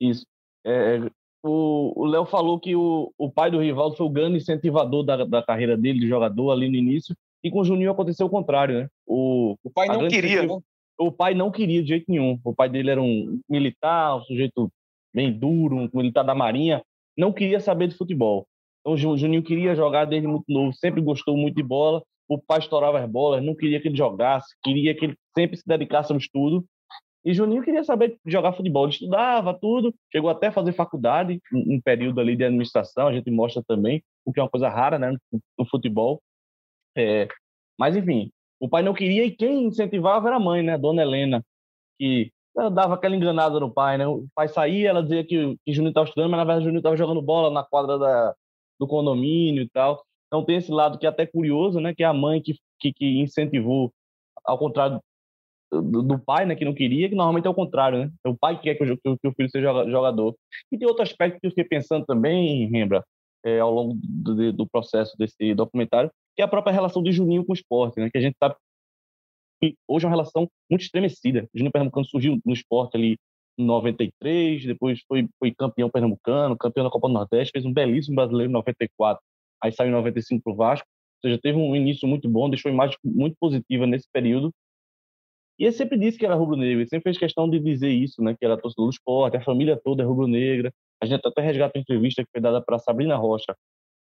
Isso. 0.00 0.24
É, 0.64 1.00
o 1.42 2.06
Léo 2.06 2.24
falou 2.24 2.58
que 2.58 2.74
o, 2.74 3.12
o 3.18 3.30
pai 3.30 3.50
do 3.50 3.60
Rivaldo 3.60 3.96
foi 3.96 4.06
o 4.06 4.10
grande 4.10 4.38
incentivador 4.38 5.04
da, 5.04 5.24
da 5.24 5.42
carreira 5.42 5.76
dele 5.76 6.00
de 6.00 6.08
jogador 6.08 6.50
ali 6.50 6.68
no 6.68 6.76
início, 6.76 7.14
e 7.42 7.50
com 7.50 7.60
o 7.60 7.64
Juninho 7.64 7.90
aconteceu 7.90 8.26
o 8.26 8.30
contrário, 8.30 8.80
né? 8.80 8.88
O, 9.06 9.54
o 9.62 9.70
pai 9.70 9.88
não 9.88 10.08
queria, 10.08 10.42
né? 10.46 10.58
O 10.98 11.12
pai 11.12 11.34
não 11.34 11.50
queria 11.50 11.82
de 11.82 11.88
jeito 11.88 12.06
nenhum. 12.08 12.40
O 12.42 12.54
pai 12.54 12.70
dele 12.70 12.90
era 12.90 13.02
um 13.02 13.38
militar, 13.48 14.16
um 14.16 14.22
sujeito 14.22 14.70
bem 15.14 15.32
duro, 15.32 15.88
militar 15.94 16.24
da 16.24 16.34
Marinha, 16.34 16.82
não 17.16 17.32
queria 17.32 17.60
saber 17.60 17.88
de 17.88 17.96
futebol. 17.96 18.46
Então 18.80 18.94
o 18.94 19.16
Juninho 19.16 19.42
queria 19.42 19.74
jogar 19.74 20.04
desde 20.04 20.26
muito 20.26 20.44
novo, 20.48 20.74
sempre 20.74 21.00
gostou 21.00 21.36
muito 21.36 21.54
de 21.54 21.62
bola. 21.62 22.02
O 22.28 22.38
pai 22.38 22.58
estourava 22.58 22.98
as 22.98 23.08
bolas, 23.08 23.42
não 23.42 23.54
queria 23.54 23.80
que 23.80 23.88
ele 23.88 23.96
jogasse, 23.96 24.54
queria 24.62 24.94
que 24.94 25.06
ele 25.06 25.16
sempre 25.36 25.56
se 25.56 25.62
dedicasse 25.66 26.12
ao 26.12 26.18
estudo. 26.18 26.64
E 27.24 27.32
Juninho 27.32 27.62
queria 27.62 27.82
saber 27.82 28.18
jogar 28.26 28.52
futebol, 28.52 28.84
ele 28.84 28.92
estudava 28.92 29.54
tudo, 29.58 29.94
chegou 30.12 30.28
até 30.28 30.48
a 30.48 30.52
fazer 30.52 30.74
faculdade, 30.74 31.40
um, 31.54 31.80
período 31.80 32.20
ali 32.20 32.36
de 32.36 32.44
administração, 32.44 33.08
a 33.08 33.14
gente 33.14 33.30
mostra 33.30 33.62
também, 33.66 34.04
o 34.26 34.32
que 34.32 34.38
é 34.38 34.42
uma 34.42 34.50
coisa 34.50 34.68
rara, 34.68 34.98
né, 34.98 35.16
no, 35.58 35.66
futebol. 35.66 36.22
É, 36.94 37.26
mas 37.78 37.96
enfim, 37.96 38.30
o 38.60 38.68
pai 38.68 38.82
não 38.82 38.92
queria 38.92 39.24
e 39.24 39.30
quem 39.30 39.64
incentivava 39.64 40.28
era 40.28 40.36
a 40.36 40.40
mãe, 40.40 40.62
né, 40.62 40.74
a 40.74 40.78
dona 40.78 41.00
Helena, 41.00 41.42
que 41.98 42.30
dava 42.54 42.94
aquela 42.94 43.16
enganada 43.16 43.58
no 43.58 43.72
pai, 43.72 43.98
né? 43.98 44.06
O 44.06 44.26
pai 44.34 44.48
saía, 44.48 44.90
ela 44.90 45.02
dizia 45.02 45.24
que, 45.24 45.56
que 45.64 45.72
Juninho 45.72 45.90
estava 45.90 46.06
estudando, 46.06 46.30
mas 46.30 46.38
na 46.38 46.44
verdade 46.44 46.64
Juninho 46.64 46.78
estava 46.78 46.96
jogando 46.96 47.20
bola 47.20 47.50
na 47.50 47.64
quadra 47.64 47.98
da, 47.98 48.34
do 48.78 48.86
condomínio 48.86 49.62
e 49.62 49.68
tal. 49.68 50.04
Então 50.26 50.44
tem 50.44 50.56
esse 50.56 50.70
lado 50.70 50.98
que 50.98 51.06
é 51.06 51.08
até 51.08 51.26
curioso, 51.26 51.80
né? 51.80 51.94
Que 51.94 52.02
é 52.04 52.06
a 52.06 52.12
mãe 52.12 52.40
que, 52.40 52.54
que, 52.78 52.92
que 52.92 53.20
incentivou, 53.20 53.92
ao 54.44 54.58
contrário 54.58 55.00
do, 55.72 56.02
do, 56.02 56.18
pai, 56.18 56.46
né? 56.46 56.54
Que 56.54 56.64
não 56.64 56.74
queria, 56.74 57.08
que 57.08 57.14
normalmente 57.14 57.46
é 57.46 57.50
o 57.50 57.54
contrário, 57.54 57.98
né? 57.98 58.10
É 58.24 58.28
o 58.28 58.36
pai 58.36 58.56
que 58.56 58.62
quer 58.62 58.74
que 58.76 58.84
o, 58.84 59.18
que 59.18 59.28
o 59.28 59.32
filho 59.32 59.50
seja 59.50 59.90
jogador. 59.90 60.34
E 60.70 60.78
tem 60.78 60.86
outro 60.86 61.02
aspecto 61.02 61.40
que 61.40 61.46
eu 61.46 61.50
fiquei 61.50 61.64
pensando 61.64 62.04
também, 62.06 62.68
Rembra, 62.70 63.04
é, 63.44 63.58
ao 63.60 63.72
longo 63.72 63.98
do, 64.02 64.52
do, 64.52 64.66
processo 64.66 65.16
desse 65.18 65.54
documentário, 65.54 66.10
que 66.36 66.42
é 66.42 66.44
a 66.44 66.48
própria 66.48 66.72
relação 66.72 67.02
de 67.02 67.12
Juninho 67.12 67.44
com 67.44 67.52
o 67.52 67.54
esporte, 67.54 68.00
né? 68.00 68.08
Que 68.10 68.18
a 68.18 68.20
gente 68.20 68.36
sabe 68.38 68.54
hoje 69.88 70.04
é 70.04 70.08
uma 70.08 70.14
relação 70.14 70.48
muito 70.70 70.82
estremecida. 70.82 71.44
O 71.54 71.58
Juninho 71.58 71.72
Pernambucano 71.72 72.06
surgiu 72.06 72.38
no 72.44 72.52
esporte 72.52 72.96
ali 72.96 73.16
em 73.58 73.64
93, 73.64 74.64
depois 74.64 75.00
foi, 75.06 75.28
foi 75.38 75.54
campeão 75.54 75.88
pernambucano, 75.88 76.56
campeão 76.56 76.84
da 76.84 76.90
Copa 76.90 77.08
do 77.08 77.14
Nordeste, 77.14 77.52
fez 77.52 77.64
um 77.64 77.72
belíssimo 77.72 78.16
brasileiro 78.16 78.50
em 78.50 78.52
94, 78.52 79.22
aí 79.62 79.72
saiu 79.72 79.90
em 79.90 79.92
95 79.92 80.42
para 80.42 80.52
o 80.52 80.56
Vasco, 80.56 80.86
ou 81.22 81.30
seja, 81.30 81.40
teve 81.40 81.56
um 81.58 81.74
início 81.74 82.06
muito 82.08 82.28
bom, 82.28 82.50
deixou 82.50 82.70
imagem 82.70 82.96
muito 83.04 83.36
positiva 83.40 83.86
nesse 83.86 84.08
período. 84.12 84.52
E 85.58 85.64
ele 85.64 85.72
sempre 85.72 85.96
disse 85.96 86.18
que 86.18 86.26
era 86.26 86.34
rubro-negro, 86.34 86.80
ele 86.80 86.88
sempre 86.88 87.04
fez 87.04 87.18
questão 87.18 87.48
de 87.48 87.60
dizer 87.60 87.90
isso, 87.90 88.20
né, 88.22 88.34
que 88.36 88.44
era 88.44 88.56
torcedor 88.60 88.86
do 88.86 88.92
esporte, 88.92 89.36
a 89.36 89.44
família 89.44 89.80
toda 89.82 90.02
é 90.02 90.06
rubro-negra. 90.06 90.72
A 91.00 91.06
gente 91.06 91.26
até 91.26 91.40
resgata 91.40 91.78
uma 91.78 91.82
entrevista 91.82 92.22
que 92.24 92.30
foi 92.32 92.40
dada 92.40 92.60
para 92.60 92.78
Sabrina 92.78 93.16
Rocha, 93.16 93.54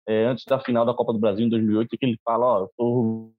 é, 0.08 0.26
antes 0.26 0.46
da 0.46 0.60
final 0.60 0.86
da 0.86 0.94
Copa 0.94 1.12
do 1.12 1.20
Brasil 1.20 1.46
em 1.46 1.50
2008, 1.50 1.98
que 1.98 2.06
ele 2.06 2.18
fala, 2.24 2.46
ó, 2.46 2.60
oh, 2.60 2.64
eu 2.64 2.70
sou 2.76 3.34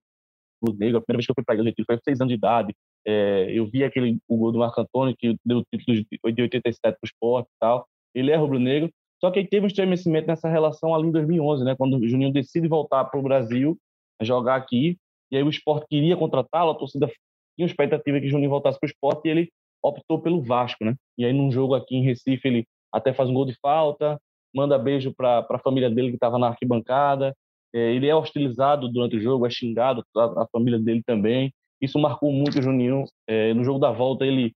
rubro-negro, 0.63 0.99
a 0.99 1.01
primeira 1.01 1.19
vez 1.19 1.27
que 1.27 1.31
eu 1.31 1.35
fui 1.35 1.45
para 1.45 1.55
ele, 1.55 1.75
eu 1.77 1.85
foi 1.85 1.97
com 1.97 2.03
seis 2.05 2.21
anos 2.21 2.31
de 2.31 2.37
idade, 2.37 2.75
é, 3.07 3.51
eu 3.51 3.67
vi 3.67 3.85
aquele 3.85 4.19
o 4.29 4.37
gol 4.37 4.53
do 4.53 4.59
Marco 4.59 4.81
Antônio, 4.81 5.15
que 5.19 5.37
deu 5.45 5.59
o 5.59 5.65
título 5.65 5.97
de 6.33 6.43
87 6.43 6.81
para 6.81 6.93
o 7.03 7.07
esporte 7.07 7.49
e 7.49 7.59
tal. 7.59 7.87
Ele 8.15 8.31
é 8.31 8.37
rubro-negro. 8.37 8.91
Só 9.21 9.31
que 9.31 9.39
ele 9.39 9.49
teve 9.49 9.65
um 9.65 9.69
estremecimento 9.69 10.27
nessa 10.27 10.49
relação 10.49 10.95
ali 10.95 11.09
em 11.09 11.13
2011, 11.13 11.65
né? 11.65 11.75
Quando 11.77 11.99
o 11.99 12.09
Juninho 12.09 12.33
decide 12.33 12.67
voltar 12.69 13.05
para 13.05 13.21
o 13.21 13.23
Brasil, 13.23 13.77
jogar 14.23 14.57
aqui. 14.57 14.97
E 15.31 15.37
aí 15.37 15.43
o 15.43 15.51
esporte 15.51 15.87
queria 15.89 16.17
contratá-lo, 16.17 16.71
a 16.71 16.75
torcida 16.75 17.07
tinha 17.57 17.67
expectativa 17.67 18.19
que 18.19 18.27
o 18.27 18.31
Juninho 18.31 18.51
voltasse 18.51 18.79
para 18.79 18.87
o 18.87 18.91
esporte 18.91 19.27
e 19.27 19.31
ele 19.31 19.49
optou 19.83 20.21
pelo 20.21 20.43
Vasco, 20.43 20.85
né? 20.85 20.95
E 21.19 21.25
aí 21.25 21.33
num 21.33 21.53
jogo 21.53 21.75
aqui 21.75 21.97
em 21.97 22.03
Recife 22.03 22.49
ele 22.49 22.65
até 22.93 23.13
faz 23.13 23.29
um 23.29 23.35
gol 23.35 23.45
de 23.45 23.55
falta, 23.61 24.19
manda 24.55 24.79
beijo 24.79 25.15
para 25.15 25.47
a 25.49 25.59
família 25.59 25.91
dele 25.91 26.09
que 26.09 26.17
estava 26.17 26.39
na 26.39 26.49
arquibancada. 26.49 27.35
É, 27.75 27.95
ele 27.95 28.09
é 28.09 28.15
hostilizado 28.15 28.89
durante 28.89 29.17
o 29.17 29.21
jogo, 29.21 29.47
é 29.47 29.51
xingado, 29.51 30.05
a, 30.17 30.43
a 30.43 30.47
família 30.53 30.79
dele 30.79 31.03
também. 31.05 31.53
Isso 31.81 31.99
marcou 31.99 32.33
muito 32.33 32.59
o 32.59 32.63
Juninho. 32.63 33.05
É, 33.29 33.55
no 33.55 33.65
jogo 33.65 33.79
da 33.79 33.91
volta, 33.91 34.27
ele 34.27 34.53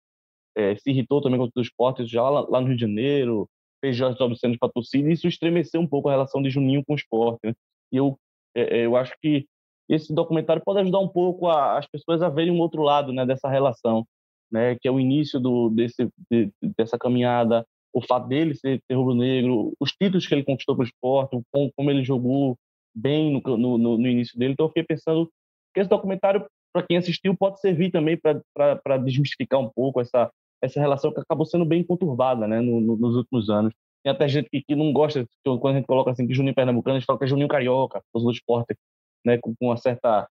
é, 0.56 0.76
se 0.76 0.90
irritou 0.90 1.20
também 1.20 1.38
com 1.38 1.48
o 1.54 1.62
esporte, 1.62 2.06
já 2.06 2.28
lá, 2.28 2.46
lá, 2.48 2.60
no 2.60 2.68
Rio 2.68 2.76
de 2.76 2.82
Janeiro, 2.82 3.48
fez 3.80 3.96
Jorge 3.96 4.22
obscenos 4.22 4.56
para 4.58 4.68
a 4.68 4.72
torcida, 4.72 5.08
e 5.08 5.12
isso 5.12 5.26
estremeceu 5.26 5.80
um 5.80 5.86
pouco 5.86 6.08
a 6.08 6.12
relação 6.12 6.42
de 6.42 6.50
Juninho 6.50 6.84
com 6.86 6.94
o 6.94 6.96
esporte. 6.96 7.40
Né? 7.44 7.54
E 7.92 7.96
eu, 7.96 8.18
é, 8.54 8.78
é, 8.78 8.86
eu 8.86 8.96
acho 8.96 9.14
que 9.20 9.46
esse 9.88 10.14
documentário 10.14 10.62
pode 10.64 10.80
ajudar 10.80 11.00
um 11.00 11.08
pouco 11.08 11.48
a, 11.48 11.78
as 11.78 11.86
pessoas 11.86 12.22
a 12.22 12.28
verem 12.28 12.52
um 12.52 12.60
outro 12.60 12.82
lado 12.82 13.12
né, 13.12 13.26
dessa 13.26 13.48
relação, 13.48 14.06
né, 14.50 14.76
que 14.80 14.88
é 14.88 14.90
o 14.90 15.00
início 15.00 15.38
do, 15.38 15.68
desse, 15.68 16.08
de, 16.30 16.50
dessa 16.78 16.98
caminhada, 16.98 17.66
o 17.92 18.00
fato 18.00 18.26
dele 18.26 18.54
ser, 18.54 18.80
ser 18.86 18.94
rubro-negro, 18.94 19.72
os 19.78 19.90
títulos 19.92 20.26
que 20.26 20.34
ele 20.34 20.44
conquistou 20.44 20.74
para 20.74 20.82
o 20.82 20.86
esporte, 20.86 21.40
como, 21.52 21.70
como 21.76 21.90
ele 21.90 22.02
jogou 22.02 22.56
bem 22.94 23.42
no, 23.44 23.56
no, 23.56 23.98
no, 23.98 24.08
início 24.08 24.38
dele. 24.38 24.52
Então, 24.52 24.66
eu 24.66 24.70
fiquei 24.70 24.84
pensando 24.84 25.30
que 25.72 25.80
esse 25.80 25.90
documentário 25.90 26.46
para 26.74 26.84
quem 26.84 26.96
assistiu, 26.96 27.36
pode 27.36 27.60
servir 27.60 27.92
também 27.92 28.18
para 28.18 28.96
desmistificar 28.96 29.60
um 29.60 29.70
pouco 29.70 30.00
essa, 30.00 30.28
essa 30.60 30.80
relação 30.80 31.12
que 31.12 31.20
acabou 31.20 31.46
sendo 31.46 31.64
bem 31.64 31.84
conturbada 31.84 32.48
né, 32.48 32.60
no, 32.60 32.80
no, 32.80 32.96
nos 32.96 33.14
últimos 33.14 33.48
anos. 33.48 33.72
Tem 34.02 34.12
até 34.12 34.26
gente 34.26 34.50
que, 34.50 34.60
que 34.60 34.74
não 34.74 34.92
gosta, 34.92 35.24
quando 35.44 35.68
a 35.68 35.74
gente 35.74 35.86
coloca 35.86 36.10
assim, 36.10 36.26
que 36.26 36.34
Juninho 36.34 36.54
Pernambucano, 36.54 36.96
a 36.96 36.98
gente 36.98 37.06
fala 37.06 37.18
que 37.18 37.24
é 37.24 37.28
Juninho 37.28 37.48
Carioca, 37.48 38.02
do 38.12 38.30
esporte, 38.30 38.76
né, 39.24 39.38
com, 39.38 39.54
com 39.54 39.66
uma 39.66 39.76
certa 39.76 40.28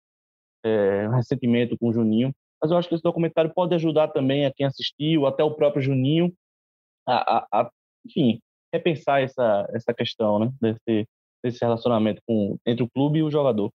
é, 0.63 1.07
ressentimento 1.07 1.75
com 1.77 1.89
o 1.89 1.93
Juninho. 1.93 2.31
Mas 2.61 2.69
eu 2.69 2.77
acho 2.77 2.87
que 2.87 2.93
esse 2.93 3.03
documentário 3.03 3.51
pode 3.53 3.73
ajudar 3.73 4.09
também 4.09 4.45
a 4.45 4.53
quem 4.53 4.67
assistiu, 4.67 5.25
até 5.25 5.43
o 5.43 5.55
próprio 5.55 5.81
Juninho, 5.81 6.31
a, 7.07 7.37
a, 7.37 7.47
a 7.51 7.71
enfim, 8.05 8.39
repensar 8.71 9.23
essa, 9.23 9.67
essa 9.73 9.91
questão 9.91 10.37
né, 10.37 10.53
desse, 10.61 11.07
desse 11.43 11.59
relacionamento 11.61 12.21
com, 12.25 12.57
entre 12.65 12.83
o 12.83 12.89
clube 12.89 13.19
e 13.19 13.23
o 13.23 13.31
jogador. 13.31 13.71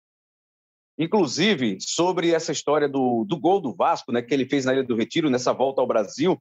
Inclusive, 0.98 1.79
sobre 1.81 2.33
essa 2.33 2.53
história 2.53 2.88
do, 2.88 3.25
do 3.25 3.38
gol 3.38 3.61
do 3.61 3.75
Vasco, 3.75 4.12
né, 4.12 4.20
que 4.20 4.33
ele 4.33 4.46
fez 4.46 4.64
na 4.64 4.72
Ilha 4.72 4.85
do 4.85 4.96
Retiro, 4.96 5.31
nessa 5.31 5.53
volta 5.53 5.81
ao 5.81 5.87
Brasil, 5.87 6.38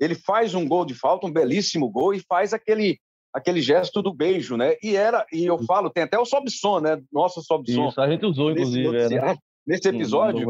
ele 0.00 0.14
faz 0.14 0.54
um 0.54 0.66
gol 0.66 0.84
de 0.84 0.94
falta, 0.94 1.26
um 1.26 1.32
belíssimo 1.32 1.90
gol, 1.90 2.12
e 2.12 2.20
faz 2.20 2.52
aquele 2.52 2.98
aquele 3.32 3.60
gesto 3.60 4.00
do 4.00 4.14
beijo, 4.14 4.56
né? 4.56 4.76
E 4.82 4.96
era, 4.96 5.26
e 5.30 5.44
eu 5.44 5.58
falo, 5.64 5.90
tem 5.90 6.04
até 6.04 6.18
o 6.18 6.24
Sobson, 6.24 6.80
né? 6.80 7.02
Nossa 7.12 7.42
Sobson. 7.42 7.88
Isso, 7.88 8.00
a 8.00 8.08
gente 8.08 8.24
usou, 8.24 8.50
inclusive, 8.50 8.90
nesse, 8.90 9.14
né? 9.14 9.36
nesse 9.66 9.88
episódio. 9.88 10.48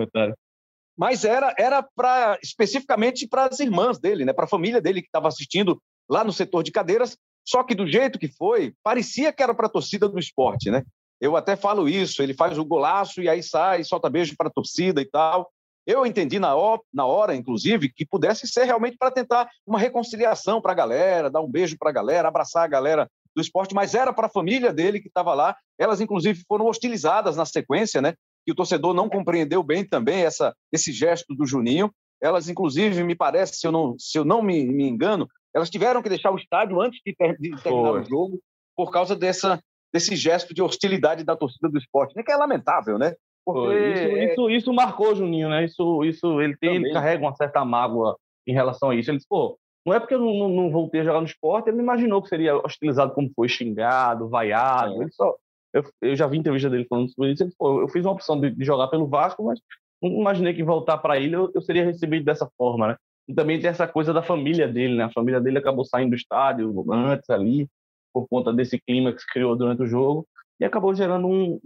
mas 0.97 1.25
era 1.25 1.55
era 1.59 1.83
para 1.83 2.39
especificamente 2.43 3.29
para 3.29 3.47
as 3.47 3.61
irmãs 3.61 3.99
dele, 3.99 4.25
né? 4.25 4.33
Para 4.33 4.45
a 4.45 4.49
família 4.49 4.81
dele 4.81 5.03
que 5.03 5.09
estava 5.09 5.29
assistindo 5.29 5.81
lá 6.09 6.25
no 6.25 6.33
setor 6.33 6.63
de 6.63 6.73
cadeiras. 6.73 7.19
Só 7.47 7.63
que 7.63 7.75
do 7.75 7.87
jeito 7.87 8.19
que 8.19 8.29
foi, 8.29 8.75
parecia 8.83 9.33
que 9.33 9.43
era 9.43 9.55
para 9.55 9.67
a 9.67 9.71
torcida 9.71 10.09
do 10.09 10.19
esporte, 10.19 10.71
né? 10.71 10.83
Eu 11.21 11.37
até 11.37 11.57
falo 11.57 11.89
isso, 11.89 12.23
ele 12.23 12.35
faz 12.35 12.59
o 12.59 12.65
golaço 12.65 13.23
e 13.23 13.29
aí 13.29 13.43
sai, 13.43 13.85
solta 13.85 14.11
beijo 14.11 14.35
para 14.37 14.49
a 14.49 14.53
torcida 14.53 15.01
e 15.01 15.07
tal. 15.07 15.51
Eu 15.87 16.05
entendi 16.05 16.41
na 16.41 16.55
hora, 16.57 17.35
inclusive, 17.35 17.89
que 17.89 18.05
pudesse 18.05 18.49
ser 18.49 18.65
realmente 18.65 18.97
para 18.99 19.11
tentar 19.11 19.49
uma 19.65 19.79
reconciliação 19.79 20.61
para 20.61 20.73
a 20.73 20.75
galera, 20.75 21.31
dar 21.31 21.41
um 21.41 21.51
beijo 21.51 21.77
para 21.79 21.91
a 21.91 21.93
galera, 21.93 22.27
abraçar 22.27 22.65
a 22.65 22.69
galera 22.69 23.09
do 23.35 23.41
esporte, 23.41 23.75
mas 23.75 23.95
era 23.95 24.13
para 24.13 24.27
a 24.27 24.31
família 24.31 24.73
dele 24.73 24.99
que 24.99 25.09
estava 25.09 25.33
lá. 25.33 25.57
Elas, 25.79 26.01
inclusive, 26.01 26.43
foram 26.49 26.67
hostilizadas 26.67 27.37
na 27.37 27.45
sequência, 27.45 28.03
né? 28.03 28.15
Que 28.45 28.51
o 28.51 28.55
torcedor 28.55 28.95
não 28.95 29.09
compreendeu 29.09 29.63
bem 29.63 29.85
também 29.85 30.25
essa, 30.25 30.55
esse 30.73 30.91
gesto 30.91 31.35
do 31.35 31.47
Juninho. 31.47 31.93
Elas, 32.21 32.49
inclusive, 32.49 33.05
me 33.05 33.15
parece, 33.15 33.57
se 33.57 33.67
eu 33.67 33.71
não, 33.71 33.95
se 33.99 34.19
eu 34.19 34.25
não 34.25 34.43
me, 34.43 34.65
me 34.65 34.89
engano, 34.89 35.29
elas 35.57 35.71
tiveram 35.71 36.03
que 36.03 36.09
deixar 36.11 36.31
o 36.31 36.37
estádio 36.37 36.79
antes 36.83 37.01
de, 37.05 37.15
ter, 37.15 37.35
de 37.39 37.51
terminar 37.63 37.93
Foi. 37.93 38.01
o 38.01 38.05
jogo 38.05 38.41
por 38.77 38.91
causa 38.91 39.17
dessa, 39.17 39.59
desse 39.91 40.15
gesto 40.15 40.53
de 40.53 40.61
hostilidade 40.61 41.25
da 41.25 41.35
torcida 41.35 41.67
do 41.67 41.79
esporte, 41.79 42.15
né? 42.15 42.23
que 42.23 42.31
é 42.31 42.37
lamentável, 42.37 42.99
né? 42.99 43.15
Porque 43.43 43.75
isso, 43.75 44.19
isso, 44.19 44.51
isso, 44.51 44.73
marcou 44.73 45.13
o 45.13 45.15
Juninho, 45.15 45.49
né? 45.49 45.65
Isso, 45.65 46.05
isso 46.05 46.43
ele, 46.43 46.55
tem, 46.59 46.77
ele 46.77 46.93
carrega 46.93 47.25
uma 47.25 47.35
certa 47.35 47.65
mágoa 47.65 48.19
em 48.47 48.53
relação 48.53 48.91
a 48.91 48.95
isso. 48.95 49.11
Ele 49.11 49.17
disse, 49.17 49.29
pô, 49.29 49.57
não 49.87 49.95
é 49.95 50.01
porque 50.01 50.15
eu 50.15 50.19
não, 50.19 50.49
não, 50.49 50.71
voltei 50.71 51.01
a 51.01 51.05
jogar 51.05 51.21
no 51.21 51.27
esporte, 51.27 51.69
ele 51.69 51.77
não 51.77 51.85
imaginou 51.85 52.21
que 52.21 52.29
seria 52.29 52.57
hostilizado 52.57 53.15
como 53.15 53.31
foi, 53.35 53.49
xingado, 53.49 54.29
vaiado. 54.29 55.01
É. 55.01 55.05
Ele 55.05 55.13
só, 55.13 55.35
eu, 55.73 55.85
eu, 56.03 56.17
já 56.17 56.27
vi 56.27 56.37
entrevista 56.37 56.69
dele 56.69 56.87
falando 56.87 57.09
sobre 57.09 57.33
isso. 57.33 57.43
Ele 57.45 57.49
disse, 57.49 57.59
pô, 57.59 57.81
eu 57.81 57.89
fiz 57.89 58.05
uma 58.05 58.13
opção 58.13 58.39
de, 58.39 58.51
de 58.51 58.65
jogar 58.65 58.89
pelo 58.89 59.07
Vasco, 59.07 59.43
mas 59.45 59.59
não 60.03 60.11
imaginei 60.11 60.53
que 60.53 60.65
voltar 60.65 60.99
para 60.99 61.17
ele 61.17 61.37
eu, 61.37 61.51
eu, 61.55 61.63
seria 61.63 61.85
recebido 61.85 62.25
dessa 62.25 62.51
forma, 62.59 62.89
né? 62.89 62.97
E 63.29 63.35
também 63.35 63.61
tem 63.61 63.69
essa 63.69 63.89
coisa 63.89 64.13
da 64.13 64.23
família 64.23 64.69
dele, 64.69 64.97
né? 64.97 65.05
A 65.05 65.13
família 65.13 65.41
dele 65.41 65.59
acabou 65.59 65.85
saindo 65.85 66.11
do 66.11 66.17
estádio 66.17 66.85
antes 66.93 67.29
ali 67.31 67.69
por 68.13 68.27
conta 68.29 68.51
desse 68.51 68.81
clima 68.81 69.13
que 69.13 69.21
se 69.21 69.27
criou 69.27 69.55
durante 69.55 69.83
o 69.83 69.87
jogo, 69.87 70.27
e 70.59 70.65
acabou 70.65 70.95
gerando 70.95 71.27
um, 71.29 71.61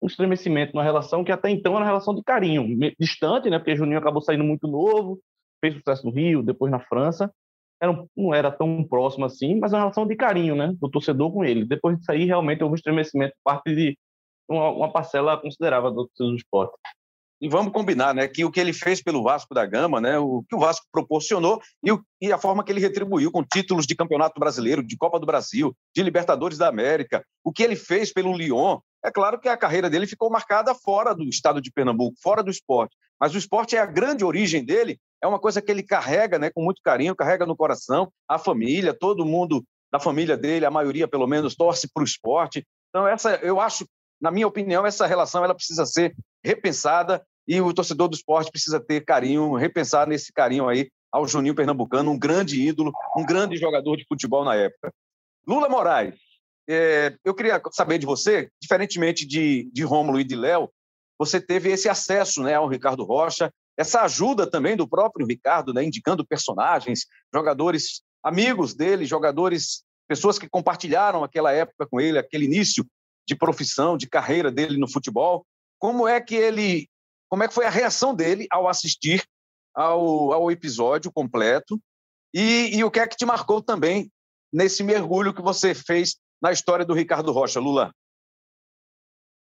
um 0.00 0.06
estremecimento 0.06 0.74
na 0.74 0.82
relação 0.82 1.22
que 1.22 1.30
até 1.30 1.50
então 1.50 1.74
era 1.74 1.82
uma 1.82 1.86
relação 1.86 2.14
de 2.14 2.22
carinho, 2.22 2.66
distante, 2.98 3.50
né? 3.50 3.58
Porque 3.58 3.76
Juninho 3.76 3.98
acabou 3.98 4.22
saindo 4.22 4.42
muito 4.42 4.66
novo, 4.66 5.20
fez 5.60 5.74
sucesso 5.74 6.06
no 6.06 6.10
Rio, 6.12 6.42
depois 6.42 6.72
na 6.72 6.80
França, 6.80 7.30
era, 7.80 7.92
não 8.16 8.32
era 8.32 8.50
tão 8.50 8.82
próximo 8.84 9.26
assim, 9.26 9.58
mas 9.60 9.72
uma 9.72 9.80
relação 9.80 10.06
de 10.06 10.16
carinho, 10.16 10.56
né? 10.56 10.74
Do 10.80 10.88
torcedor 10.88 11.30
com 11.30 11.44
ele. 11.44 11.66
Depois 11.66 11.98
disso 11.98 12.10
aí, 12.10 12.24
realmente 12.24 12.62
houve 12.62 12.72
um 12.72 12.76
estremecimento 12.76 13.34
parte 13.44 13.74
de 13.74 13.98
uma, 14.48 14.70
uma 14.70 14.92
parcela 14.92 15.36
considerável 15.36 15.90
do 15.90 16.06
torcedor 16.06 16.30
do 16.30 16.36
esporte. 16.36 16.72
E 17.42 17.48
vamos 17.48 17.72
combinar, 17.72 18.14
né, 18.14 18.28
que 18.28 18.44
o 18.44 18.52
que 18.52 18.60
ele 18.60 18.72
fez 18.72 19.02
pelo 19.02 19.24
Vasco 19.24 19.52
da 19.52 19.66
Gama, 19.66 20.00
né, 20.00 20.16
o 20.16 20.44
que 20.48 20.54
o 20.54 20.60
Vasco 20.60 20.86
proporcionou 20.92 21.60
e, 21.82 21.90
o, 21.90 22.00
e 22.20 22.32
a 22.32 22.38
forma 22.38 22.62
que 22.62 22.70
ele 22.70 22.78
retribuiu 22.78 23.32
com 23.32 23.42
títulos 23.42 23.84
de 23.84 23.96
Campeonato 23.96 24.38
Brasileiro, 24.38 24.80
de 24.80 24.96
Copa 24.96 25.18
do 25.18 25.26
Brasil, 25.26 25.76
de 25.92 26.04
Libertadores 26.04 26.56
da 26.56 26.68
América, 26.68 27.24
o 27.42 27.52
que 27.52 27.64
ele 27.64 27.74
fez 27.74 28.12
pelo 28.12 28.32
Lyon, 28.32 28.78
é 29.04 29.10
claro 29.10 29.40
que 29.40 29.48
a 29.48 29.56
carreira 29.56 29.90
dele 29.90 30.06
ficou 30.06 30.30
marcada 30.30 30.72
fora 30.72 31.12
do 31.12 31.24
estado 31.24 31.60
de 31.60 31.72
Pernambuco, 31.72 32.16
fora 32.22 32.44
do 32.44 32.50
esporte. 32.50 32.96
Mas 33.20 33.34
o 33.34 33.38
esporte 33.38 33.74
é 33.74 33.80
a 33.80 33.86
grande 33.86 34.24
origem 34.24 34.64
dele, 34.64 35.00
é 35.20 35.26
uma 35.26 35.40
coisa 35.40 35.60
que 35.60 35.72
ele 35.72 35.82
carrega 35.82 36.38
né, 36.38 36.48
com 36.48 36.62
muito 36.62 36.80
carinho, 36.80 37.16
carrega 37.16 37.44
no 37.44 37.56
coração, 37.56 38.08
a 38.28 38.38
família, 38.38 38.94
todo 38.94 39.26
mundo 39.26 39.64
da 39.92 39.98
família 39.98 40.36
dele, 40.36 40.64
a 40.64 40.70
maioria 40.70 41.08
pelo 41.08 41.26
menos, 41.26 41.56
torce 41.56 41.88
para 41.92 42.02
o 42.02 42.06
esporte. 42.06 42.64
Então, 42.90 43.08
essa, 43.08 43.34
eu 43.42 43.60
acho, 43.60 43.84
na 44.20 44.30
minha 44.30 44.46
opinião, 44.46 44.86
essa 44.86 45.08
relação 45.08 45.44
ela 45.44 45.56
precisa 45.56 45.84
ser 45.84 46.14
repensada 46.44 47.20
e 47.46 47.60
o 47.60 47.72
torcedor 47.72 48.08
do 48.08 48.14
esporte 48.14 48.50
precisa 48.50 48.80
ter 48.80 49.04
carinho, 49.04 49.54
repensar 49.54 50.06
nesse 50.06 50.32
carinho 50.32 50.68
aí 50.68 50.90
ao 51.10 51.26
Juninho 51.26 51.54
Pernambucano, 51.54 52.10
um 52.10 52.18
grande 52.18 52.60
ídolo, 52.60 52.92
um 53.16 53.24
grande 53.24 53.56
jogador 53.56 53.96
de 53.96 54.06
futebol 54.06 54.44
na 54.44 54.54
época. 54.54 54.92
Lula 55.46 55.68
Moraes, 55.68 56.14
é, 56.68 57.16
eu 57.24 57.34
queria 57.34 57.60
saber 57.72 57.98
de 57.98 58.06
você, 58.06 58.48
diferentemente 58.60 59.26
de, 59.26 59.68
de 59.72 59.82
Rômulo 59.82 60.20
e 60.20 60.24
de 60.24 60.36
Léo, 60.36 60.70
você 61.18 61.40
teve 61.40 61.70
esse 61.70 61.88
acesso 61.88 62.42
né, 62.42 62.54
ao 62.54 62.68
Ricardo 62.68 63.04
Rocha, 63.04 63.52
essa 63.76 64.02
ajuda 64.02 64.48
também 64.48 64.76
do 64.76 64.88
próprio 64.88 65.26
Ricardo, 65.26 65.72
né, 65.72 65.84
indicando 65.84 66.26
personagens, 66.26 67.06
jogadores 67.32 68.02
amigos 68.22 68.74
dele, 68.74 69.04
jogadores, 69.04 69.84
pessoas 70.08 70.38
que 70.38 70.48
compartilharam 70.48 71.24
aquela 71.24 71.52
época 71.52 71.86
com 71.86 72.00
ele, 72.00 72.18
aquele 72.18 72.44
início 72.44 72.86
de 73.26 73.34
profissão, 73.34 73.96
de 73.96 74.08
carreira 74.08 74.50
dele 74.50 74.78
no 74.78 74.90
futebol. 74.90 75.44
Como 75.78 76.06
é 76.06 76.20
que 76.20 76.34
ele, 76.34 76.88
como 77.32 77.44
é 77.44 77.48
que 77.48 77.54
foi 77.54 77.64
a 77.64 77.70
reação 77.70 78.14
dele 78.14 78.46
ao 78.50 78.68
assistir 78.68 79.24
ao, 79.74 80.34
ao 80.34 80.50
episódio 80.50 81.10
completo? 81.10 81.80
E, 82.34 82.76
e 82.76 82.84
o 82.84 82.90
que 82.90 83.00
é 83.00 83.06
que 83.06 83.16
te 83.16 83.24
marcou 83.24 83.62
também 83.62 84.12
nesse 84.52 84.84
mergulho 84.84 85.32
que 85.32 85.40
você 85.40 85.74
fez 85.74 86.16
na 86.42 86.52
história 86.52 86.84
do 86.84 86.92
Ricardo 86.92 87.32
Rocha, 87.32 87.58
Lula? 87.58 87.90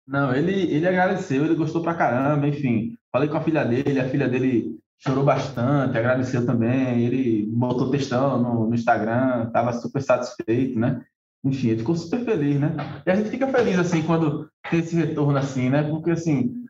Não, 0.06 0.36
ele, 0.36 0.70
ele 0.70 0.86
agradeceu, 0.86 1.46
ele 1.46 1.56
gostou 1.56 1.82
pra 1.82 1.96
caramba, 1.96 2.46
enfim. 2.46 2.98
Falei 3.10 3.30
com 3.30 3.38
a 3.38 3.42
filha 3.42 3.64
dele, 3.64 4.02
a 4.02 4.10
filha 4.10 4.28
dele 4.28 4.78
chorou 4.98 5.24
bastante, 5.24 5.98
agradeceu 5.98 6.46
também. 6.46 7.06
Ele 7.06 7.46
botou 7.46 7.90
textão 7.90 8.38
no, 8.38 8.68
no 8.68 8.76
Instagram, 8.76 9.46
estava 9.48 9.72
super 9.72 10.02
satisfeito, 10.02 10.78
né? 10.78 11.06
Enfim, 11.42 11.70
ele 11.70 11.80
ficou 11.80 11.96
super 11.96 12.26
feliz, 12.26 12.60
né? 12.60 12.76
E 13.06 13.10
a 13.10 13.16
gente 13.16 13.30
fica 13.30 13.48
feliz, 13.48 13.80
assim, 13.80 14.04
quando 14.04 14.52
tem 14.70 14.82
esse 14.82 14.94
retorno 14.94 15.38
assim, 15.38 15.70
né? 15.70 15.84
Porque, 15.84 16.12
assim, 16.12 16.68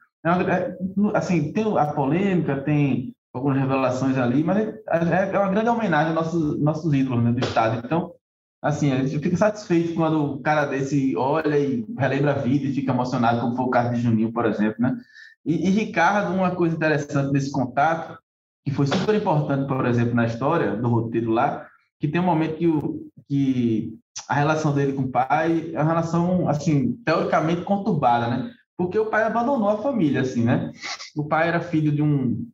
assim 1.13 1.51
tem 1.51 1.77
a 1.77 1.85
polêmica, 1.93 2.61
tem 2.61 3.13
algumas 3.33 3.57
revelações 3.57 4.17
ali, 4.17 4.43
mas 4.43 4.57
é, 4.57 5.31
é 5.33 5.39
uma 5.39 5.49
grande 5.49 5.69
homenagem 5.69 6.15
aos 6.15 6.15
nossos, 6.15 6.59
nossos 6.59 6.93
ídolos 6.93 7.23
né, 7.23 7.31
do 7.31 7.39
estado. 7.39 7.81
Então, 7.85 8.13
assim, 8.61 8.91
a 8.91 8.97
gente 8.97 9.19
fica 9.19 9.37
satisfeito 9.37 9.93
quando 9.93 10.33
o 10.33 10.39
cara 10.41 10.65
desse 10.65 11.15
olha 11.15 11.57
e 11.57 11.85
relembra 11.97 12.31
a 12.31 12.37
vida 12.37 12.65
e 12.65 12.73
fica 12.73 12.91
emocionado, 12.91 13.41
como 13.41 13.55
foi 13.55 13.65
o 13.65 13.69
caso 13.69 13.93
de 13.93 14.01
Juninho, 14.01 14.31
por 14.31 14.45
exemplo, 14.45 14.75
né? 14.79 14.97
E, 15.45 15.67
e 15.67 15.69
Ricardo, 15.69 16.33
uma 16.33 16.51
coisa 16.51 16.75
interessante 16.75 17.31
desse 17.31 17.51
contato, 17.51 18.17
que 18.65 18.71
foi 18.71 18.85
super 18.85 19.15
importante, 19.15 19.67
por 19.67 19.85
exemplo, 19.85 20.13
na 20.13 20.25
história 20.25 20.75
do 20.75 20.89
roteiro 20.89 21.31
lá, 21.31 21.65
que 21.99 22.07
tem 22.07 22.19
um 22.19 22.25
momento 22.25 22.57
que, 22.57 22.67
o, 22.67 23.07
que 23.27 23.97
a 24.27 24.33
relação 24.33 24.73
dele 24.73 24.93
com 24.93 25.03
o 25.03 25.11
pai 25.11 25.71
é 25.73 25.81
uma 25.81 25.87
relação, 25.87 26.49
assim, 26.49 26.93
teoricamente 27.05 27.61
conturbada, 27.61 28.27
né? 28.27 28.51
Porque 28.77 28.97
o 28.99 29.07
pai 29.07 29.23
abandonou 29.23 29.69
a 29.69 29.81
família, 29.81 30.21
assim, 30.21 30.43
né? 30.43 30.71
O 31.15 31.25
pai 31.27 31.47
era 31.47 31.59
filho 31.59 31.91
de 31.91 32.01
um 32.01 32.47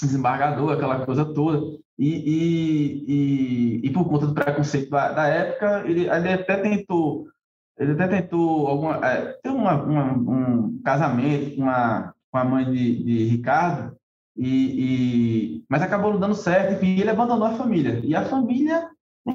desembargador, 0.00 0.72
aquela 0.72 1.04
coisa 1.06 1.24
toda. 1.24 1.78
E, 1.98 2.08
e, 2.08 3.04
e, 3.08 3.86
e 3.86 3.90
por 3.90 4.08
conta 4.08 4.26
do 4.26 4.34
preconceito 4.34 4.90
da, 4.90 5.12
da, 5.12 5.26
época, 5.26 5.84
ele, 5.86 6.08
ele 6.08 6.32
até 6.32 6.56
tentou 6.56 7.26
ele 7.78 7.92
até 7.92 8.08
tentou 8.08 8.66
alguma, 8.66 8.96
é, 9.06 9.38
ter 9.42 9.48
uma, 9.48 9.82
uma, 9.82 10.12
um 10.12 10.82
casamento 10.84 11.56
com 11.56 11.66
a, 11.66 12.12
com 12.30 12.38
a 12.38 12.44
mãe 12.44 12.70
de, 12.70 13.02
de 13.02 13.24
Ricardo, 13.24 13.96
e, 14.36 15.64
mas 15.68 15.82
acabou 15.82 16.12
não 16.12 16.20
dando 16.20 16.34
certo, 16.34 16.74
enfim, 16.74 17.00
ele 17.00 17.10
abandonou 17.10 17.46
a 17.46 17.54
família. 17.54 18.00
E 18.04 18.14
a 18.14 18.24
família 18.24 18.88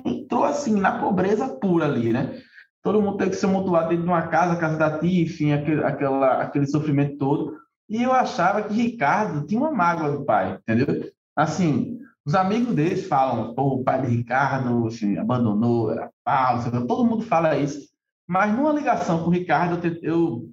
entrou 0.05 0.43
assim, 0.43 0.79
na 0.79 0.99
pobreza 0.99 1.47
pura 1.47 1.85
ali, 1.85 2.11
né? 2.11 2.39
Todo 2.85 3.01
mundo 3.01 3.17
teve 3.17 3.31
que 3.31 3.37
se 3.37 3.47
mutuar 3.47 3.87
dentro 3.87 4.03
de 4.03 4.09
uma 4.09 4.27
casa, 4.27 4.57
casa 4.57 4.77
da 4.77 4.99
tia, 4.99 5.23
enfim, 5.23 5.51
aquele, 5.51 5.83
aquela, 5.83 6.43
aquele 6.43 6.67
sofrimento 6.67 7.17
todo. 7.17 7.57
E 7.89 8.03
eu 8.03 8.13
achava 8.13 8.61
que 8.61 8.75
Ricardo 8.75 9.47
tinha 9.47 9.59
uma 9.59 9.71
mágoa 9.71 10.11
do 10.11 10.23
pai, 10.23 10.59
entendeu? 10.59 11.11
Assim, 11.35 11.97
os 12.23 12.35
amigos 12.35 12.75
deles 12.75 13.07
falam, 13.07 13.55
o 13.57 13.83
pai 13.83 14.03
de 14.03 14.15
Ricardo 14.15 14.85
assim, 14.85 15.17
abandonou, 15.17 15.93
era 15.93 16.11
pau, 16.23 16.59
todo 16.85 17.05
mundo 17.05 17.23
fala 17.23 17.57
isso. 17.57 17.89
Mas 18.27 18.55
numa 18.55 18.71
ligação 18.71 19.23
com 19.23 19.29
o 19.29 19.33
Ricardo, 19.33 19.83
eu, 20.03 20.51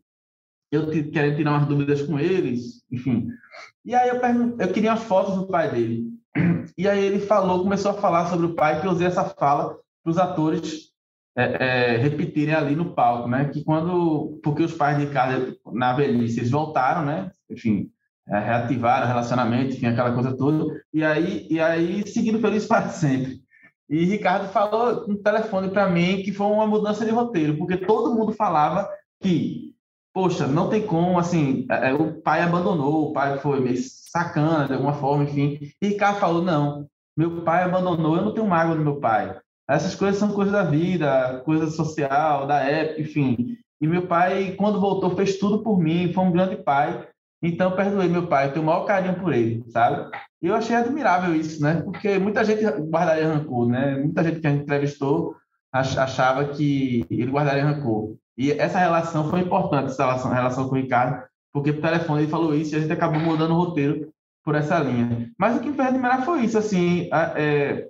eu, 0.71 0.87
eu 0.87 0.91
queria 0.91 1.37
tirar 1.37 1.51
umas 1.51 1.67
dúvidas 1.67 2.01
com 2.01 2.19
eles, 2.19 2.83
enfim. 2.91 3.29
E 3.85 3.95
aí 3.95 4.09
eu, 4.09 4.17
eu 4.59 4.73
queria 4.73 4.95
as 4.95 5.03
fotos 5.03 5.35
do 5.35 5.49
pai 5.49 5.71
dele. 5.71 6.07
E 6.79 6.89
aí 6.89 7.05
ele 7.05 7.21
falou, 7.21 7.63
começou 7.63 7.91
a 7.91 8.01
falar 8.01 8.31
sobre 8.31 8.47
o 8.47 8.55
pai, 8.55 8.81
que 8.81 8.87
eu 8.87 8.93
usei 8.93 9.07
essa 9.07 9.23
fala 9.23 9.77
para 10.03 10.11
os 10.11 10.17
atores 10.17 10.92
é, 11.37 11.95
é, 11.95 11.97
repetirem 11.97 12.55
ali 12.55 12.77
no 12.77 12.95
palco, 12.95 13.29
né? 13.29 13.47
Que 13.47 13.65
quando, 13.65 14.39
porque 14.43 14.63
os 14.63 14.75
pais 14.75 14.99
de 14.99 15.07
Ricardo 15.07 15.57
na 15.73 15.93
velhice 15.93 16.41
eles 16.41 16.51
voltaram, 16.51 17.05
né? 17.05 17.31
Enfim, 17.51 17.91
é, 18.29 18.39
reativaram 18.39 19.07
o 19.07 19.09
relacionamento, 19.09 19.75
enfim, 19.75 19.87
aquela 19.87 20.13
coisa 20.13 20.37
toda. 20.37 20.83
E 20.93 21.03
aí, 21.05 21.47
e 21.51 21.61
aí 21.61 22.07
seguindo 22.07 22.41
feliz 22.41 22.67
para 22.67 22.89
sempre. 22.89 23.43
E 23.89 24.05
Ricardo 24.05 24.49
falou 24.49 25.07
no 25.07 25.17
telefone 25.19 25.71
para 25.71 25.89
mim 25.89 26.23
que 26.23 26.33
foi 26.33 26.47
uma 26.47 26.67
mudança 26.67 27.05
de 27.05 27.11
roteiro, 27.11 27.57
porque 27.59 27.77
todo 27.77 28.15
mundo 28.15 28.33
falava 28.33 28.89
que, 29.21 29.75
poxa, 30.15 30.47
não 30.47 30.69
tem 30.69 30.87
como, 30.87 31.19
assim, 31.19 31.67
é, 31.71 31.91
é, 31.91 31.95
o 31.95 32.21
pai 32.23 32.43
abandonou, 32.43 33.11
o 33.11 33.13
pai 33.13 33.39
foi 33.39 33.61
meio 33.61 33.77
sacana 33.79 34.67
de 34.67 34.75
alguma 34.75 34.95
forma, 34.95 35.25
enfim. 35.25 35.59
E 35.81 35.89
Ricardo 35.89 36.21
falou: 36.21 36.43
não, 36.43 36.87
meu 37.17 37.43
pai 37.43 37.65
abandonou, 37.65 38.17
eu 38.17 38.25
não 38.25 38.35
tenho 38.35 38.47
mágoa 38.47 38.77
do 38.77 38.83
meu 38.83 38.97
pai. 39.01 39.39
Essas 39.73 39.95
coisas 39.95 40.19
são 40.19 40.33
coisas 40.33 40.53
da 40.53 40.65
vida, 40.65 41.41
coisa 41.47 41.71
social, 41.71 42.47
da 42.47 42.61
época, 42.61 43.01
enfim. 43.01 43.57
E 43.81 43.87
meu 43.87 44.07
pai, 44.07 44.53
quando 44.53 44.79
voltou, 44.81 45.17
fez 45.17 45.39
tudo 45.39 45.63
por 45.63 45.79
mim, 45.79 46.13
foi 46.13 46.25
um 46.25 46.31
grande 46.31 46.57
pai. 46.57 47.09
Então, 47.43 47.75
perdoei 47.75 48.09
meu 48.09 48.27
pai, 48.27 48.47
eu 48.47 48.53
tenho 48.53 48.63
o 48.63 48.67
maior 48.67 48.85
carinho 48.85 49.19
por 49.19 49.33
ele, 49.33 49.65
sabe? 49.71 50.11
E 50.43 50.47
eu 50.47 50.55
achei 50.55 50.77
admirável 50.77 51.35
isso, 51.35 51.63
né? 51.63 51.81
Porque 51.83 52.19
muita 52.19 52.45
gente 52.45 52.63
guardaria 52.65 53.27
rancor, 53.27 53.67
né? 53.67 53.97
Muita 53.97 54.23
gente 54.23 54.41
que 54.41 54.47
a 54.47 54.51
gente 54.51 54.63
entrevistou 54.63 55.35
achava 55.73 56.45
que 56.49 57.07
ele 57.11 57.31
guardaria 57.31 57.65
rancor. 57.65 58.15
E 58.37 58.53
essa 58.53 58.79
relação 58.79 59.31
foi 59.31 59.41
importante, 59.41 59.87
essa 59.87 60.05
relação, 60.05 60.31
relação 60.31 60.69
com 60.69 60.75
o 60.75 60.79
Ricardo, 60.79 61.23
porque 61.51 61.73
por 61.73 61.81
telefone 61.81 62.23
ele 62.23 62.31
falou 62.31 62.55
isso 62.55 62.75
e 62.75 62.77
a 62.77 62.81
gente 62.81 62.93
acabou 62.93 63.21
mudando 63.21 63.53
o 63.53 63.57
roteiro 63.57 64.13
por 64.45 64.55
essa 64.55 64.79
linha. 64.79 65.31
Mas 65.39 65.57
o 65.57 65.61
que 65.61 65.71
me 65.71 65.77
fez 65.77 65.89
admirar 65.89 66.25
foi 66.25 66.43
isso, 66.43 66.59
assim, 66.59 67.09
é, 67.13 67.89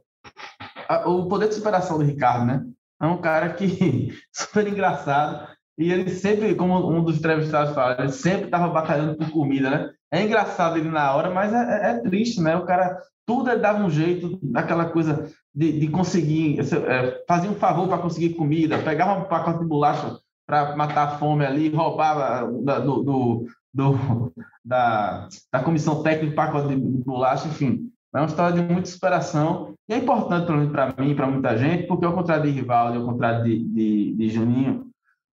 o 1.06 1.26
poder 1.26 1.48
de 1.48 1.54
superação 1.54 1.98
do 1.98 2.04
Ricardo, 2.04 2.46
né? 2.46 2.64
É 3.00 3.06
um 3.06 3.20
cara 3.20 3.52
que 3.52 4.12
super 4.32 4.66
engraçado 4.66 5.48
e 5.78 5.90
ele 5.90 6.10
sempre, 6.10 6.54
como 6.54 6.90
um 6.90 7.02
dos 7.02 7.18
entrevistados 7.18 7.74
fala, 7.74 7.96
ele 7.98 8.12
sempre 8.12 8.44
estava 8.44 8.68
batalhando 8.68 9.16
por 9.16 9.30
comida, 9.30 9.70
né? 9.70 9.90
É 10.12 10.22
engraçado 10.22 10.76
ele 10.76 10.90
na 10.90 11.14
hora, 11.14 11.30
mas 11.30 11.52
é, 11.52 11.56
é, 11.56 11.90
é 11.92 12.00
triste, 12.00 12.40
né? 12.40 12.56
O 12.56 12.66
cara 12.66 12.98
tudo 13.26 13.50
ele 13.50 13.60
dava 13.60 13.82
um 13.82 13.90
jeito, 13.90 14.38
aquela 14.54 14.86
coisa 14.86 15.30
de, 15.54 15.78
de 15.78 15.88
conseguir, 15.88 16.60
é, 16.60 17.24
fazia 17.26 17.50
um 17.50 17.54
favor 17.54 17.88
para 17.88 17.98
conseguir 17.98 18.34
comida, 18.34 18.82
pegava 18.82 19.20
um 19.20 19.24
pacote 19.24 19.60
de 19.60 19.66
bolacha 19.66 20.18
para 20.46 20.76
matar 20.76 21.08
a 21.08 21.18
fome 21.18 21.46
ali, 21.46 21.68
roubava 21.68 22.50
da, 22.62 22.78
do, 22.78 23.02
do, 23.02 23.46
do, 23.72 24.32
da, 24.64 25.28
da 25.52 25.62
comissão 25.62 26.02
técnica 26.02 26.34
pacote 26.34 26.68
de 26.68 26.76
bolacha, 26.76 27.48
enfim. 27.48 27.90
É 28.14 28.18
uma 28.18 28.26
história 28.26 28.60
de 28.60 28.72
muita 28.72 28.88
superação 28.88 29.74
e 29.88 29.94
é 29.94 29.96
importante 29.96 30.46
para 30.70 30.94
mim 30.98 31.10
e 31.10 31.14
para 31.14 31.26
muita 31.26 31.56
gente, 31.56 31.86
porque 31.86 32.04
ao 32.04 32.12
contrário 32.12 32.44
de 32.44 32.50
Rivaldo, 32.50 32.98
ao 32.98 33.06
contrário 33.06 33.42
de, 33.44 33.64
de, 33.64 34.14
de 34.14 34.28
Juninho, 34.28 34.84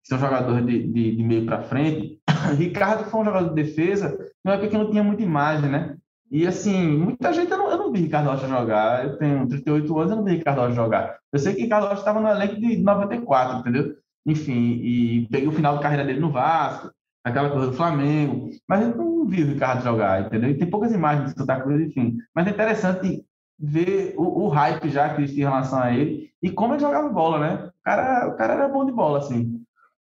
que 0.01 0.07
são 0.07 0.17
jogadores 0.17 0.65
de, 0.65 0.87
de, 0.87 1.15
de 1.15 1.23
meio 1.23 1.45
para 1.45 1.63
frente, 1.63 2.19
Ricardo 2.57 3.09
foi 3.09 3.21
um 3.21 3.25
jogador 3.25 3.49
de 3.49 3.55
defesa, 3.55 4.17
não 4.43 4.53
é 4.53 4.57
porque 4.57 4.77
não 4.77 4.89
tinha 4.89 5.03
muita 5.03 5.21
imagem, 5.21 5.69
né? 5.69 5.97
E 6.31 6.45
assim, 6.47 6.97
muita 6.97 7.33
gente, 7.33 7.51
eu 7.51 7.57
não, 7.57 7.71
eu 7.71 7.77
não 7.77 7.91
vi 7.91 8.01
Ricardo 8.01 8.29
Rocha 8.29 8.47
jogar, 8.47 9.03
eu 9.03 9.17
tenho 9.17 9.47
38 9.47 9.99
anos, 9.99 10.11
eu 10.11 10.17
não 10.17 10.23
vi 10.23 10.35
Ricardo 10.37 10.61
Rocha 10.61 10.75
jogar. 10.75 11.17
Eu 11.33 11.39
sei 11.39 11.55
que 11.55 11.63
Ricardo 11.63 11.87
Rocha 11.87 11.99
estava 11.99 12.21
no 12.21 12.29
elenco 12.29 12.55
de 12.55 12.77
94, 12.77 13.59
entendeu? 13.59 13.95
Enfim, 14.25 14.79
e 14.83 15.27
peguei 15.29 15.47
o 15.47 15.51
final 15.51 15.75
da 15.75 15.81
carreira 15.81 16.05
dele 16.05 16.19
no 16.19 16.31
Vasco, 16.31 16.91
aquela 17.29 17.49
coisa 17.49 17.67
do 17.67 17.73
Flamengo, 17.73 18.49
mas 18.67 18.81
eu 18.81 18.95
não 18.95 19.25
vi 19.25 19.43
o 19.43 19.47
Ricardo 19.47 19.83
jogar, 19.83 20.25
entendeu? 20.25 20.49
E 20.49 20.57
tem 20.57 20.69
poucas 20.69 20.91
imagens 20.91 21.33
do 21.33 21.39
Santa 21.39 21.59
Cruz, 21.61 21.81
enfim. 21.81 22.17
Mas 22.35 22.47
é 22.47 22.49
interessante 22.51 23.23
ver 23.59 24.13
o, 24.17 24.45
o, 24.45 24.47
hype 24.47 24.89
já 24.89 25.13
que 25.13 25.21
existe 25.21 25.41
em 25.41 25.43
relação 25.43 25.79
a 25.79 25.91
ele 25.91 26.29
e 26.41 26.49
como 26.49 26.73
ele 26.73 26.81
jogava 26.81 27.09
bola, 27.09 27.39
né? 27.39 27.65
O 27.65 27.83
cara, 27.83 28.27
o 28.29 28.35
cara 28.37 28.53
era 28.53 28.67
bom 28.67 28.85
de 28.85 28.91
bola, 28.91 29.19
assim. 29.19 29.61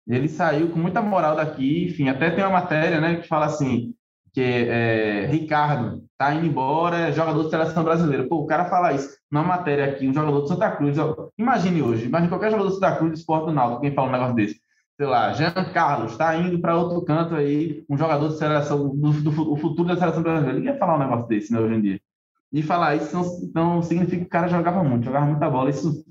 Ele 0.07 0.29
saiu 0.29 0.71
com 0.71 0.79
muita 0.79 1.03
moral 1.03 1.37
daqui, 1.37 1.87
enfim, 1.87 2.09
até 2.09 2.31
tem 2.31 2.45
uma 2.45 2.61
matéria, 2.61 3.01
né, 3.01 3.17
que 3.17 3.27
fala 3.27 3.47
assim, 3.47 3.93
que 4.33 4.41
é, 4.41 5.27
Ricardo 5.27 6.05
tá 6.17 6.33
indo 6.35 6.47
embora, 6.47 7.09
é 7.09 7.13
jogador 7.13 7.45
de 7.45 7.51
seleção 7.51 7.83
brasileira. 7.83 8.29
Pô, 8.29 8.37
o 8.37 8.47
cara 8.47 8.67
fala 8.67 8.93
isso 8.93 9.17
numa 9.31 9.43
matéria 9.43 9.87
aqui, 9.87 10.09
um 10.09 10.15
jogador 10.15 10.43
de 10.43 10.49
Santa 10.49 10.71
Cruz, 10.71 10.97
imagine 11.37 11.83
hoje, 11.83 12.07
imagine 12.07 12.29
qualquer 12.29 12.51
jogador 12.51 12.69
de 12.69 12.75
Santa 12.75 12.97
Cruz 12.97 13.13
do 13.13 13.19
esporte 13.19 13.47
do 13.47 13.53
Náutico, 13.53 13.81
quem 13.81 13.95
fala 13.95 14.09
um 14.09 14.13
negócio 14.13 14.35
desse 14.35 14.61
sei 14.97 15.07
lá, 15.07 15.33
Jean 15.35 15.53
Carlos 15.73 16.13
está 16.13 16.35
indo 16.37 16.59
para 16.59 16.77
outro 16.77 17.03
canto 17.03 17.35
aí, 17.35 17.85
um 17.89 17.99
jogador 17.99 18.29
de 18.29 18.39
seleção, 18.39 18.97
do, 18.97 19.13
do, 19.13 19.31
do, 19.31 19.57
futuro 19.57 19.89
da 19.89 19.97
seleção 19.97 20.23
brasileira. 20.23 20.59
Ninguém 20.59 20.73
ia 20.73 20.79
falar 20.79 20.97
um 20.97 21.01
negócio 21.01 21.29
desse, 21.29 21.53
né, 21.53 21.61
hoje 21.61 21.75
em 21.75 21.83
dia. 21.83 22.01
E 22.53 22.63
falar 22.63 22.97
isso 22.97 23.15
não, 23.15 23.75
não 23.75 23.83
significa 23.83 24.19
que 24.19 24.27
o 24.27 24.31
cara 24.31 24.49
jogava 24.49 24.83
muito, 24.83 25.05
jogava 25.05 25.27
muita 25.27 25.51
bola. 25.51 25.69
Isso, 25.69 26.05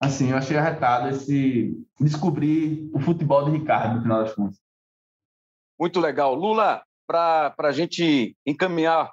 assim, 0.00 0.30
eu 0.30 0.38
achei 0.38 0.56
arretado 0.56 1.08
esse 1.08 1.76
descobrir 2.00 2.90
o 2.94 3.00
futebol 3.00 3.44
de 3.44 3.50
Ricardo, 3.50 3.96
no 3.96 4.02
final 4.02 4.22
das 4.22 4.34
contas. 4.34 4.58
Muito 5.78 6.00
legal. 6.00 6.34
Lula, 6.34 6.82
para 7.06 7.54
a 7.58 7.72
gente 7.72 8.34
encaminhar 8.46 9.10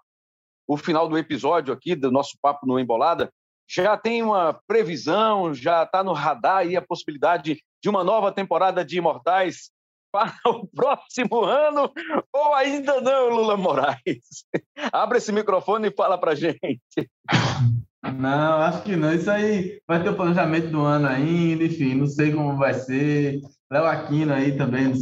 o 0.66 0.78
final 0.78 1.10
do 1.10 1.18
episódio 1.18 1.74
aqui, 1.74 1.96
do 1.96 2.12
nosso 2.12 2.38
papo 2.42 2.66
no 2.66 2.80
Embolada, 2.80 3.32
já 3.70 3.98
tem 3.98 4.24
uma 4.24 4.54
previsão, 4.66 5.54
já 5.54 5.84
está 5.84 6.02
no 6.02 6.14
radar 6.14 6.58
aí 6.58 6.78
a 6.78 6.82
possibilidade 6.82 7.62
de 7.82 7.90
uma 7.90 8.04
nova 8.04 8.32
temporada 8.32 8.84
de 8.84 8.98
Imortais 8.98 9.72
para 10.12 10.34
o 10.46 10.68
próximo 10.74 11.44
ano 11.44 11.92
ou 12.34 12.54
ainda 12.56 13.02
não, 13.02 13.30
Lula 13.30 13.58
Moraes? 13.58 14.46
Abre 14.92 15.18
esse 15.18 15.32
microfone 15.32 15.90
e 15.90 15.96
fala 15.96 16.18
para 16.18 16.36
gente. 16.36 16.82
Não, 18.16 18.62
acho 18.62 18.84
que 18.84 18.96
não. 18.96 19.14
Isso 19.14 19.30
aí 19.30 19.82
vai 19.88 20.02
ter 20.02 20.10
o 20.10 20.16
planejamento 20.16 20.70
do 20.70 20.82
ano 20.82 21.08
ainda, 21.08 21.64
enfim, 21.64 21.96
não 21.96 22.08
sei 22.08 22.32
como 22.32 22.58
vai 22.58 22.74
ser. 22.74 23.42
Léo 23.70 23.86
Aquino 23.86 24.34
aí 24.34 24.58
também, 24.58 24.94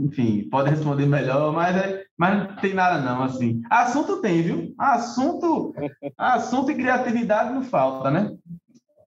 enfim, 0.00 0.48
pode 0.50 0.68
responder 0.68 1.06
melhor, 1.06 1.52
mas, 1.52 1.76
é, 1.76 2.04
mas 2.18 2.38
não 2.38 2.56
tem 2.56 2.74
nada 2.74 3.00
não, 3.00 3.22
assim. 3.22 3.62
Assunto 3.70 4.20
tem, 4.20 4.42
viu? 4.42 4.74
Assunto, 4.76 5.72
assunto 6.18 6.72
e 6.72 6.74
criatividade 6.74 7.52
não 7.54 7.62
falta, 7.62 8.10
né? 8.10 8.36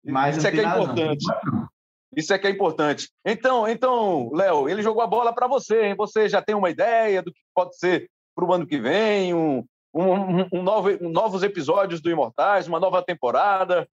Mas 0.05 0.37
Isso 0.37 0.47
é 0.47 0.51
que 0.51 0.61
é 0.61 0.63
importante. 0.63 1.25
Não. 1.45 1.67
Isso 2.15 2.33
é 2.33 2.39
que 2.39 2.47
é 2.47 2.49
importante. 2.49 3.09
Então, 3.25 3.67
então, 3.67 4.29
Léo, 4.33 4.69
ele 4.69 4.81
jogou 4.81 5.01
a 5.01 5.07
bola 5.07 5.33
para 5.33 5.47
você, 5.47 5.87
hein? 5.87 5.95
Você 5.95 6.29
já 6.29 6.41
tem 6.41 6.55
uma 6.55 6.69
ideia 6.69 7.21
do 7.21 7.31
que 7.31 7.39
pode 7.53 7.77
ser 7.77 8.09
para 8.35 8.45
o 8.45 8.53
ano 8.53 8.65
que 8.65 8.79
vem, 8.79 9.33
um, 9.33 9.63
um, 9.93 10.59
um 10.59 10.63
novo, 10.63 10.89
um 11.01 11.09
novos 11.09 11.43
episódios 11.43 12.01
do 12.01 12.09
Imortais, 12.09 12.67
uma 12.67 12.79
nova 12.79 13.01
temporada? 13.03 13.81
O 13.81 13.85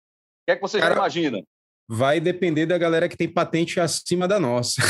que 0.47 0.53
é 0.53 0.57
que 0.57 0.63
você 0.63 0.79
Cara, 0.79 0.95
já 0.95 1.01
imagina? 1.01 1.43
Vai 1.93 2.21
depender 2.21 2.67
da 2.67 2.79
galera 2.79 3.09
que 3.09 3.17
tem 3.17 3.27
patente 3.27 3.81
acima 3.81 4.29
da 4.29 4.39
nossa. 4.39 4.81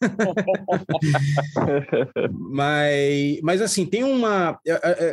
mas, 2.50 3.38
mas, 3.44 3.62
assim, 3.62 3.86
tem 3.86 4.02
uma. 4.02 4.58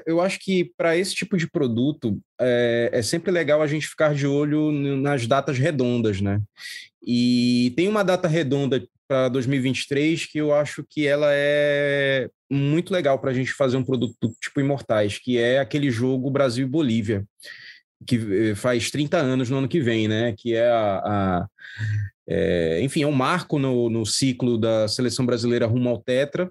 Eu 0.08 0.22
acho 0.22 0.40
que 0.40 0.72
para 0.76 0.98
esse 0.98 1.14
tipo 1.14 1.38
de 1.38 1.48
produto 1.48 2.20
é, 2.42 2.90
é, 2.92 3.02
sempre 3.04 3.30
legal 3.30 3.62
a 3.62 3.68
gente 3.68 3.86
ficar 3.86 4.16
de 4.16 4.26
olho 4.26 4.72
nas 4.72 5.28
datas 5.28 5.60
redondas, 5.60 6.20
né? 6.20 6.42
E 7.06 7.72
tem 7.76 7.88
uma 7.88 8.04
data 8.04 8.28
redonda 8.28 8.84
para 9.08 9.30
2023 9.30 10.26
que 10.26 10.40
eu 10.40 10.52
acho 10.52 10.84
que 10.90 11.06
ela 11.06 11.28
é 11.30 12.28
muito 12.50 12.92
legal 12.92 13.20
para 13.20 13.30
a 13.30 13.34
gente 13.36 13.54
fazer 13.54 13.78
um 13.78 13.84
produto 13.84 14.36
tipo 14.42 14.60
Imortais, 14.60 15.20
que 15.20 15.38
é 15.38 15.60
aquele 15.60 15.92
jogo 15.92 16.32
Brasil 16.32 16.66
e 16.66 16.70
Bolívia 16.70 17.24
que 18.06 18.52
eh, 18.52 18.56
faz 18.56 18.92
30 18.92 19.18
anos 19.18 19.50
no 19.50 19.58
ano 19.58 19.68
que 19.68 19.80
vem, 19.80 20.08
né? 20.08 20.34
Que 20.38 20.56
é 20.56 20.70
a. 20.70 21.02
a 21.06 21.48
é, 22.28 22.82
enfim, 22.82 23.04
é 23.04 23.08
um 23.08 23.12
marco 23.12 23.60
no, 23.60 23.90
no 23.90 24.06
ciclo 24.06 24.58
da 24.58 24.88
seleção 24.88 25.26
brasileira 25.26 25.68
rumo 25.68 25.90
ao 25.90 26.02
Tetra. 26.02 26.50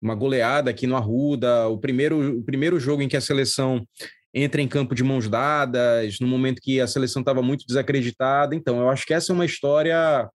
Uma 0.00 0.14
goleada 0.14 0.70
aqui 0.70 0.86
no 0.86 0.96
Arruda, 0.96 1.68
o 1.68 1.78
primeiro, 1.78 2.38
o 2.38 2.42
primeiro 2.42 2.78
jogo 2.78 3.02
em 3.02 3.08
que 3.08 3.16
a 3.16 3.20
seleção 3.20 3.86
entra 4.34 4.62
em 4.62 4.68
campo 4.68 4.94
de 4.94 5.04
mãos 5.04 5.28
dadas, 5.28 6.18
no 6.20 6.26
momento 6.26 6.60
que 6.62 6.80
a 6.80 6.86
seleção 6.86 7.20
estava 7.20 7.42
muito 7.42 7.66
desacreditada. 7.66 8.54
Então, 8.54 8.80
eu 8.80 8.88
acho 8.88 9.04
que 9.06 9.14
essa 9.14 9.32
é 9.32 9.34
uma 9.34 9.44
história 9.44 10.28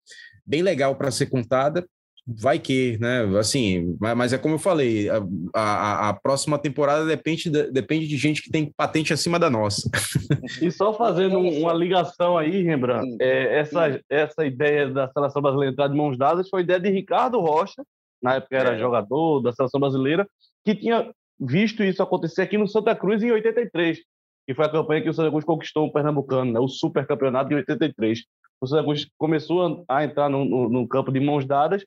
bem 0.47 0.63
legal 0.63 0.97
para 0.97 1.11
ser 1.11 1.27
contada 1.27 1.87
vai 2.27 2.59
que, 2.59 2.97
né? 2.99 3.23
Assim, 3.39 3.97
mas 4.01 4.33
é 4.33 4.39
como 4.39 4.55
eu 4.55 4.59
falei, 4.59 5.09
a, 5.11 5.23
a, 5.55 6.09
a, 6.09 6.15
próxima 6.15 6.59
temporada 6.59 7.05
depende, 7.05 7.51
de, 7.51 7.71
depende 7.71 8.07
de 8.07 8.17
gente 8.17 8.43
que 8.43 8.51
tem 8.51 8.73
patente 8.77 9.13
acima 9.13 9.39
da 9.39 9.51
nossa. 9.51 9.91
E 10.61 10.71
só 10.71 10.95
fazendo 10.95 11.39
uma 11.39 11.73
ligação 11.73 12.39
aí, 12.39 12.63
Rembrandt, 12.63 13.17
é, 13.21 13.59
essa, 13.59 14.01
essa 14.09 14.47
ideia 14.47 14.89
da 14.89 15.09
seleção 15.09 15.43
brasileira 15.43 15.73
entrar 15.73 15.89
de 15.89 15.97
mãos 15.97 16.17
dadas 16.17 16.49
foi 16.49 16.63
ideia 16.63 16.81
de 16.81 16.91
Ricardo 16.91 17.41
Rocha, 17.41 17.83
na 18.23 18.37
época 18.37 18.57
era 18.57 18.75
é. 18.75 18.79
jogador 18.79 19.41
da 19.41 19.53
seleção 19.53 19.79
brasileira, 19.79 20.27
que 20.65 20.75
tinha 20.75 21.13
visto 21.39 21.83
isso 21.85 22.03
acontecer 22.03 22.43
aqui 22.43 22.57
no 22.57 22.67
Santa 22.67 22.95
Cruz 22.97 23.23
em 23.23 23.33
83, 23.33 23.99
que 24.47 24.55
foi 24.55 24.65
a 24.65 24.71
campanha 24.71 25.03
que 25.03 25.11
o 25.11 25.15
Santa 25.15 25.31
Cruz 25.31 25.45
conquistou 25.45 25.87
o 25.87 25.93
Pernambucano, 25.93 26.53
né? 26.53 26.61
o 26.61 26.69
super 26.69 27.07
campeonato 27.07 27.51
de 27.51 27.57
83. 27.57 28.21
O 28.61 28.67
Santa 28.67 28.83
Cruz 28.83 29.07
começou 29.19 29.85
a 29.87 30.05
entrar 30.05 30.31
no, 30.31 30.45
no, 30.45 30.69
no 30.71 30.89
campo 30.89 31.13
de 31.13 31.21
mãos 31.21 31.45
dadas 31.45 31.85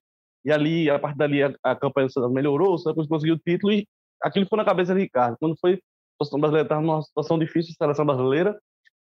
e 0.48 0.52
ali, 0.52 0.89
a 0.89 0.98
partir 0.98 1.18
dali, 1.18 1.43
a, 1.43 1.54
a 1.62 1.76
campanha 1.76 2.08
do 2.08 2.30
melhorou, 2.30 2.74
o 2.74 2.78
Santos 2.78 3.06
conseguiu 3.06 3.36
o 3.36 3.38
título 3.38 3.74
e 3.74 3.86
aquilo 4.24 4.48
foi 4.48 4.58
na 4.58 4.64
cabeça 4.64 4.93
de 4.93 5.02
Ricardo. 5.02 5.36
Quando 5.38 5.58
foi 5.60 5.74
a 5.74 6.24
seleção 6.24 6.39
brasileira 6.39 6.66
estava 6.66 6.82
numa 6.82 7.02
situação 7.02 7.38
difícil, 7.38 7.74
a 7.74 7.84
seleção 7.84 8.06
brasileira, 8.06 8.58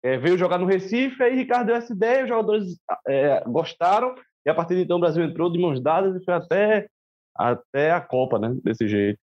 é, 0.03 0.17
veio 0.17 0.37
jogar 0.37 0.57
no 0.57 0.65
Recife, 0.65 1.23
aí 1.23 1.33
Ricardo 1.33 1.67
deu 1.67 1.77
essa 1.77 1.93
ideia, 1.93 2.23
os 2.23 2.27
jogadores 2.27 2.77
é, 3.07 3.41
gostaram, 3.45 4.13
e 4.45 4.49
a 4.49 4.53
partir 4.53 4.75
de 4.75 4.81
então 4.81 4.97
o 4.97 4.99
Brasil 4.99 5.23
entrou 5.23 5.49
de 5.49 5.57
mãos 5.57 5.81
dadas 5.81 6.21
e 6.21 6.25
foi 6.25 6.33
até, 6.33 6.89
até 7.33 7.91
a 7.91 8.01
Copa, 8.01 8.37
né? 8.37 8.53
Desse 8.61 8.85
jeito. 8.85 9.19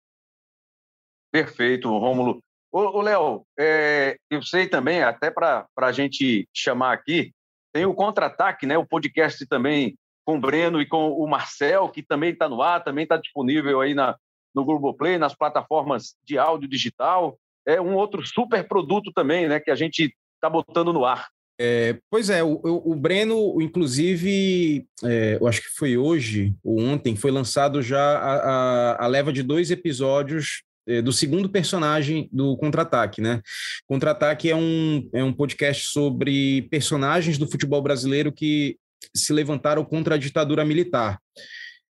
Perfeito, 1.31 1.89
Rômulo. 1.89 2.41
Ô, 2.73 3.01
Léo, 3.01 3.47
é, 3.57 4.17
eu 4.29 4.43
sei 4.43 4.67
também, 4.67 5.05
até 5.05 5.31
para 5.31 5.69
a 5.77 5.93
gente 5.93 6.49
chamar 6.53 6.95
aqui, 6.95 7.31
tem 7.73 7.87
o 7.87 7.95
Contra-Ataque, 7.95 8.67
né? 8.67 8.77
O 8.77 8.87
podcast 8.87 9.47
também 9.47 9.95
com 10.25 10.37
o 10.37 10.41
Breno 10.41 10.81
e 10.81 10.87
com 10.87 11.11
o 11.11 11.27
Marcel, 11.27 11.89
que 11.89 12.03
também 12.03 12.31
está 12.33 12.49
no 12.49 12.63
ar, 12.63 12.83
também 12.83 13.05
está 13.05 13.17
disponível 13.17 13.81
aí 13.81 13.95
na, 13.95 14.17
no 14.55 14.65
Globoplay, 14.65 15.19
nas 15.19 15.35
plataformas 15.35 16.15
de 16.25 16.39
áudio 16.39 16.69
digital. 16.69 17.39
É 17.67 17.81
um 17.81 17.95
outro 17.95 18.27
super 18.27 18.67
produto 18.67 19.13
também, 19.15 19.49
né, 19.49 19.61
que 19.61 19.71
a 19.71 19.77
gente 19.77 20.15
está 20.35 20.49
botando 20.51 20.93
no 20.93 21.05
ar. 21.05 21.29
É, 21.61 21.99
pois 22.11 22.31
é, 22.31 22.43
o, 22.43 22.61
o, 22.65 22.95
Breno, 22.95 23.61
inclusive, 23.61 24.87
é, 25.05 25.39
eu 25.41 25.47
acho 25.47 25.63
que 25.63 25.69
foi 25.77 25.97
hoje 25.97 26.55
ou 26.65 26.81
ontem, 26.81 27.15
foi 27.15 27.31
lançado 27.31 27.83
já 27.83 28.01
a, 28.01 28.35
a, 28.35 29.05
a 29.05 29.07
leva 29.07 29.33
de 29.33 29.43
dois 29.43 29.71
episódios 29.71 30.65
é, 30.89 31.01
do 31.01 31.13
segundo 31.13 31.49
personagem 31.49 32.29
do 32.33 32.57
Contra-Ataque, 32.57 33.21
né? 33.21 33.41
Contra-Ataque 33.87 34.51
é 34.51 34.57
um, 34.57 35.09
é 35.13 35.23
um 35.23 35.33
podcast 35.33 35.91
sobre 35.91 36.63
personagens 36.63 37.39
do 37.39 37.49
futebol 37.49 37.81
brasileiro 37.81 38.33
que 38.33 38.77
se 39.15 39.33
levantaram 39.33 39.85
contra 39.85 40.15
a 40.15 40.19
ditadura 40.19 40.65
militar. 40.65 41.19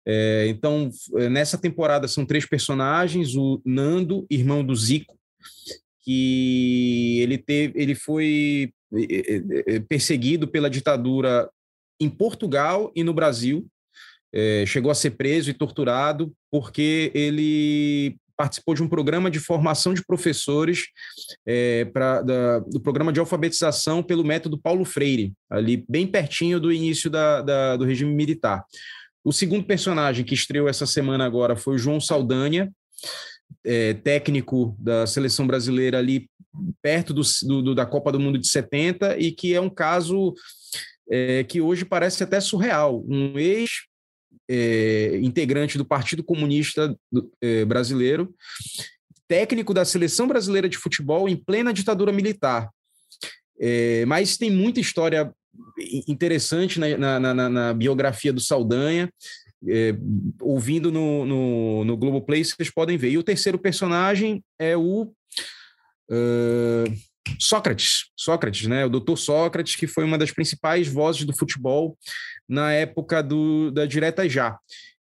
É, 0.07 0.47
então, 0.49 0.91
é, 1.17 1.29
nessa 1.29 1.57
temporada 1.57 2.07
são 2.07 2.27
três 2.27 2.47
personagens: 2.47 3.35
o 3.35 3.61
Nando, 3.65 4.27
irmão 4.31 4.65
do 4.65 4.75
Zico, 4.75 5.19
que 6.03 7.21
ele 7.21 7.39
teve, 7.39 7.81
ele 7.81 7.95
foi 7.95 8.73
é, 8.95 9.75
é, 9.75 9.81
perseguido 9.81 10.47
pela 10.47 10.69
ditadura 10.69 11.51
em 12.01 12.09
Portugal 12.09 12.93
e 12.95 13.03
no 13.03 13.15
Brasil. 13.15 13.67
É, 14.37 14.65
chegou 14.67 14.91
a 14.91 14.97
ser 14.97 15.13
preso 15.13 15.49
e 15.49 15.55
torturado 15.55 16.35
porque 16.51 17.13
ele 17.15 18.17
participou 18.37 18.75
de 18.75 18.83
um 18.83 18.89
programa 18.89 19.31
de 19.31 19.39
formação 19.39 19.95
de 19.95 20.05
professores 20.05 20.87
é, 21.47 21.87
do 22.69 22.81
programa 22.81 23.13
de 23.13 23.21
alfabetização 23.21 24.03
pelo 24.03 24.25
método 24.25 24.59
Paulo 24.59 24.85
Freire, 24.85 25.33
ali 25.51 25.85
bem 25.89 26.07
pertinho 26.07 26.59
do 26.59 26.73
início 26.73 27.09
da, 27.11 27.43
da, 27.43 27.77
do 27.77 27.85
regime 27.85 28.13
militar. 28.13 28.65
O 29.25 29.33
segundo 29.33 29.65
personagem 29.65 30.25
que 30.25 30.35
estreou 30.35 30.69
essa 30.69 30.87
semana 30.87 31.25
agora 31.25 31.57
foi 31.57 31.77
o 31.77 31.79
João 31.79 32.01
Saldanha, 32.01 32.71
é, 33.65 33.95
técnico 33.95 34.77
da 34.79 35.07
seleção 35.07 35.47
brasileira 35.47 35.99
ali 35.99 36.29
perto 36.83 37.13
do, 37.13 37.23
do, 37.63 37.75
da 37.75 37.87
Copa 37.87 38.13
do 38.13 38.21
Mundo 38.21 38.39
de 38.39 38.49
70 38.49 39.19
e 39.19 39.33
que 39.33 39.55
é 39.55 39.61
um 39.61 39.71
caso 39.71 40.35
é, 41.11 41.45
que 41.45 41.61
hoje 41.61 41.85
parece 41.85 42.23
até 42.23 42.41
surreal. 42.41 43.05
Um 43.09 43.39
ex 43.39 43.71
é, 44.49 45.19
integrante 45.23 45.79
do 45.79 45.85
Partido 45.85 46.23
Comunista 46.23 46.97
do, 47.11 47.31
é, 47.41 47.65
Brasileiro, 47.65 48.35
técnico 49.27 49.73
da 49.73 49.85
Seleção 49.85 50.29
Brasileira 50.29 50.69
de 50.69 50.77
Futebol 50.77 51.29
em 51.29 51.37
plena 51.37 51.73
ditadura 51.73 52.13
militar. 52.13 52.71
É, 53.59 54.05
mas 54.07 54.37
tem 54.37 54.51
muita 54.51 54.81
história 54.81 55.33
interessante 56.09 56.79
na, 56.81 57.21
na, 57.21 57.35
na, 57.35 57.49
na 57.49 57.75
biografia 57.75 58.33
do 58.33 58.41
Saldanha. 58.41 59.11
É, 59.67 59.97
ouvindo 60.43 60.93
no, 60.93 61.25
no, 61.25 61.85
no 61.85 61.97
vocês 61.97 62.71
podem 62.71 62.99
ver. 62.99 63.11
E 63.11 63.19
o 63.19 63.23
terceiro 63.23 63.59
personagem 63.59 64.45
é 64.59 64.77
o. 64.77 65.11
Uh, 66.11 66.85
Sócrates, 67.39 68.11
Sócrates, 68.17 68.67
né? 68.67 68.85
O 68.85 68.91
doutor 68.91 69.17
Sócrates, 69.17 69.77
que 69.77 69.87
foi 69.87 70.05
uma 70.05 70.19
das 70.19 70.31
principais 70.31 70.89
vozes 70.89 71.25
do 71.25 71.37
futebol 71.37 71.97
na 72.49 72.73
época 72.73 73.23
do, 73.23 73.71
da 73.71 73.87
Direta 73.87 74.29
Já. 74.29 74.59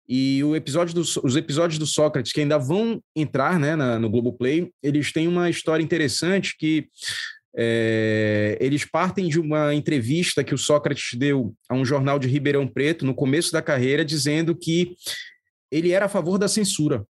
E 0.09 0.43
o 0.45 0.55
episódio 0.55 0.95
do, 0.95 1.01
os 1.01 1.37
episódios 1.37 1.79
do 1.79 1.87
Sócrates, 1.87 2.33
que 2.33 2.41
ainda 2.41 2.59
vão 2.59 3.03
entrar 3.15 3.59
né, 3.59 3.77
na, 3.77 3.99
no 3.99 4.11
Globoplay, 4.11 4.71
eles 4.83 5.13
têm 5.13 5.29
uma 5.29 5.49
história 5.49 5.83
interessante 5.83 6.57
que 6.59 6.89
é, 7.57 8.57
eles 8.61 8.85
partem 8.85 9.29
de 9.29 9.39
uma 9.39 9.75
entrevista 9.75 10.43
que 10.43 10.55
o 10.55 10.59
Sócrates 10.59 11.19
deu 11.19 11.55
a 11.69 11.75
um 11.75 11.85
jornal 11.85 12.19
de 12.19 12.29
Ribeirão 12.29 12.67
Preto 12.67 13.05
no 13.05 13.15
começo 13.15 13.53
da 13.53 13.63
carreira, 13.63 14.05
dizendo 14.05 14.55
que 14.55 14.97
ele 15.71 15.93
era 15.93 16.07
a 16.07 16.09
favor 16.09 16.39
da 16.39 16.49
censura. 16.49 17.07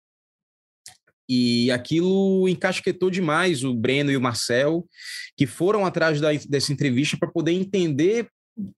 E 1.28 1.70
aquilo 1.70 2.48
encasquetou 2.48 3.10
demais 3.10 3.64
o 3.64 3.74
Breno 3.74 4.10
e 4.10 4.16
o 4.16 4.20
Marcel, 4.20 4.86
que 5.36 5.46
foram 5.46 5.86
atrás 5.86 6.20
da, 6.20 6.30
dessa 6.48 6.72
entrevista 6.72 7.16
para 7.18 7.30
poder 7.30 7.52
entender 7.52 8.28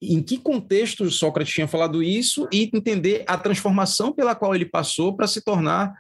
em 0.01 0.23
que 0.23 0.39
contexto 0.39 1.11
Sócrates 1.11 1.53
tinha 1.53 1.67
falado 1.67 2.03
isso 2.03 2.47
e 2.53 2.71
entender 2.73 3.25
a 3.27 3.37
transformação 3.37 4.13
pela 4.13 4.35
qual 4.35 4.55
ele 4.55 4.67
passou 4.67 5.17
para 5.17 5.27
se 5.27 5.43
tornar 5.43 5.93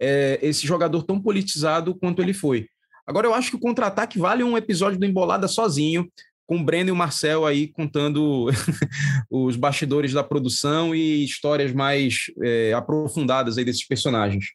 é, 0.00 0.38
esse 0.42 0.66
jogador 0.66 1.02
tão 1.02 1.20
politizado 1.20 1.94
quanto 1.94 2.22
ele 2.22 2.32
foi. 2.32 2.68
Agora, 3.06 3.26
eu 3.26 3.34
acho 3.34 3.50
que 3.50 3.56
o 3.56 3.60
contra-ataque 3.60 4.18
vale 4.18 4.42
um 4.42 4.56
episódio 4.56 4.98
do 4.98 5.06
Embolada 5.06 5.48
sozinho, 5.48 6.10
com 6.46 6.58
o 6.58 6.64
Breno 6.64 6.90
e 6.90 6.92
o 6.92 6.96
Marcel 6.96 7.44
aí 7.44 7.68
contando 7.68 8.48
os 9.30 9.56
bastidores 9.56 10.12
da 10.12 10.22
produção 10.22 10.94
e 10.94 11.24
histórias 11.24 11.72
mais 11.72 12.26
é, 12.42 12.72
aprofundadas 12.72 13.58
aí 13.58 13.64
desses 13.64 13.86
personagens. 13.86 14.46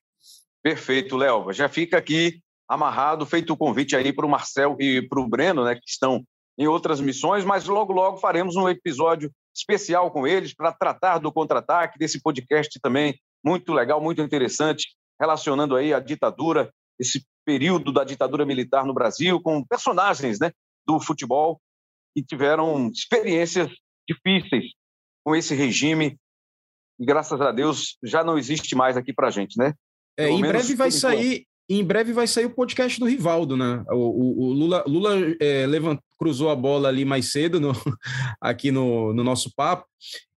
Perfeito, 0.64 1.18
Léo. 1.18 1.51
Já 1.51 1.68
fica 1.68 1.97
aqui 1.97 2.41
amarrado, 2.68 3.26
feito 3.26 3.51
o 3.51 3.57
convite 3.57 3.95
aí 3.95 4.14
para 4.14 4.26
o 4.26 4.30
Marcel 4.30 4.78
e 4.80 5.01
para 5.01 5.20
o 5.20 5.28
Breno, 5.28 5.66
né, 5.66 5.76
que 5.76 5.89
estão 5.89 6.24
em 6.57 6.68
outras 6.68 7.01
missões, 7.01 7.43
mas 7.43 7.66
logo, 7.66 7.91
logo 7.91 8.18
faremos 8.18 8.55
um 8.55 8.70
episódio 8.70 9.32
especial 9.53 10.12
com 10.12 10.26
eles 10.26 10.53
para 10.53 10.72
tratar 10.72 11.18
do 11.18 11.32
contra-ataque, 11.32 11.99
desse 11.99 12.22
podcast 12.22 12.80
também 12.80 13.20
muito 13.43 13.74
legal, 13.74 13.99
muito 14.01 14.22
interessante, 14.22 14.95
relacionando 15.20 15.76
aí 15.76 15.93
a 15.93 15.99
ditadura, 15.99 16.72
esse 16.99 17.26
período 17.45 17.91
da 17.91 18.03
ditadura 18.03 18.45
militar 18.45 18.86
no 18.86 18.93
Brasil, 18.93 19.41
com 19.41 19.66
personagens 19.66 20.39
né, 20.39 20.51
do 20.86 20.99
futebol 20.99 21.59
que 22.16 22.24
tiveram 22.24 22.89
experiências 22.89 23.70
difíceis 24.07 24.72
com 25.24 25.36
esse 25.36 25.55
regime, 25.55 26.18
e 26.99 27.05
graças 27.05 27.41
a 27.41 27.51
Deus 27.51 27.97
já 28.03 28.24
não 28.24 28.38
existe 28.38 28.76
mais 28.76 28.95
aqui 28.95 29.14
para 29.14 29.32
gente, 29.32 29.57
né? 29.57 29.74
É, 30.18 30.30
em 30.30 30.41
breve 30.41 30.76
vai 30.76 30.91
sair, 30.91 31.45
em 31.70 31.84
breve 31.84 32.12
vai 32.14 32.28
sair 32.28 32.45
o 32.45 32.53
podcast 32.53 32.99
do 32.99 33.07
Rivaldo, 33.07 33.55
né? 33.55 33.84
O, 33.89 33.95
o, 33.95 34.43
o 34.43 34.53
Lula, 34.53 34.84
Lula 34.86 35.18
é, 35.39 35.66
levant, 35.66 35.99
cruzou 36.18 36.49
a 36.49 36.55
bola 36.55 36.89
ali 36.89 37.05
mais 37.05 37.32
cedo 37.32 37.59
no, 37.59 37.72
aqui 38.41 38.72
no, 38.72 39.14
no 39.14 39.24
nosso 39.24 39.51
papo. 39.55 39.86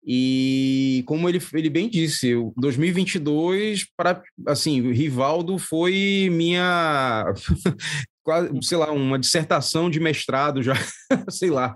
E 0.05 1.01
como 1.07 1.29
ele, 1.29 1.39
ele 1.53 1.69
bem 1.69 1.89
disse, 1.89 2.33
2022 2.57 3.87
para 3.95 4.21
assim, 4.47 4.91
Rivaldo 4.91 5.57
foi 5.57 6.29
minha 6.29 7.33
quase, 8.23 8.49
sei 8.61 8.77
lá, 8.77 8.91
uma 8.91 9.19
dissertação 9.19 9.89
de 9.89 9.99
mestrado 9.99 10.63
já, 10.63 10.73
sei 11.29 11.49
lá. 11.49 11.75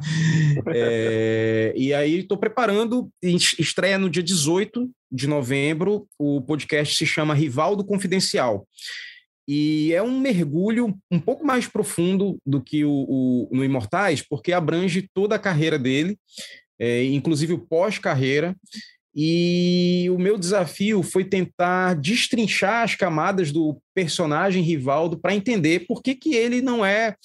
É, 0.74 1.74
e 1.76 1.94
aí 1.94 2.20
estou 2.20 2.38
preparando, 2.38 3.10
estreia 3.22 3.98
no 3.98 4.10
dia 4.10 4.24
18 4.24 4.90
de 5.12 5.28
novembro, 5.28 6.08
o 6.18 6.42
podcast 6.42 6.96
se 6.96 7.06
chama 7.06 7.34
Rivaldo 7.34 7.86
Confidencial. 7.86 8.68
E 9.48 9.94
é 9.94 10.02
um 10.02 10.20
mergulho 10.20 10.98
um 11.10 11.20
pouco 11.20 11.46
mais 11.46 11.68
profundo 11.68 12.38
do 12.46 12.62
que 12.62 12.84
o, 12.84 12.92
o 12.92 13.50
no 13.52 13.64
Imortais, 13.64 14.22
porque 14.22 14.52
abrange 14.52 15.10
toda 15.14 15.36
a 15.36 15.40
carreira 15.40 15.80
dele, 15.80 16.18
é, 16.80 17.06
inclusive 17.06 17.54
o 17.54 17.60
pós-carreira. 17.60 18.56
E 19.20 20.08
o 20.12 20.20
meu 20.20 20.38
desafio 20.38 21.02
foi 21.02 21.26
tentar 21.26 21.96
destrinchar 21.96 22.84
as 22.84 22.94
camadas 22.94 23.52
do 23.52 23.82
personagem 23.96 24.62
Rivaldo 24.62 25.18
para 25.18 25.34
entender 25.34 25.88
por 25.88 26.04
que, 26.04 26.14
que 26.14 26.36
ele 26.36 26.62
não 26.62 26.86
é 26.86 27.16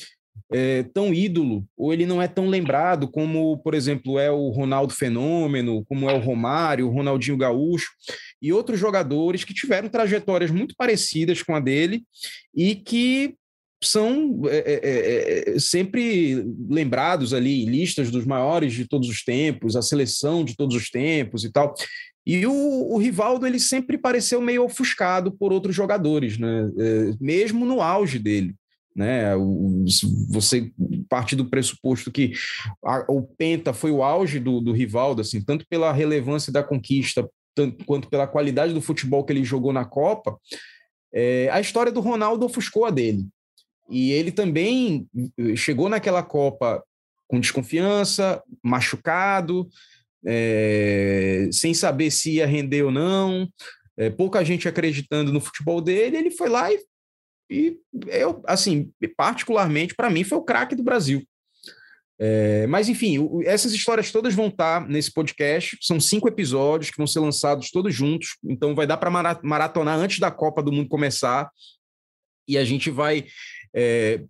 é, 0.53 0.83
tão 0.95 1.13
ídolo, 1.13 1.67
ou 1.77 1.93
ele 1.93 2.07
não 2.07 2.21
é 2.21 2.29
tão 2.29 2.47
lembrado 2.47 3.09
como, 3.11 3.59
por 3.59 3.75
exemplo, 3.75 4.19
é 4.19 4.31
o 4.31 4.51
Ronaldo 4.51 4.93
Fenômeno, 4.93 5.85
como 5.87 6.09
é 6.09 6.15
o 6.15 6.21
Romário, 6.21 6.87
o 6.87 6.93
Ronaldinho 6.93 7.39
Gaúcho, 7.39 7.91
e 8.41 8.53
outros 8.53 8.79
jogadores 8.79 9.45
que 9.45 9.55
tiveram 9.55 9.89
trajetórias 9.89 10.51
muito 10.51 10.75
parecidas 10.77 11.43
com 11.43 11.55
a 11.55 11.61
dele 11.61 12.05
e 12.55 12.75
que 12.75 13.35
são 13.83 14.43
é, 14.47 14.57
é, 14.57 14.81
é, 14.83 15.55
é 15.57 15.59
sempre 15.59 16.45
lembrados 16.69 17.35
ali 17.35 17.65
listas 17.65 18.11
dos 18.11 18.25
maiores 18.25 18.73
de 18.73 18.87
todos 18.87 19.09
os 19.09 19.25
tempos, 19.25 19.77
a 19.77 19.83
seleção 19.83 20.45
de 20.45 20.57
todos 20.57 20.77
os 20.77 20.91
tempos 20.91 21.45
e 21.45 21.51
tal. 21.51 21.75
E 22.25 22.47
o, 22.47 22.53
o, 22.53 22.99
Rivaldo 22.99 23.47
ele 23.47 23.59
sempre 23.59 23.99
pareceu 23.99 24.41
meio 24.41 24.65
ofuscado 24.65 25.33
por 25.33 25.53
outros 25.53 25.75
jogadores, 25.75 26.39
né? 26.39 26.71
É, 26.79 27.15
mesmo 27.21 27.65
no 27.65 27.83
auge 27.83 28.19
dele 28.19 28.55
né? 28.95 29.35
O, 29.37 29.85
você 30.29 30.71
parte 31.09 31.35
do 31.35 31.47
pressuposto 31.47 32.11
que 32.11 32.33
a, 32.85 33.05
o 33.09 33.23
Penta 33.23 33.73
foi 33.73 33.91
o 33.91 34.03
auge 34.03 34.39
do, 34.39 34.61
do 34.61 34.73
Rivaldo, 34.73 35.21
assim, 35.21 35.43
tanto 35.43 35.67
pela 35.69 35.93
relevância 35.93 36.53
da 36.53 36.63
conquista, 36.63 37.29
tanto 37.55 37.85
quanto 37.85 38.09
pela 38.09 38.27
qualidade 38.27 38.73
do 38.73 38.81
futebol 38.81 39.25
que 39.25 39.33
ele 39.33 39.45
jogou 39.45 39.73
na 39.73 39.85
Copa. 39.85 40.39
É, 41.13 41.49
a 41.51 41.61
história 41.61 41.93
do 41.93 42.01
Ronaldo 42.01 42.47
ofuscou 42.47 42.85
a 42.85 42.91
dele. 42.91 43.27
E 43.91 44.13
ele 44.13 44.33
também 44.33 45.07
eh, 45.39 45.57
chegou 45.57 45.89
naquela 45.89 46.23
Copa 46.23 46.83
com 47.29 47.41
desconfiança, 47.41 48.43
machucado, 48.63 49.69
é, 50.25 51.49
sem 51.51 51.73
saber 51.73 52.11
se 52.11 52.33
ia 52.33 52.47
render 52.47 52.83
ou 52.83 52.91
não, 52.91 53.49
é, 53.97 54.11
pouca 54.11 54.45
gente 54.45 54.69
acreditando 54.69 55.33
no 55.33 55.41
futebol 55.41 55.81
dele. 55.81 56.17
Ele 56.17 56.31
foi 56.31 56.49
lá 56.49 56.71
e 56.71 56.79
e 57.53 57.77
eu, 58.07 58.43
assim, 58.47 58.91
particularmente, 59.15 59.95
para 59.95 60.09
mim, 60.09 60.25
foi 60.25 60.39
o 60.39 60.43
craque 60.43 60.75
do 60.75 60.83
Brasil. 60.83 61.23
É, 62.19 62.67
mas, 62.67 62.89
enfim, 62.89 63.19
essas 63.45 63.75
histórias 63.75 64.11
todas 64.11 64.35
vão 64.35 64.47
estar 64.47 64.89
nesse 64.89 65.13
podcast. 65.13 65.77
São 65.83 66.01
cinco 66.01 66.27
episódios 66.27 66.91
que 66.91 66.97
vão 66.97 67.07
ser 67.07 67.21
lançados 67.21 67.71
todos 67.71 67.95
juntos. 67.95 68.39
Então, 68.43 68.75
vai 68.75 68.87
dar 68.87 68.97
para 68.97 69.11
maratonar 69.43 69.99
antes 69.99 70.19
da 70.19 70.31
Copa 70.31 70.63
do 70.63 70.73
Mundo 70.73 70.89
começar. 70.89 71.51
E 72.49 72.57
a 72.57 72.65
gente 72.65 72.91
vai 72.91 73.27
é, 73.75 74.23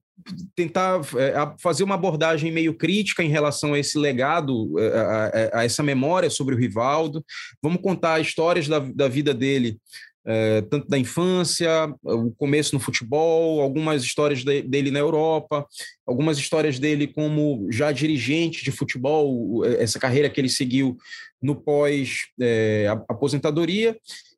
tentar 0.55 1.01
é, 1.17 1.35
fazer 1.59 1.85
uma 1.85 1.95
abordagem 1.95 2.53
meio 2.53 2.75
crítica 2.75 3.23
em 3.23 3.29
relação 3.29 3.75
a 3.75 3.79
esse 3.79 3.99
legado, 3.99 4.79
é, 4.79 4.99
a, 4.99 5.03
a, 5.03 5.61
a, 5.61 5.65
essa 5.65 5.83
memória 5.83 6.31
sobre 6.31 6.55
o 6.55 6.59
Rivaldo. 6.59 7.25
Vamos 7.63 7.81
contar 7.81 8.21
histórias 8.21 8.69
da, 8.69 8.79
da 8.79 9.09
vida 9.09 9.35
dele 9.35 9.79
é, 10.25 10.63
tanto 10.63 10.89
da 10.89 10.97
infância, 10.97 11.93
o 12.03 12.31
começo 12.33 12.75
no 12.75 12.81
futebol, 12.81 13.61
algumas 13.61 14.05
histórias 14.05 14.43
de, 14.45 14.63
dele 14.63 14.91
na 14.91 15.01
Europa, 15.01 15.67
algumas 16.07 16.39
histórias 16.39 16.79
dele 16.79 17.09
como 17.09 17.67
já 17.71 17.91
dirigente 17.91 18.65
de 18.65 18.71
futebol, 18.71 19.65
essa 19.65 19.99
carreira 19.99 20.31
que 20.31 20.41
ele 20.41 20.49
seguiu 20.49 20.97
no 21.41 21.57
pós-aposentadoria, 21.57 23.91
é, 23.91 23.97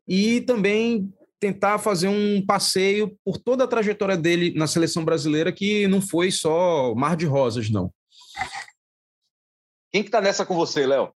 e 0.08 0.40
também 0.40 1.12
tentar 1.44 1.78
fazer 1.78 2.08
um 2.08 2.40
passeio 2.40 3.18
por 3.22 3.36
toda 3.36 3.64
a 3.64 3.68
trajetória 3.68 4.16
dele 4.16 4.54
na 4.56 4.66
seleção 4.66 5.04
brasileira, 5.04 5.52
que 5.52 5.86
não 5.86 6.00
foi 6.00 6.30
só 6.30 6.94
mar 6.94 7.14
de 7.14 7.26
rosas, 7.26 7.68
não. 7.68 7.92
Quem 9.92 10.02
que 10.02 10.08
está 10.08 10.22
nessa 10.22 10.46
com 10.46 10.54
você, 10.54 10.86
Léo? 10.86 11.12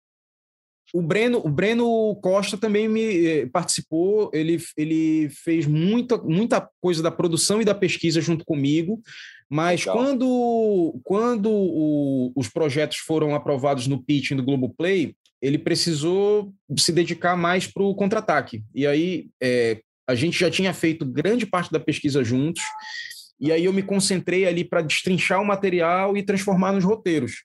O 0.93 1.01
Breno, 1.01 1.41
o 1.43 1.49
Breno 1.49 2.15
Costa 2.21 2.57
também 2.57 2.87
me 2.87 3.25
eh, 3.25 3.45
participou, 3.47 4.29
ele, 4.31 4.59
ele 4.77 5.29
fez 5.29 5.65
muita, 5.65 6.17
muita 6.19 6.69
coisa 6.79 7.01
da 7.01 7.09
produção 7.09 7.59
e 7.59 7.65
da 7.65 7.73
pesquisa 7.73 8.21
junto 8.21 8.45
comigo, 8.45 9.01
mas 9.49 9.81
Legal. 9.81 9.95
quando, 9.97 11.01
quando 11.03 11.51
o, 11.51 12.31
os 12.35 12.47
projetos 12.49 12.97
foram 12.97 13.33
aprovados 13.33 13.87
no 13.87 14.01
pitch 14.01 14.31
do 14.33 14.43
Globoplay, 14.43 15.15
ele 15.41 15.57
precisou 15.57 16.53
se 16.77 16.91
dedicar 16.91 17.35
mais 17.35 17.65
para 17.65 17.83
o 17.83 17.95
contra-ataque. 17.95 18.63
E 18.75 18.85
aí 18.85 19.29
é, 19.41 19.81
a 20.09 20.15
gente 20.15 20.39
já 20.39 20.49
tinha 20.49 20.73
feito 20.73 21.05
grande 21.05 21.45
parte 21.45 21.71
da 21.71 21.79
pesquisa 21.79 22.23
juntos, 22.23 22.63
e 23.39 23.51
aí 23.51 23.65
eu 23.65 23.71
me 23.71 23.83
concentrei 23.83 24.47
ali 24.47 24.63
para 24.63 24.81
destrinchar 24.81 25.39
o 25.39 25.45
material 25.45 26.17
e 26.17 26.23
transformar 26.23 26.71
nos 26.71 26.83
roteiros. 26.83 27.43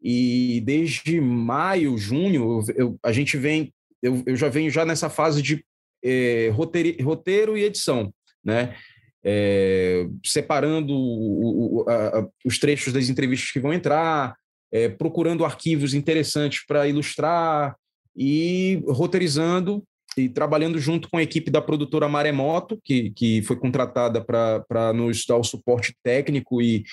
E 0.00 0.62
desde 0.64 1.20
maio, 1.20 1.98
junho, 1.98 2.64
eu, 2.76 2.96
a 3.02 3.10
gente 3.10 3.36
vem, 3.36 3.74
eu, 4.00 4.22
eu, 4.24 4.36
já 4.36 4.48
venho 4.48 4.70
já 4.70 4.84
nessa 4.84 5.10
fase 5.10 5.42
de 5.42 5.64
é, 6.04 6.48
roteiro, 6.54 7.02
roteiro 7.02 7.58
e 7.58 7.64
edição, 7.64 8.14
né? 8.44 8.76
É, 9.24 10.06
separando 10.24 10.92
o, 10.94 11.80
o, 11.80 11.90
a, 11.90 12.28
os 12.44 12.60
trechos 12.60 12.92
das 12.92 13.08
entrevistas 13.08 13.50
que 13.50 13.58
vão 13.58 13.72
entrar, 13.72 14.36
é, 14.70 14.88
procurando 14.88 15.44
arquivos 15.44 15.92
interessantes 15.92 16.64
para 16.64 16.86
ilustrar 16.86 17.74
e 18.16 18.80
roteirizando 18.86 19.82
e 20.16 20.28
trabalhando 20.28 20.78
junto 20.78 21.08
com 21.08 21.16
a 21.18 21.22
equipe 21.22 21.50
da 21.50 21.60
produtora 21.60 22.08
Maremoto, 22.08 22.80
que, 22.82 23.10
que 23.10 23.42
foi 23.42 23.56
contratada 23.56 24.24
para 24.24 24.92
nos 24.92 25.24
dar 25.26 25.36
o 25.36 25.44
suporte 25.44 25.94
técnico 26.02 26.60
e 26.62 26.84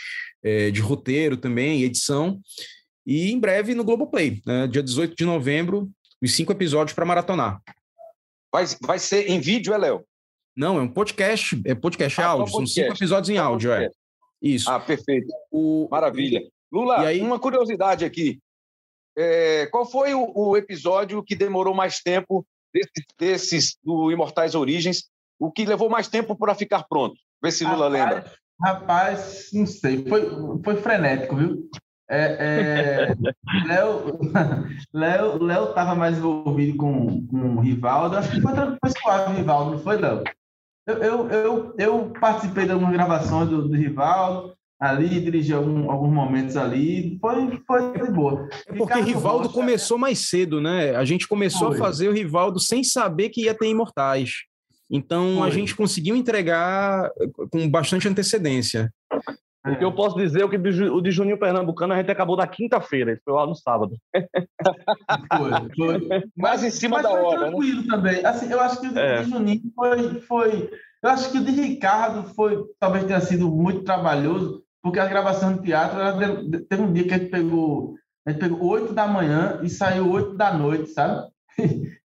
é, 0.43 0.71
de 0.71 0.82
roteiro 0.82 1.38
também, 1.38 1.84
edição. 1.84 2.39
E 3.05 3.32
em 3.32 3.39
breve 3.39 3.74
no 3.74 3.84
Globoplay, 3.84 4.41
né? 4.45 4.67
dia 4.67 4.84
18 4.84 5.15
de 5.15 5.26
novembro, 5.26 5.89
os 6.21 6.34
cinco 6.34 6.51
episódios 6.51 6.93
para 6.93 7.05
maratonar. 7.05 7.61
Vai, 8.51 8.65
vai 8.82 8.99
ser 8.99 9.30
em 9.30 9.39
vídeo, 9.39 9.74
é, 9.74 9.78
Léo? 9.78 10.05
Não, 10.55 10.78
é 10.78 10.82
um 10.82 10.88
podcast, 10.88 11.59
é 11.65 11.74
podcast 11.74 12.21
ah, 12.21 12.28
áudio, 12.28 12.51
podcast. 12.51 12.74
são 12.74 12.84
cinco 12.84 12.97
episódios 12.97 13.30
em 13.30 13.38
áudio, 13.38 13.71
é. 13.71 13.89
Isso. 14.41 14.69
Ah, 14.69 14.80
perfeito. 14.80 15.28
O... 15.49 15.88
Maravilha. 15.89 16.41
Lula, 16.71 16.99
aí... 16.99 17.21
uma 17.21 17.39
curiosidade 17.39 18.05
aqui. 18.05 18.39
É, 19.15 19.67
qual 19.67 19.86
foi 19.86 20.13
o, 20.13 20.32
o, 20.36 20.57
episódio 20.57 21.24
que 21.24 21.36
demorou 21.36 21.74
mais 21.74 21.99
tempo 21.99 22.45
desses, 22.74 23.05
desses, 23.19 23.78
do 23.84 24.11
Imortais 24.11 24.55
Origens? 24.55 25.09
O 25.39 25.51
que 25.51 25.65
levou 25.65 25.89
mais 25.89 26.07
tempo 26.07 26.36
para 26.36 26.55
ficar 26.55 26.84
pronto? 26.84 27.15
Vê 27.41 27.51
se 27.51 27.63
Lula 27.63 27.89
rapaz, 27.89 27.93
lembra. 27.93 28.32
Rapaz, 28.61 29.49
não 29.53 29.65
sei. 29.65 30.05
Foi, 30.07 30.30
foi 30.63 30.76
frenético, 30.78 31.36
viu? 31.36 31.69
É, 32.09 33.07
é, 33.09 33.15
Léo, 33.65 34.19
Léo, 34.93 35.43
Léo 35.43 35.69
estava 35.69 35.95
mais 35.95 36.17
envolvido 36.17 36.78
com, 36.78 37.28
com 37.28 37.55
o 37.55 37.59
Rivaldo. 37.59 38.17
Acho 38.17 38.32
que 38.32 38.41
foi, 38.41 38.53
foi 38.53 38.89
suave 39.01 39.34
o 39.34 39.38
Rivaldo, 39.38 39.71
não 39.71 39.80
foi, 39.80 39.97
Léo? 39.97 40.24
Eu, 40.86 40.97
eu, 40.97 41.30
eu, 41.30 41.76
eu 41.78 42.13
participei 42.19 42.65
de 42.65 42.71
algumas 42.71 42.93
gravações 42.93 43.49
do, 43.49 43.67
do 43.67 43.76
Rivaldo, 43.76 44.55
ali, 44.80 45.07
dirigi 45.21 45.53
algum, 45.53 45.89
alguns 45.89 46.13
momentos 46.13 46.57
ali, 46.57 47.17
foi, 47.19 47.61
foi 47.65 47.93
de 47.93 48.11
boa. 48.11 48.47
É 48.67 48.74
porque 48.74 48.93
Ricardo 48.93 49.05
Rivaldo 49.05 49.47
Rocha, 49.47 49.53
começou 49.53 49.97
mais 49.97 50.30
cedo, 50.30 50.59
né? 50.59 50.95
A 50.95 51.05
gente 51.05 51.28
começou 51.28 51.69
foi. 51.69 51.78
a 51.78 51.80
fazer 51.80 52.09
o 52.09 52.13
Rivaldo 52.13 52.59
sem 52.59 52.84
saber 52.84 53.30
que 53.30 53.43
ia 53.43 53.53
ter 53.53 53.67
Imortais. 53.67 54.32
Então 54.91 55.38
foi. 55.38 55.47
a 55.47 55.51
gente 55.51 55.76
conseguiu 55.76 56.15
entregar 56.15 57.09
com 57.49 57.69
bastante 57.69 58.07
antecedência. 58.07 58.91
O 59.65 59.78
que 59.78 59.86
eu 59.86 59.93
posso 59.93 60.17
dizer 60.17 60.43
é 60.43 60.47
que 60.49 60.57
o 60.57 61.01
de 61.01 61.09
Juninho 61.09 61.39
Pernambucano 61.39 61.93
a 61.93 61.97
gente 61.97 62.11
acabou 62.11 62.36
na 62.36 62.45
quinta-feira, 62.45 63.17
foi 63.24 63.34
lá 63.34 63.47
no 63.47 63.55
sábado. 63.55 63.95
Foi, 64.13 65.49
foi. 65.78 66.24
Mas 66.36 66.63
em 66.65 66.69
cima 66.69 66.97
mas 66.97 67.03
da 67.03 67.11
hora. 67.11 67.39
Né? 67.39 67.47
tranquilo 67.47 67.82
né? 67.82 67.88
também. 67.89 68.26
Assim, 68.26 68.51
eu 68.51 68.59
acho 68.59 68.82
que 68.82 68.88
o 68.88 68.99
é. 68.99 69.24
de 69.24 69.30
Juninho 69.30 69.71
foi, 69.74 70.21
foi. 70.21 70.69
Eu 71.04 71.10
acho 71.10 71.32
que 71.32 71.38
o 71.38 71.43
de 71.43 71.51
Ricardo 71.51 72.34
foi, 72.34 72.64
talvez 72.80 73.04
tenha 73.04 73.20
sido 73.20 73.51
muito 73.51 73.84
trabalhoso, 73.84 74.64
porque 74.82 74.99
a 74.99 75.06
gravação 75.06 75.54
de 75.54 75.64
teatro, 75.64 75.99
teve 76.70 76.82
um 76.82 76.93
dia 76.93 77.04
que 77.06 77.14
a 77.14 77.18
gente 77.18 77.30
pegou, 77.30 77.95
a 78.26 78.32
gente 78.32 78.39
pegou 78.39 78.70
8 78.70 78.93
da 78.93 79.06
manhã 79.06 79.60
e 79.62 79.70
saiu 79.70 80.10
8 80.10 80.36
da 80.36 80.54
noite, 80.54 80.91
sabe? 80.91 81.30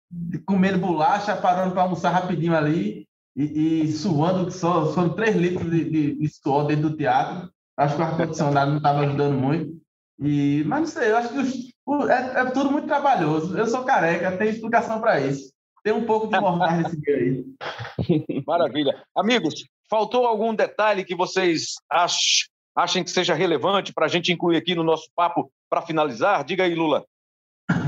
Comendo 0.44 0.78
bolacha, 0.78 1.36
parando 1.36 1.72
para 1.72 1.82
almoçar 1.82 2.10
rapidinho 2.10 2.56
ali 2.56 3.06
e, 3.36 3.82
e 3.82 3.92
suando, 3.92 4.50
só, 4.50 4.86
só 4.86 5.08
3 5.08 5.36
litros 5.36 5.70
de, 5.70 5.84
de, 5.88 6.14
de, 6.16 6.28
suor 6.28 6.66
dentro 6.66 6.90
do 6.90 6.96
teatro. 6.96 7.48
Acho 7.76 7.94
que 7.94 8.02
o 8.02 8.04
ar-condicionado 8.04 8.70
não 8.72 8.78
estava 8.78 9.00
ajudando 9.00 9.38
muito. 9.38 9.78
E, 10.18 10.64
mas 10.66 10.80
não 10.80 10.86
sei, 10.86 11.12
eu 11.12 11.16
acho 11.16 11.28
que 11.28 11.38
os, 11.38 12.08
é, 12.08 12.40
é, 12.40 12.44
tudo 12.46 12.72
muito 12.72 12.88
trabalhoso. 12.88 13.56
Eu 13.56 13.66
sou 13.66 13.84
careca, 13.84 14.36
tem 14.36 14.48
explicação 14.48 15.00
para 15.00 15.20
isso. 15.20 15.52
Tem 15.88 15.96
um 15.96 16.04
pouco 16.04 16.26
de 16.26 16.38
mortal 16.38 16.72
nesse 16.72 17.00
dia 17.00 17.16
aí. 17.16 18.44
Maravilha. 18.46 19.02
Amigos, 19.16 19.64
faltou 19.88 20.26
algum 20.26 20.54
detalhe 20.54 21.02
que 21.02 21.16
vocês 21.16 21.76
acham 21.90 22.46
achem 22.76 23.02
que 23.02 23.10
seja 23.10 23.32
relevante 23.32 23.90
para 23.94 24.04
a 24.04 24.08
gente 24.08 24.30
incluir 24.30 24.58
aqui 24.58 24.74
no 24.74 24.84
nosso 24.84 25.08
papo 25.16 25.50
para 25.68 25.80
finalizar? 25.80 26.44
Diga 26.44 26.64
aí, 26.64 26.74
Lula. 26.74 27.06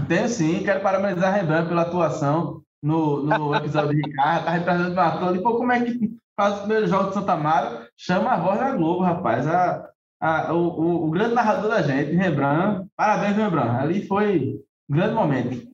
Tenho 0.09 0.29
sim, 0.31 0.65
quero 0.65 0.81
parabenizar 0.81 1.29
a 1.29 1.37
Renan 1.37 1.69
pela 1.69 1.83
atuação 1.83 2.63
no, 2.83 3.23
no 3.23 3.55
episódio 3.55 3.95
de 3.95 4.09
Ricardo, 4.09 4.39
está 4.39 4.51
representando 4.51 4.97
o 4.97 5.01
ator. 5.01 5.37
E, 5.37 5.43
pô, 5.43 5.57
como 5.57 5.71
é 5.71 5.85
que 5.85 6.17
faz 6.35 6.55
o 6.55 6.61
primeiro 6.61 6.87
jogo 6.87 7.09
de 7.09 7.15
Santa 7.15 7.37
Mara? 7.37 7.87
Chama 7.99 8.31
a 8.31 8.41
voz 8.41 8.59
da 8.59 8.75
Globo, 8.75 9.03
rapaz. 9.03 9.47
A, 9.47 9.91
a, 10.19 10.55
o, 10.55 10.69
o, 10.69 11.07
o, 11.07 11.11
grande 11.11 11.35
narrador 11.35 11.69
da 11.69 11.83
gente, 11.83 12.13
Rembrandt. 12.13 12.89
Parabéns, 12.97 13.37
Rembrandt. 13.37 13.79
Ali 13.79 14.07
foi 14.07 14.59
um 14.89 14.95
grande 14.95 15.15
momento. 15.15 15.70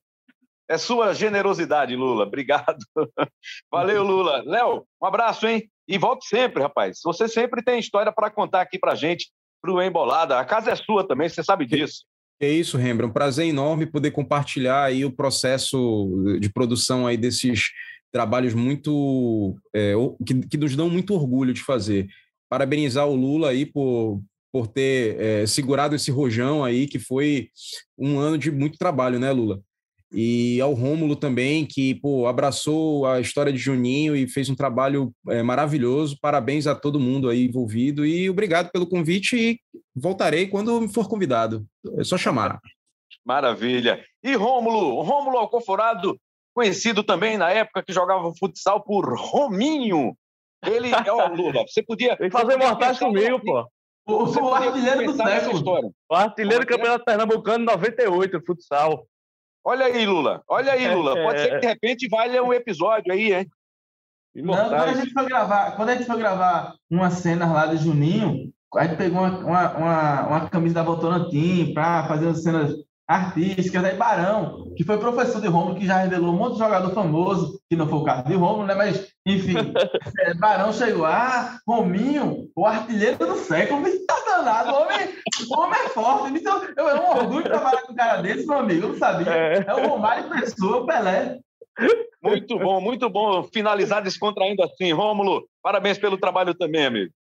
É 0.68 0.76
sua 0.76 1.14
generosidade, 1.14 1.94
Lula. 1.94 2.24
Obrigado. 2.24 2.78
Valeu, 3.70 4.02
Lula. 4.02 4.42
Léo, 4.44 4.84
um 5.00 5.06
abraço, 5.06 5.46
hein? 5.46 5.70
E 5.88 5.96
volte 5.96 6.26
sempre, 6.26 6.62
rapaz. 6.62 6.98
Você 7.04 7.28
sempre 7.28 7.62
tem 7.62 7.78
história 7.78 8.12
para 8.12 8.30
contar 8.30 8.62
aqui 8.62 8.78
para 8.78 8.94
gente, 8.94 9.30
para 9.62 9.72
o 9.72 9.80
Embolada. 9.80 10.38
A 10.38 10.44
casa 10.44 10.72
é 10.72 10.76
sua 10.76 11.06
também, 11.06 11.28
você 11.28 11.42
sabe 11.44 11.66
disso. 11.66 12.04
É 12.40 12.50
isso, 12.50 12.76
Rembrandt. 12.76 13.10
Um 13.10 13.14
prazer 13.14 13.46
enorme 13.46 13.86
poder 13.86 14.10
compartilhar 14.10 14.84
aí 14.84 15.04
o 15.04 15.12
processo 15.12 16.38
de 16.40 16.52
produção 16.52 17.06
aí 17.06 17.16
desses 17.16 17.70
trabalhos 18.12 18.54
muito 18.54 19.56
é, 19.74 19.94
que, 20.26 20.46
que, 20.48 20.56
nos 20.56 20.74
dão 20.74 20.90
muito 20.90 21.14
orgulho 21.14 21.54
de 21.54 21.62
fazer. 21.62 22.08
Parabenizar 22.48 23.06
o 23.06 23.14
Lula 23.14 23.50
aí 23.50 23.64
por, 23.64 24.20
por 24.52 24.66
ter 24.66 25.20
é, 25.20 25.46
segurado 25.46 25.94
esse 25.94 26.10
rojão 26.10 26.64
aí, 26.64 26.86
que 26.86 26.98
foi 26.98 27.50
um 27.96 28.18
ano 28.18 28.36
de 28.36 28.50
muito 28.50 28.78
trabalho, 28.78 29.18
né, 29.18 29.30
Lula? 29.32 29.60
E 30.18 30.58
ao 30.62 30.72
Rômulo 30.72 31.14
também, 31.14 31.66
que 31.66 31.94
pô, 31.96 32.26
abraçou 32.26 33.04
a 33.04 33.20
história 33.20 33.52
de 33.52 33.58
Juninho 33.58 34.16
e 34.16 34.26
fez 34.26 34.48
um 34.48 34.54
trabalho 34.54 35.12
é, 35.28 35.42
maravilhoso. 35.42 36.16
Parabéns 36.22 36.66
a 36.66 36.74
todo 36.74 36.98
mundo 36.98 37.28
aí 37.28 37.44
envolvido 37.44 38.06
e 38.06 38.30
obrigado 38.30 38.70
pelo 38.70 38.86
convite 38.86 39.36
e 39.36 39.60
voltarei 39.94 40.46
quando 40.46 40.88
for 40.88 41.06
convidado. 41.06 41.66
É 41.98 42.02
só 42.02 42.16
chamar. 42.16 42.58
Maravilha. 43.22 44.02
E 44.24 44.34
Rômulo, 44.34 45.02
Rômulo 45.02 45.36
Alcoforado, 45.36 46.18
conhecido 46.54 47.04
também 47.04 47.36
na 47.36 47.50
época 47.50 47.82
que 47.82 47.92
jogava 47.92 48.32
futsal 48.38 48.82
por 48.82 49.14
Rominho. 49.14 50.16
Ele 50.66 50.88
é 50.94 51.12
o 51.12 51.34
Lula. 51.34 51.62
Você 51.68 51.82
podia. 51.82 52.16
Que 52.16 52.30
fazer 52.30 52.56
montagem 52.56 53.06
comigo, 53.06 53.38
pô. 53.44 53.68
O, 54.08 54.24
o 54.24 54.54
artilheiro 54.54 55.12
do 55.12 55.14
século. 55.14 55.94
O 56.10 56.14
artilheiro 56.14 56.64
do 56.64 56.66
Campeonato 56.66 57.04
Pernambucano 57.04 57.66
98, 57.66 58.40
futsal. 58.46 59.06
Olha 59.68 59.86
aí, 59.86 60.06
Lula. 60.06 60.44
Olha 60.46 60.72
aí, 60.74 60.94
Lula. 60.94 61.16
Pode 61.24 61.40
ser 61.40 61.50
que 61.50 61.58
de 61.58 61.66
repente 61.66 62.08
valha 62.08 62.40
um 62.40 62.52
episódio 62.52 63.12
aí, 63.12 63.34
hein? 63.34 63.50
Não, 64.32 64.54
quando 64.54 64.74
a 64.74 64.92
gente 64.92 65.12
foi 65.12 65.24
gravar, 65.26 65.72
quando 65.72 65.88
a 65.88 65.96
gente 65.96 66.06
foi 66.06 66.18
gravar 66.18 66.76
uma 66.88 67.10
cena 67.10 67.52
lá 67.52 67.66
de 67.66 67.78
Juninho, 67.78 68.52
a 68.76 68.86
gente 68.86 68.96
pegou 68.96 69.22
uma, 69.22 69.38
uma, 69.38 69.76
uma, 69.76 70.26
uma 70.28 70.48
camisa 70.48 70.76
da 70.76 70.84
Votorantim 70.84 71.74
para 71.74 72.06
fazer 72.06 72.26
umas 72.26 72.44
cenas 72.44 72.76
artísticas, 73.08 73.84
aí 73.84 73.96
Barão, 73.96 74.72
que 74.76 74.82
foi 74.82 74.98
professor 74.98 75.40
de 75.40 75.46
Romulo, 75.46 75.76
que 75.76 75.86
já 75.86 75.98
revelou 75.98 76.34
um 76.34 76.36
monte 76.36 76.54
de 76.54 76.58
jogador 76.58 76.92
famoso, 76.92 77.60
que 77.70 77.76
não 77.76 77.88
foi 77.88 77.98
o 77.98 78.04
caso 78.04 78.24
de 78.24 78.34
Romulo, 78.34 78.66
né? 78.66 78.74
Mas, 78.74 79.12
enfim, 79.24 79.54
é, 80.20 80.34
Barão 80.34 80.72
chegou, 80.72 81.04
ah, 81.04 81.58
Rominho, 81.66 82.48
o 82.56 82.66
artilheiro 82.66 83.18
do 83.18 83.36
século, 83.36 83.84
tá 84.06 84.16
danado, 84.26 84.70
o 84.70 84.82
homem, 84.82 85.08
o 85.48 85.60
homem 85.60 85.80
é 85.80 85.88
forte, 85.88 86.38
então, 86.38 86.62
eu, 86.76 86.88
é 86.88 87.00
um 87.00 87.16
orgulho 87.16 87.44
trabalhar 87.44 87.82
com 87.82 87.92
um 87.92 87.96
cara 87.96 88.20
desse, 88.20 88.46
meu 88.46 88.58
amigo, 88.58 88.86
eu 88.86 88.88
não 88.90 88.98
sabia, 88.98 89.32
é, 89.32 89.64
é 89.66 89.74
o 89.74 89.88
Romário 89.88 90.28
Pessoa, 90.28 90.78
o 90.78 90.86
Pelé. 90.86 91.38
Muito 92.22 92.58
bom, 92.58 92.80
muito 92.80 93.08
bom 93.08 93.44
finalizar 93.44 94.02
descontraindo 94.02 94.62
assim. 94.62 94.92
Rômulo, 94.92 95.46
parabéns 95.62 95.98
pelo 95.98 96.18
trabalho 96.18 96.54
também, 96.54 96.86
amigo. 96.86 97.12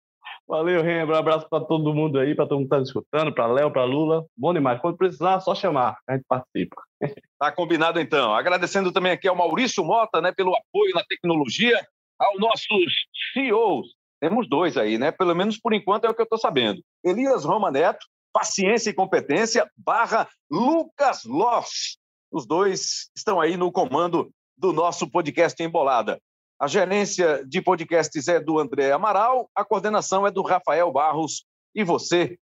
Valeu, 0.47 0.83
Rembrandt. 0.83 1.11
Um 1.11 1.19
abraço 1.19 1.49
para 1.49 1.65
todo 1.65 1.93
mundo 1.93 2.19
aí, 2.19 2.35
para 2.35 2.45
todo 2.45 2.59
mundo 2.59 2.69
que 2.69 2.75
está 2.75 2.83
escutando, 2.83 3.33
para 3.33 3.47
Léo, 3.47 3.71
para 3.71 3.83
Lula. 3.83 4.25
Bom 4.37 4.53
demais. 4.53 4.79
Quando 4.79 4.97
precisar, 4.97 5.39
só 5.39 5.55
chamar, 5.55 5.97
a 6.07 6.13
gente 6.13 6.25
participa. 6.27 6.81
Tá 7.37 7.51
combinado 7.51 7.99
então. 7.99 8.33
Agradecendo 8.33 8.93
também 8.93 9.11
aqui 9.11 9.27
ao 9.27 9.35
Maurício 9.35 9.83
Mota, 9.83 10.21
né, 10.21 10.31
pelo 10.31 10.55
apoio 10.55 10.93
na 10.95 11.03
tecnologia, 11.03 11.85
aos 12.17 12.39
nossos 12.39 12.93
CEOs. 13.33 13.87
Temos 14.21 14.47
dois 14.47 14.77
aí, 14.77 14.97
né? 14.97 15.11
Pelo 15.11 15.35
menos 15.35 15.57
por 15.57 15.73
enquanto 15.73 16.05
é 16.05 16.09
o 16.09 16.13
que 16.13 16.21
eu 16.21 16.23
estou 16.23 16.39
sabendo. 16.39 16.81
Elias 17.03 17.43
Roma 17.43 17.69
Neto, 17.69 18.05
Paciência 18.31 18.89
e 18.89 18.93
Competência, 18.93 19.69
barra 19.77 20.29
Lucas 20.49 21.23
Loss. 21.25 21.97
Os 22.31 22.47
dois 22.47 23.09
estão 23.15 23.39
aí 23.39 23.57
no 23.57 23.71
comando 23.71 24.31
do 24.57 24.71
nosso 24.71 25.09
podcast 25.09 25.61
Embolada. 25.61 26.19
A 26.59 26.67
gerência 26.67 27.43
de 27.45 27.61
podcasts 27.61 28.27
é 28.27 28.39
do 28.39 28.59
André 28.59 28.91
Amaral, 28.91 29.49
a 29.53 29.65
coordenação 29.65 30.25
é 30.25 30.31
do 30.31 30.41
Rafael 30.41 30.91
Barros 30.91 31.45
e 31.73 31.83
você, 31.83 32.37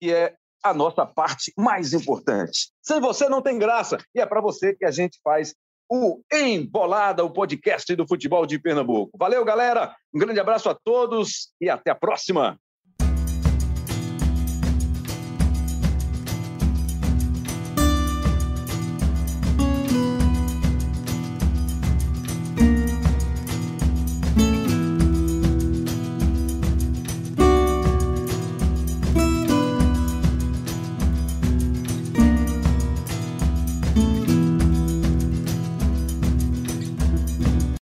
que 0.00 0.12
é 0.12 0.34
a 0.62 0.74
nossa 0.74 1.06
parte 1.06 1.52
mais 1.56 1.92
importante. 1.92 2.70
Sem 2.82 3.00
você 3.00 3.28
não 3.28 3.40
tem 3.40 3.58
graça 3.58 3.98
e 4.14 4.20
é 4.20 4.26
para 4.26 4.40
você 4.40 4.74
que 4.74 4.84
a 4.84 4.90
gente 4.90 5.18
faz 5.22 5.54
o 5.88 6.22
Embolada, 6.32 7.24
o 7.24 7.30
podcast 7.30 7.94
do 7.94 8.06
futebol 8.06 8.46
de 8.46 8.58
Pernambuco. 8.58 9.16
Valeu, 9.18 9.44
galera. 9.44 9.94
Um 10.12 10.18
grande 10.18 10.40
abraço 10.40 10.68
a 10.68 10.74
todos 10.74 11.52
e 11.60 11.68
até 11.68 11.90
a 11.90 11.94
próxima. 11.94 12.58